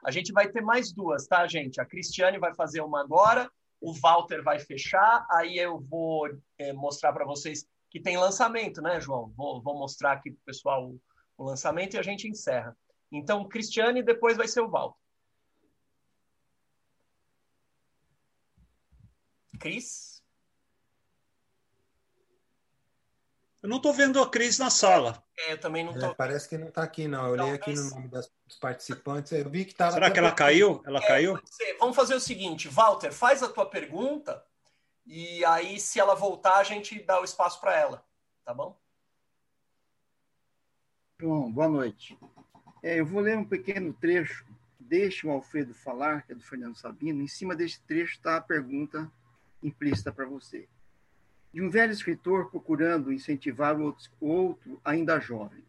[0.03, 1.81] a gente vai ter mais duas, tá, gente?
[1.81, 7.13] A Cristiane vai fazer uma agora, o Walter vai fechar, aí eu vou é, mostrar
[7.13, 7.65] para vocês
[7.97, 9.33] que tem lançamento, né, João?
[9.35, 10.93] Vou, vou mostrar aqui para o pessoal
[11.35, 12.77] o, lançamento e a gente encerra.
[13.11, 14.99] Então, Cristiane, depois vai ser o Walter.
[19.59, 20.23] Cris?
[23.63, 25.23] Eu não estou vendo a Cris na sala.
[25.35, 26.11] É, eu também não estou.
[26.11, 27.25] É, parece que não está aqui, não.
[27.25, 29.93] Eu olhei aqui no nome das, dos participantes, eu vi que estava.
[29.93, 30.83] Será que ela caiu?
[30.85, 31.39] Ela é, caiu?
[31.79, 34.45] Vamos fazer o seguinte, Walter, faz a tua pergunta
[35.07, 38.05] e aí, se ela voltar, a gente dá o espaço para ela.
[38.43, 38.77] Tá bom?
[41.19, 42.17] Bom, boa noite.
[42.84, 44.45] É, eu vou ler um pequeno trecho.
[44.79, 47.21] Deixe o Alfredo falar, que é do Fernando Sabino.
[47.21, 49.11] Em cima desse trecho está a pergunta
[49.63, 50.67] implícita para você.
[51.53, 55.65] De um velho escritor procurando incentivar o outro ainda jovem.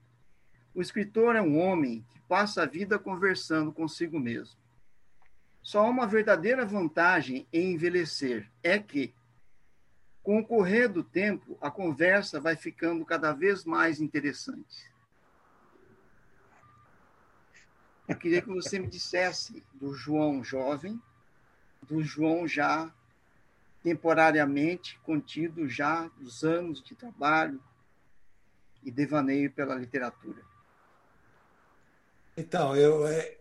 [0.75, 4.59] O escritor é um homem que passa a vida conversando consigo mesmo.
[5.63, 9.15] Só uma verdadeira vantagem em envelhecer, é que,
[10.29, 14.93] com o correr do tempo, a conversa vai ficando cada vez mais interessante.
[18.07, 21.01] Eu queria que você me dissesse do João jovem,
[21.81, 22.93] do João já
[23.83, 27.59] temporariamente contido já dos anos de trabalho
[28.85, 30.43] e devaneio pela literatura.
[32.37, 33.39] Então, eu é,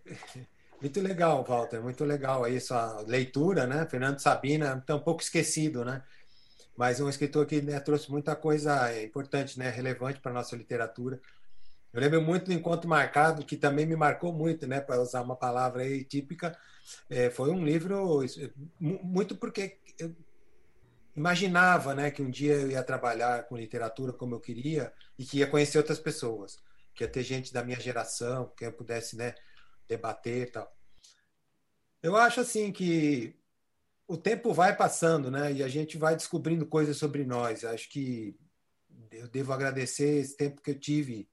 [0.82, 3.86] muito legal, Walter, muito legal aí sua leitura, né?
[3.88, 6.02] Fernando Sabina, tá um pouco esquecido, né?
[6.78, 11.20] Mas um escritor que né, trouxe muita coisa importante, né, relevante para nossa literatura.
[11.92, 15.36] Eu lembro muito do Encontro Marcado, que também me marcou muito, né, para usar uma
[15.36, 16.56] palavra aí típica.
[17.10, 18.24] É, foi um livro
[18.80, 20.16] muito porque eu
[21.16, 25.40] imaginava né, que um dia eu ia trabalhar com literatura como eu queria e que
[25.40, 26.60] ia conhecer outras pessoas,
[26.94, 29.34] que ia ter gente da minha geração, que eu pudesse né,
[29.88, 30.72] debater e tal.
[32.04, 33.36] Eu acho assim que
[34.08, 35.52] o tempo vai passando, né?
[35.52, 37.66] E a gente vai descobrindo coisas sobre nós.
[37.66, 38.36] Acho que
[39.12, 41.30] eu devo agradecer esse tempo que eu tive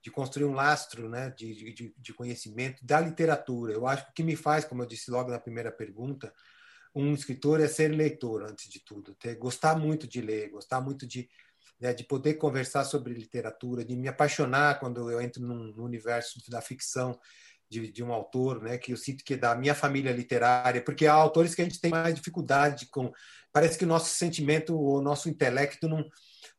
[0.00, 1.30] de construir um lastro, né?
[1.30, 3.72] De, de, de conhecimento da literatura.
[3.72, 6.32] Eu acho que o que me faz, como eu disse logo na primeira pergunta,
[6.94, 11.06] um escritor é ser leitor antes de tudo, ter gostar muito de ler, gostar muito
[11.06, 11.28] de
[11.80, 16.60] né, de poder conversar sobre literatura, de me apaixonar quando eu entro no universo da
[16.60, 17.18] ficção
[17.72, 21.06] de, de, um autor, né, que eu sinto que é da minha família literária, porque
[21.06, 23.10] há autores que a gente tem mais dificuldade com.
[23.50, 26.04] Parece que o nosso sentimento, o nosso intelecto não,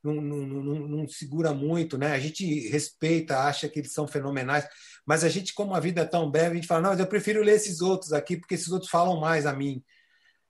[0.04, 2.14] não, não, não, segura muito, né?
[2.14, 4.68] A gente respeita, acha que eles são fenomenais,
[5.06, 7.44] mas a gente, como a vida é tão breve, a gente fala, não, eu prefiro
[7.44, 9.84] ler esses outros aqui, porque esses outros falam mais a mim.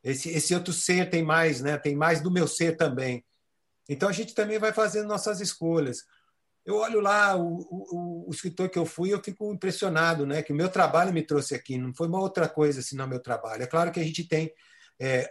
[0.04, 1.78] Esse, esse outro ser tem mais, né?
[1.78, 3.24] Tem mais do meu ser também.
[3.88, 6.04] Então a gente também vai fazendo nossas escolhas
[6.66, 10.42] eu olho lá o, o, o, escritor que eu fui, eu fico impressionado, né?
[10.42, 13.64] Que o meu trabalho me trouxe aqui, não foi uma outra coisa senão meu trabalho.
[13.64, 14.54] É claro que a gente tem
[15.00, 15.30] é,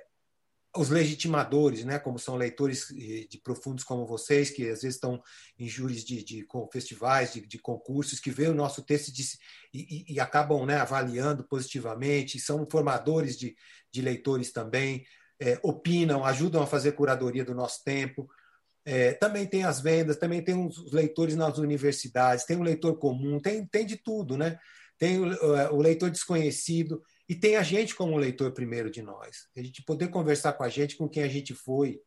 [0.77, 1.99] os legitimadores, né?
[1.99, 5.23] Como são leitores de profundos como vocês, que às vezes estão
[5.59, 9.23] em júris de, de festivais, de, de, concursos, que veem o nosso texto de,
[9.73, 13.57] e, e, acabam né, avaliando positivamente, são formadores de,
[13.91, 15.05] de leitores também,
[15.41, 18.29] é, opinam, ajudam a fazer curadoria do nosso tempo.
[18.85, 23.39] É, também tem as vendas, também tem os leitores nas universidades, tem o leitor comum,
[23.39, 24.59] tem, tem de tudo, né?
[24.99, 29.49] Tem o, é, o leitor desconhecido e tem a gente como leitor primeiro de nós.
[29.57, 32.01] A gente poder conversar com a gente, com quem a gente foi,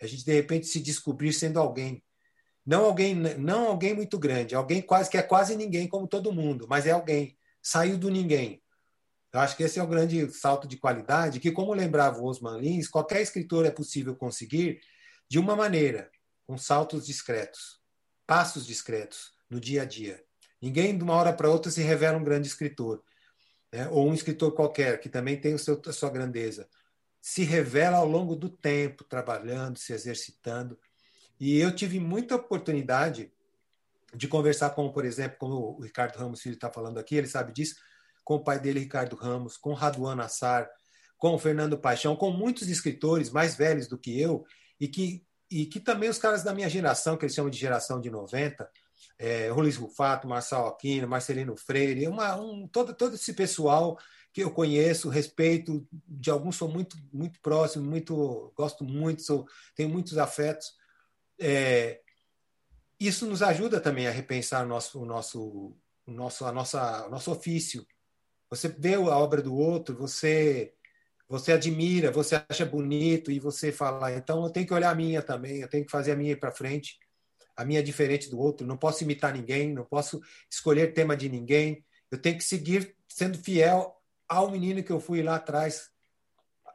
[0.00, 2.02] a gente de repente se descobrir sendo alguém.
[2.64, 6.66] Não alguém, não alguém muito grande, alguém quase que é quase ninguém como todo mundo,
[6.68, 7.36] mas é alguém.
[7.62, 8.62] saiu do ninguém.
[9.32, 12.58] Eu acho que esse é o grande salto de qualidade, que, como lembrava o Osman
[12.58, 14.80] Lins, qualquer escritor é possível conseguir
[15.28, 16.10] de uma maneira,
[16.46, 17.80] com saltos discretos,
[18.26, 20.22] passos discretos no dia a dia.
[20.60, 23.02] Ninguém, de uma hora para outra, se revela um grande escritor.
[23.72, 23.88] Né?
[23.88, 26.68] Ou um escritor qualquer, que também tem o seu, a sua grandeza.
[27.20, 30.78] Se revela ao longo do tempo, trabalhando, se exercitando.
[31.38, 33.32] E eu tive muita oportunidade
[34.14, 37.52] de conversar com, por exemplo, como o Ricardo Ramos Filho está falando aqui, ele sabe
[37.52, 37.76] disso,
[38.24, 40.70] com o pai dele, Ricardo Ramos, com Raduan Assar,
[41.18, 44.44] com o Fernando Paixão, com muitos escritores mais velhos do que eu,
[44.80, 48.00] e que, e que também os caras da minha geração, que eles chamam de geração
[48.00, 48.68] de 90,
[49.18, 53.98] é, Luiz Rufato, Marçal Aquino, Marcelino Freire, uma, um, todo, todo esse pessoal
[54.32, 59.88] que eu conheço, respeito, de alguns sou muito, muito próximo, muito, gosto muito, sou, tenho
[59.88, 60.74] muitos afetos.
[61.40, 62.02] É,
[63.00, 65.74] isso nos ajuda também a repensar o nosso, o nosso,
[66.06, 67.86] o nosso, a nossa, o nosso ofício.
[68.50, 70.74] Você vê a obra do outro, você
[71.28, 75.20] você admira, você acha bonito e você fala, então eu tenho que olhar a minha
[75.22, 76.98] também, eu tenho que fazer a minha para frente.
[77.56, 80.20] A minha é diferente do outro, não posso imitar ninguém, não posso
[80.50, 81.84] escolher tema de ninguém.
[82.10, 83.96] Eu tenho que seguir sendo fiel
[84.28, 85.90] ao menino que eu fui lá atrás,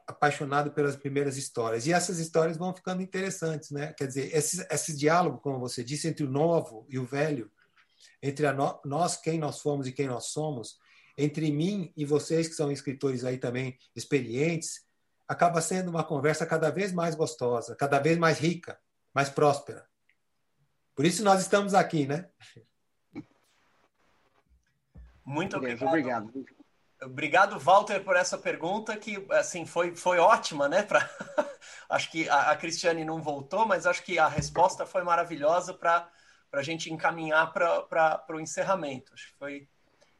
[0.06, 1.86] apaixonado pelas primeiras histórias.
[1.86, 3.92] E essas histórias vão ficando interessantes, né?
[3.96, 7.50] Quer dizer, esse, esse diálogo, como você disse, entre o novo e o velho,
[8.20, 10.78] entre no, nós, quem nós fomos e quem nós somos,
[11.16, 14.86] entre mim e vocês que são escritores aí também experientes,
[15.28, 18.78] acaba sendo uma conversa cada vez mais gostosa, cada vez mais rica,
[19.14, 19.86] mais próspera.
[20.94, 22.28] Por isso nós estamos aqui, né?
[25.24, 25.88] Muito obrigado.
[25.88, 26.44] Obrigado.
[27.02, 30.82] Obrigado, Walter, por essa pergunta que assim foi, foi ótima, né?
[30.82, 31.00] Pra...
[31.90, 36.08] acho que a, a Cristiane não voltou, mas acho que a resposta foi maravilhosa para
[36.52, 39.12] a gente encaminhar para o encerramento.
[39.14, 39.68] Acho que foi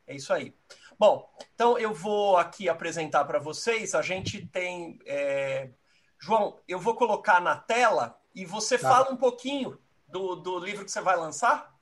[0.06, 0.54] é isso aí.
[1.02, 3.92] Bom, então eu vou aqui apresentar para vocês.
[3.92, 5.00] A gente tem.
[5.04, 5.68] É...
[6.16, 8.88] João, eu vou colocar na tela e você tá.
[8.88, 9.76] fala um pouquinho
[10.06, 11.76] do, do livro que você vai lançar.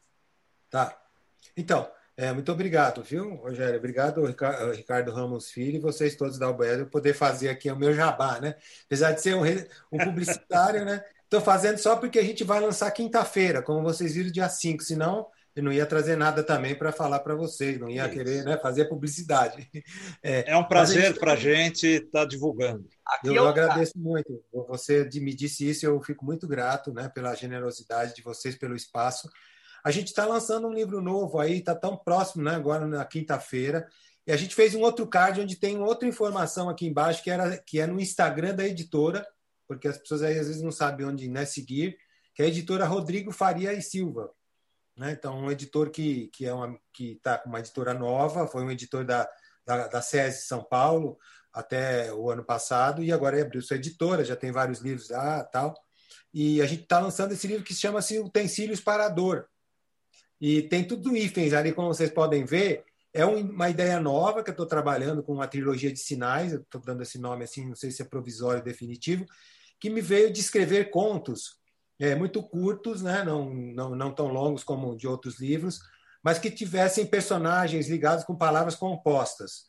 [0.70, 0.98] Tá.
[1.55, 1.86] Então,
[2.16, 3.76] é, muito obrigado, viu, Rogério?
[3.76, 4.24] Obrigado,
[4.74, 8.56] Ricardo Ramos Filho e vocês todos da UBL, poder fazer aqui o meu jabá, né?
[8.86, 9.42] Apesar de ser um,
[9.92, 11.05] um publicitário, né?
[11.24, 15.26] Estou fazendo só porque a gente vai lançar quinta-feira, como vocês viram, dia 5, senão
[15.61, 18.15] eu não ia trazer nada também para falar para vocês, não ia Isso.
[18.15, 19.69] querer né, fazer publicidade.
[20.23, 22.87] É, é um prazer para a gente estar tá divulgando.
[23.24, 24.43] Eu, eu, agradeço muito.
[24.69, 29.28] Você me disse isso, eu fico muito grato né, pela generosidade de vocês, pelo espaço.
[29.82, 33.87] A gente está lançando um livro novo aí, está tão próximo, né, agora na quinta-feira.
[34.27, 37.57] E a gente fez um outro card onde tem outra informação aqui embaixo, que, era,
[37.59, 39.27] que é no Instagram da editora,
[39.66, 41.97] porque as pessoas aí às vezes não sabem onde né, seguir,
[42.35, 44.31] que é a editora Rodrigo Faria e Silva.
[45.01, 45.12] Né?
[45.12, 48.70] Então, um editor que que é uma que está com uma editora nova, foi um
[48.70, 49.27] editor da
[49.64, 51.16] da, da São Paulo
[51.52, 55.74] até o ano passado e agora abriu sua editora, já tem vários livros lá, tal.
[56.35, 59.48] E a gente está lançando esse livro que se chama-se Utensílios para a Dor.
[60.39, 62.85] E tem tudo itens ali, como vocês podem ver.
[63.12, 67.02] É uma ideia nova que eu estou trabalhando com uma trilogia de sinais, estou dando
[67.02, 69.24] esse nome assim, não sei se é provisório ou definitivo,
[69.81, 71.60] que me veio de escrever contos
[72.01, 73.22] é, muito curtos, né?
[73.22, 75.81] não, não, não tão longos como de outros livros,
[76.22, 79.68] mas que tivessem personagens ligados com palavras compostas.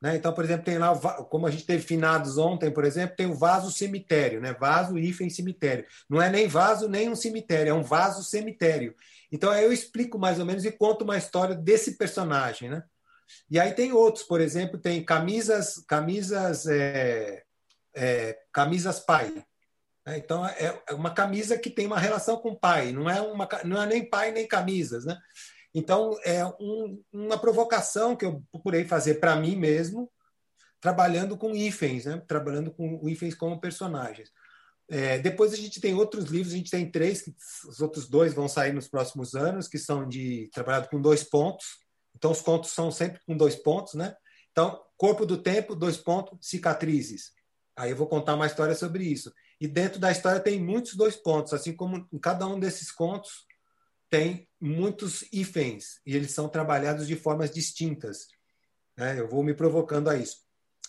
[0.00, 0.16] Né?
[0.16, 3.34] Então, por exemplo, tem lá, como a gente teve finados ontem, por exemplo, tem o
[3.34, 4.52] vaso cemitério, né?
[4.52, 5.84] vaso, hífen, cemitério.
[6.08, 8.94] Não é nem vaso, nem um cemitério, é um vaso cemitério.
[9.30, 12.68] Então, aí eu explico mais ou menos e conto uma história desse personagem.
[12.68, 12.82] Né?
[13.50, 17.42] E aí tem outros, por exemplo, tem camisas, camisas, é,
[17.94, 19.44] é, camisas pai.
[20.06, 20.18] Né?
[20.18, 23.48] Então, é, é uma camisa que tem uma relação com o pai, não é, uma,
[23.64, 25.04] não é nem pai nem camisas.
[25.04, 25.18] Né?
[25.74, 30.10] Então, é um, uma provocação que eu procurei fazer para mim mesmo,
[30.80, 32.20] trabalhando com hífens, né?
[32.26, 34.30] trabalhando com hífens como personagens.
[34.90, 37.34] É, depois a gente tem outros livros, a gente tem três, que
[37.66, 41.66] os outros dois vão sair nos próximos anos, que são de trabalhado com dois pontos.
[42.14, 44.14] Então, os contos são sempre com dois pontos, né?
[44.50, 47.32] Então, Corpo do Tempo, dois pontos, cicatrizes.
[47.76, 49.32] Aí eu vou contar uma história sobre isso.
[49.62, 53.46] E dentro da história tem muitos dois pontos, assim como em cada um desses contos
[54.10, 58.26] tem muitos hífens, e eles são trabalhados de formas distintas.
[58.96, 59.20] Né?
[59.20, 60.38] Eu vou me provocando a isso.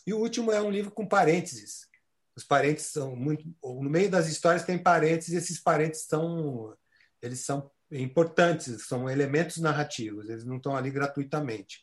[0.07, 1.87] E o último é um livro com parênteses.
[2.35, 3.45] Os parênteses são muito.
[3.63, 6.75] No meio das histórias tem parênteses, e esses parênteses são,
[7.21, 11.79] eles são importantes, são elementos narrativos, eles não estão ali gratuitamente.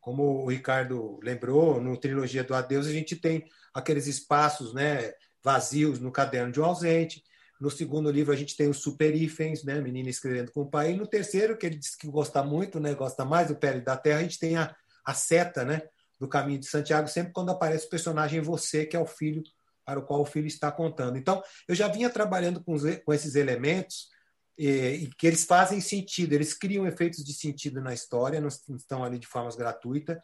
[0.00, 3.44] Como o Ricardo lembrou, no Trilogia do Adeus, a gente tem
[3.74, 5.12] aqueles espaços né,
[5.42, 7.22] vazios no caderno de um ausente.
[7.60, 9.80] No segundo livro, a gente tem os super hífens, né?
[9.80, 10.92] Menina escrevendo com o pai.
[10.92, 12.94] E no terceiro, que ele disse que gosta muito, né?
[12.94, 15.82] Gosta mais do Pele da Terra, a gente tem a, a seta, né?
[16.18, 19.42] Do caminho de Santiago, sempre quando aparece o personagem você, que é o filho
[19.84, 21.18] para o qual o filho está contando.
[21.18, 24.08] Então, eu já vinha trabalhando com, com esses elementos
[24.56, 29.02] e, e, que eles fazem sentido, eles criam efeitos de sentido na história, não estão
[29.02, 30.18] ali de formas gratuitas,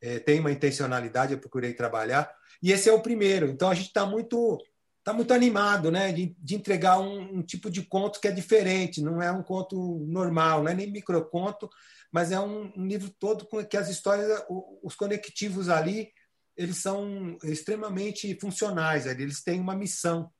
[0.00, 2.32] é, tem uma intencionalidade, eu procurei trabalhar,
[2.62, 3.48] e esse é o primeiro.
[3.48, 4.58] Então, a gente está muito
[5.02, 9.02] está muito animado né, de, de entregar um, um, tipo de conto que é diferente,
[9.02, 11.68] não é um conto normal, não é nem microconto,
[12.12, 14.44] mas é um, um livro todo com que as histórias,
[14.80, 16.12] os conectivos ali,
[16.56, 20.30] eles são extremamente funcionais, eles têm uma missão.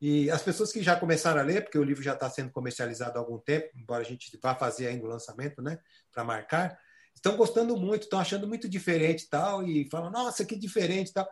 [0.00, 3.16] E as pessoas que já começaram a ler, porque o livro já está sendo comercializado
[3.16, 5.78] há algum tempo, embora a gente vá fazer ainda o lançamento, né,
[6.10, 6.76] para marcar,
[7.16, 11.28] estão gostando muito, estão achando muito diferente tal, e falam, nossa, que diferente tal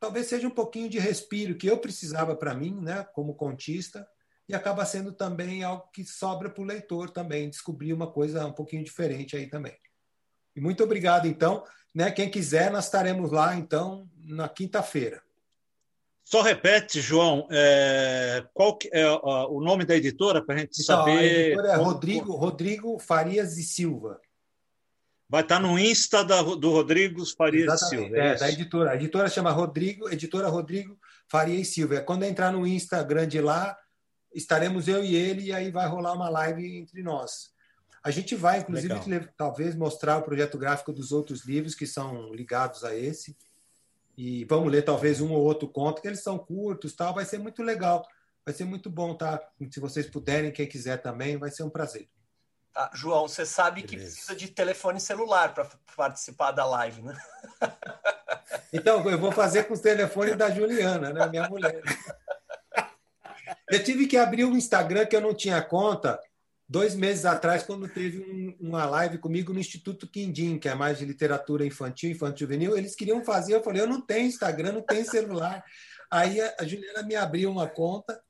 [0.00, 4.08] talvez seja um pouquinho de respiro que eu precisava para mim, né, como contista,
[4.48, 8.52] e acaba sendo também algo que sobra para o leitor também, descobrir uma coisa um
[8.52, 9.76] pouquinho diferente aí também.
[10.56, 11.62] E muito obrigado, então.
[11.94, 15.22] Né, quem quiser, nós estaremos lá, então, na quinta-feira.
[16.24, 19.08] Só repete, João, é, qual é
[19.48, 21.18] o nome da editora para a gente saber.
[21.18, 24.20] A editora é Rodrigo, Rodrigo Farias e Silva.
[25.30, 28.16] Vai estar no Insta da, do Rodrigo Faria Silva.
[28.16, 28.90] É, é da editora.
[28.90, 30.98] A editora chama Rodrigo, editora Rodrigo
[31.28, 31.94] Faria e Silva.
[31.94, 33.78] É quando entrar no Instagram de lá,
[34.34, 37.50] estaremos eu e ele, e aí vai rolar uma live entre nós.
[38.02, 42.82] A gente vai, inclusive, talvez mostrar o projeto gráfico dos outros livros que são ligados
[42.82, 43.36] a esse.
[44.18, 47.14] E vamos ler talvez um ou outro conto, que eles são curtos, tal.
[47.14, 48.04] Vai ser muito legal.
[48.44, 49.40] Vai ser muito bom, tá?
[49.70, 52.08] Se vocês puderem, quem quiser também, vai ser um prazer.
[52.72, 53.88] Tá, João, você sabe Beleza.
[53.88, 57.16] que precisa de telefone celular para participar da live, né?
[58.72, 61.26] Então, eu vou fazer com o telefone da Juliana, né?
[61.28, 61.82] minha mulher.
[63.68, 66.20] Eu tive que abrir um Instagram que eu não tinha conta
[66.68, 70.98] dois meses atrás, quando teve um, uma live comigo no Instituto Quindim, que é mais
[70.98, 72.76] de literatura infantil, infantil juvenil.
[72.76, 75.64] Eles queriam fazer, eu falei, eu não tenho Instagram, não tenho celular.
[76.08, 78.20] Aí a Juliana me abriu uma conta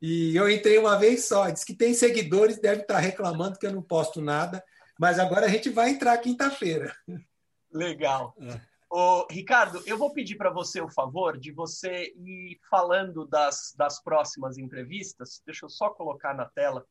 [0.00, 1.50] e eu entrei uma vez só.
[1.50, 4.64] Diz que tem seguidores, deve estar reclamando que eu não posto nada.
[4.98, 6.94] Mas agora a gente vai entrar quinta-feira.
[7.72, 8.34] Legal.
[8.40, 8.60] É.
[8.90, 14.02] Ô, Ricardo, eu vou pedir para você o favor de você ir falando das, das
[14.02, 15.40] próximas entrevistas.
[15.46, 16.84] Deixa eu só colocar na tela.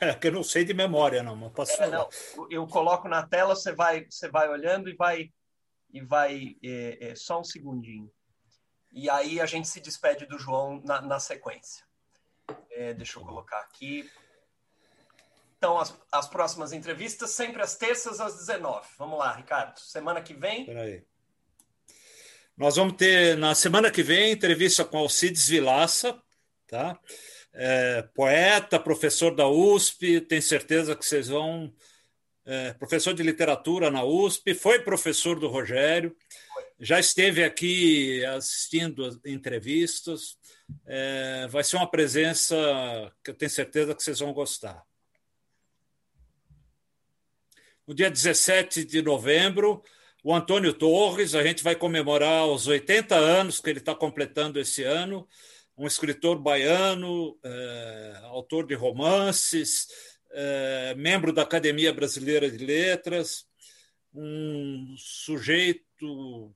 [0.00, 2.08] É, que eu não sei de memória, não, mas posso é, não,
[2.50, 5.30] Eu coloco na tela, você vai, você vai olhando e vai.
[5.92, 8.10] E vai é, é, só um segundinho.
[8.92, 11.84] E aí a gente se despede do João na, na sequência.
[12.70, 14.10] É, deixa eu colocar aqui.
[15.56, 18.86] Então, as, as próximas entrevistas, sempre às terças, às 19.
[18.98, 19.78] Vamos lá, Ricardo.
[19.78, 20.66] Semana que vem.
[20.66, 21.04] Peraí.
[22.56, 26.20] Nós vamos ter, na semana que vem, entrevista com Alcides Vilaça,
[26.66, 26.98] tá?
[27.52, 31.72] É, poeta, professor da USP, tenho certeza que vocês vão.
[32.44, 36.14] É, professor de literatura na USP, foi professor do Rogério,
[36.82, 40.36] já esteve aqui assistindo entrevistas.
[40.84, 42.56] É, vai ser uma presença
[43.22, 44.82] que eu tenho certeza que vocês vão gostar.
[47.86, 49.80] No dia 17 de novembro,
[50.24, 54.82] o Antônio Torres, a gente vai comemorar os 80 anos que ele está completando esse
[54.82, 55.28] ano.
[55.78, 59.86] Um escritor baiano, é, autor de romances,
[60.32, 63.46] é, membro da Academia Brasileira de Letras,
[64.12, 66.52] um sujeito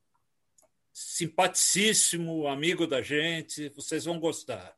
[0.96, 4.74] simpaticíssimo, amigo da gente, vocês vão gostar.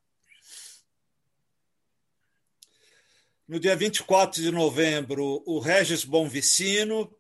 [3.47, 7.17] No dia 24 de novembro, o Regis Bonvicino,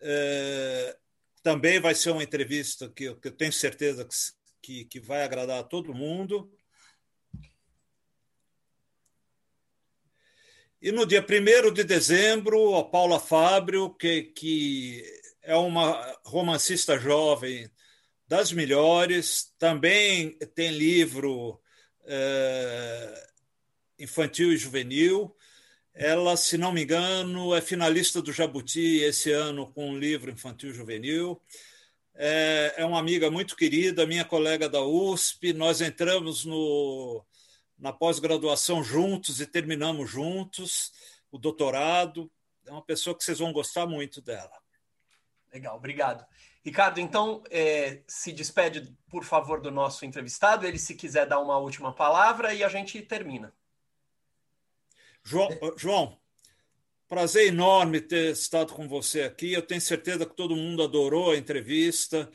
[0.00, 0.98] é,
[1.40, 4.16] também vai ser uma entrevista que eu, que eu tenho certeza que,
[4.60, 6.52] que, que, vai agradar a todo mundo.
[10.80, 17.70] E no dia 1 de dezembro, a Paula Fábio, que, que é uma romancista jovem
[18.32, 19.52] das melhores.
[19.58, 21.60] Também tem livro
[22.06, 23.28] é,
[23.98, 25.36] infantil e juvenil.
[25.92, 30.70] Ela, se não me engano, é finalista do Jabuti esse ano com um livro infantil
[30.70, 31.42] e juvenil.
[32.14, 35.52] É, é uma amiga muito querida, minha colega da USP.
[35.52, 37.22] Nós entramos no,
[37.76, 40.90] na pós-graduação juntos e terminamos juntos
[41.30, 42.32] o doutorado.
[42.66, 44.58] É uma pessoa que vocês vão gostar muito dela.
[45.52, 46.24] Legal, obrigado.
[46.64, 51.58] Ricardo, então, é, se despede, por favor, do nosso entrevistado, ele se quiser dar uma
[51.58, 53.52] última palavra e a gente termina.
[55.24, 56.18] João, João,
[57.08, 59.52] prazer enorme ter estado com você aqui.
[59.52, 62.30] Eu tenho certeza que todo mundo adorou a entrevista.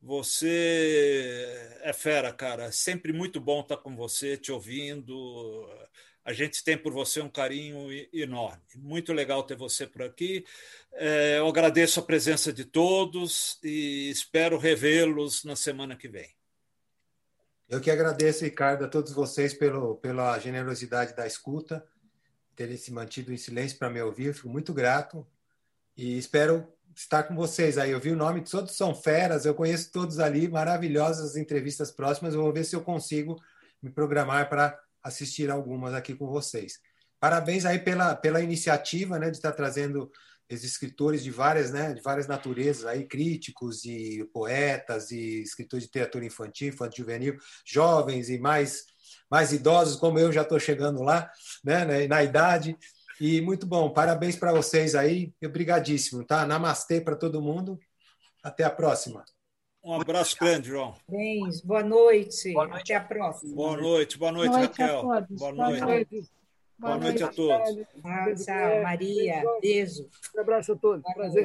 [0.00, 2.64] Você é fera, cara.
[2.64, 5.68] É sempre muito bom estar com você, te ouvindo.
[6.28, 8.60] A gente tem por você um carinho enorme.
[8.76, 10.44] Muito legal ter você por aqui.
[10.92, 16.28] É, eu agradeço a presença de todos e espero revê-los na semana que vem.
[17.66, 21.82] Eu que agradeço, Ricardo, a todos vocês pelo, pela generosidade da escuta,
[22.54, 24.34] terem se mantido em silêncio para me ouvir.
[24.34, 25.26] Fico muito grato
[25.96, 27.92] e espero estar com vocês aí.
[27.92, 32.34] Eu vi o nome, todos são feras, eu conheço todos ali, maravilhosas entrevistas próximas.
[32.34, 33.42] Eu vou ver se eu consigo
[33.80, 34.78] me programar para
[35.08, 36.78] assistir algumas aqui com vocês.
[37.20, 40.10] Parabéns aí pela, pela iniciativa né, de estar trazendo
[40.48, 45.88] esses escritores de várias, né, de várias naturezas, aí, críticos e poetas e escritores de
[45.88, 47.36] literatura infantil, infantil juvenil,
[47.66, 48.84] jovens e mais,
[49.30, 51.30] mais idosos, como eu já estou chegando lá,
[51.62, 52.76] né, né, na idade.
[53.20, 56.46] E muito bom, parabéns para vocês aí, obrigadíssimo, tá?
[56.46, 57.78] Namastê para todo mundo,
[58.42, 59.24] até a próxima.
[59.88, 60.94] Um abraço grande, João.
[61.08, 62.52] Bens, boa noite.
[62.52, 62.92] Boa noite.
[62.92, 63.54] Até a próxima.
[63.54, 65.02] Boa noite, boa noite, boa noite Raquel.
[65.02, 65.38] Boa noite.
[65.38, 66.30] Boa noite,
[66.78, 68.44] boa noite a todos.
[68.44, 69.42] Tchau, Maria.
[69.62, 70.06] Beijo.
[70.36, 71.02] Um abraço a todos.
[71.14, 71.42] Prazer.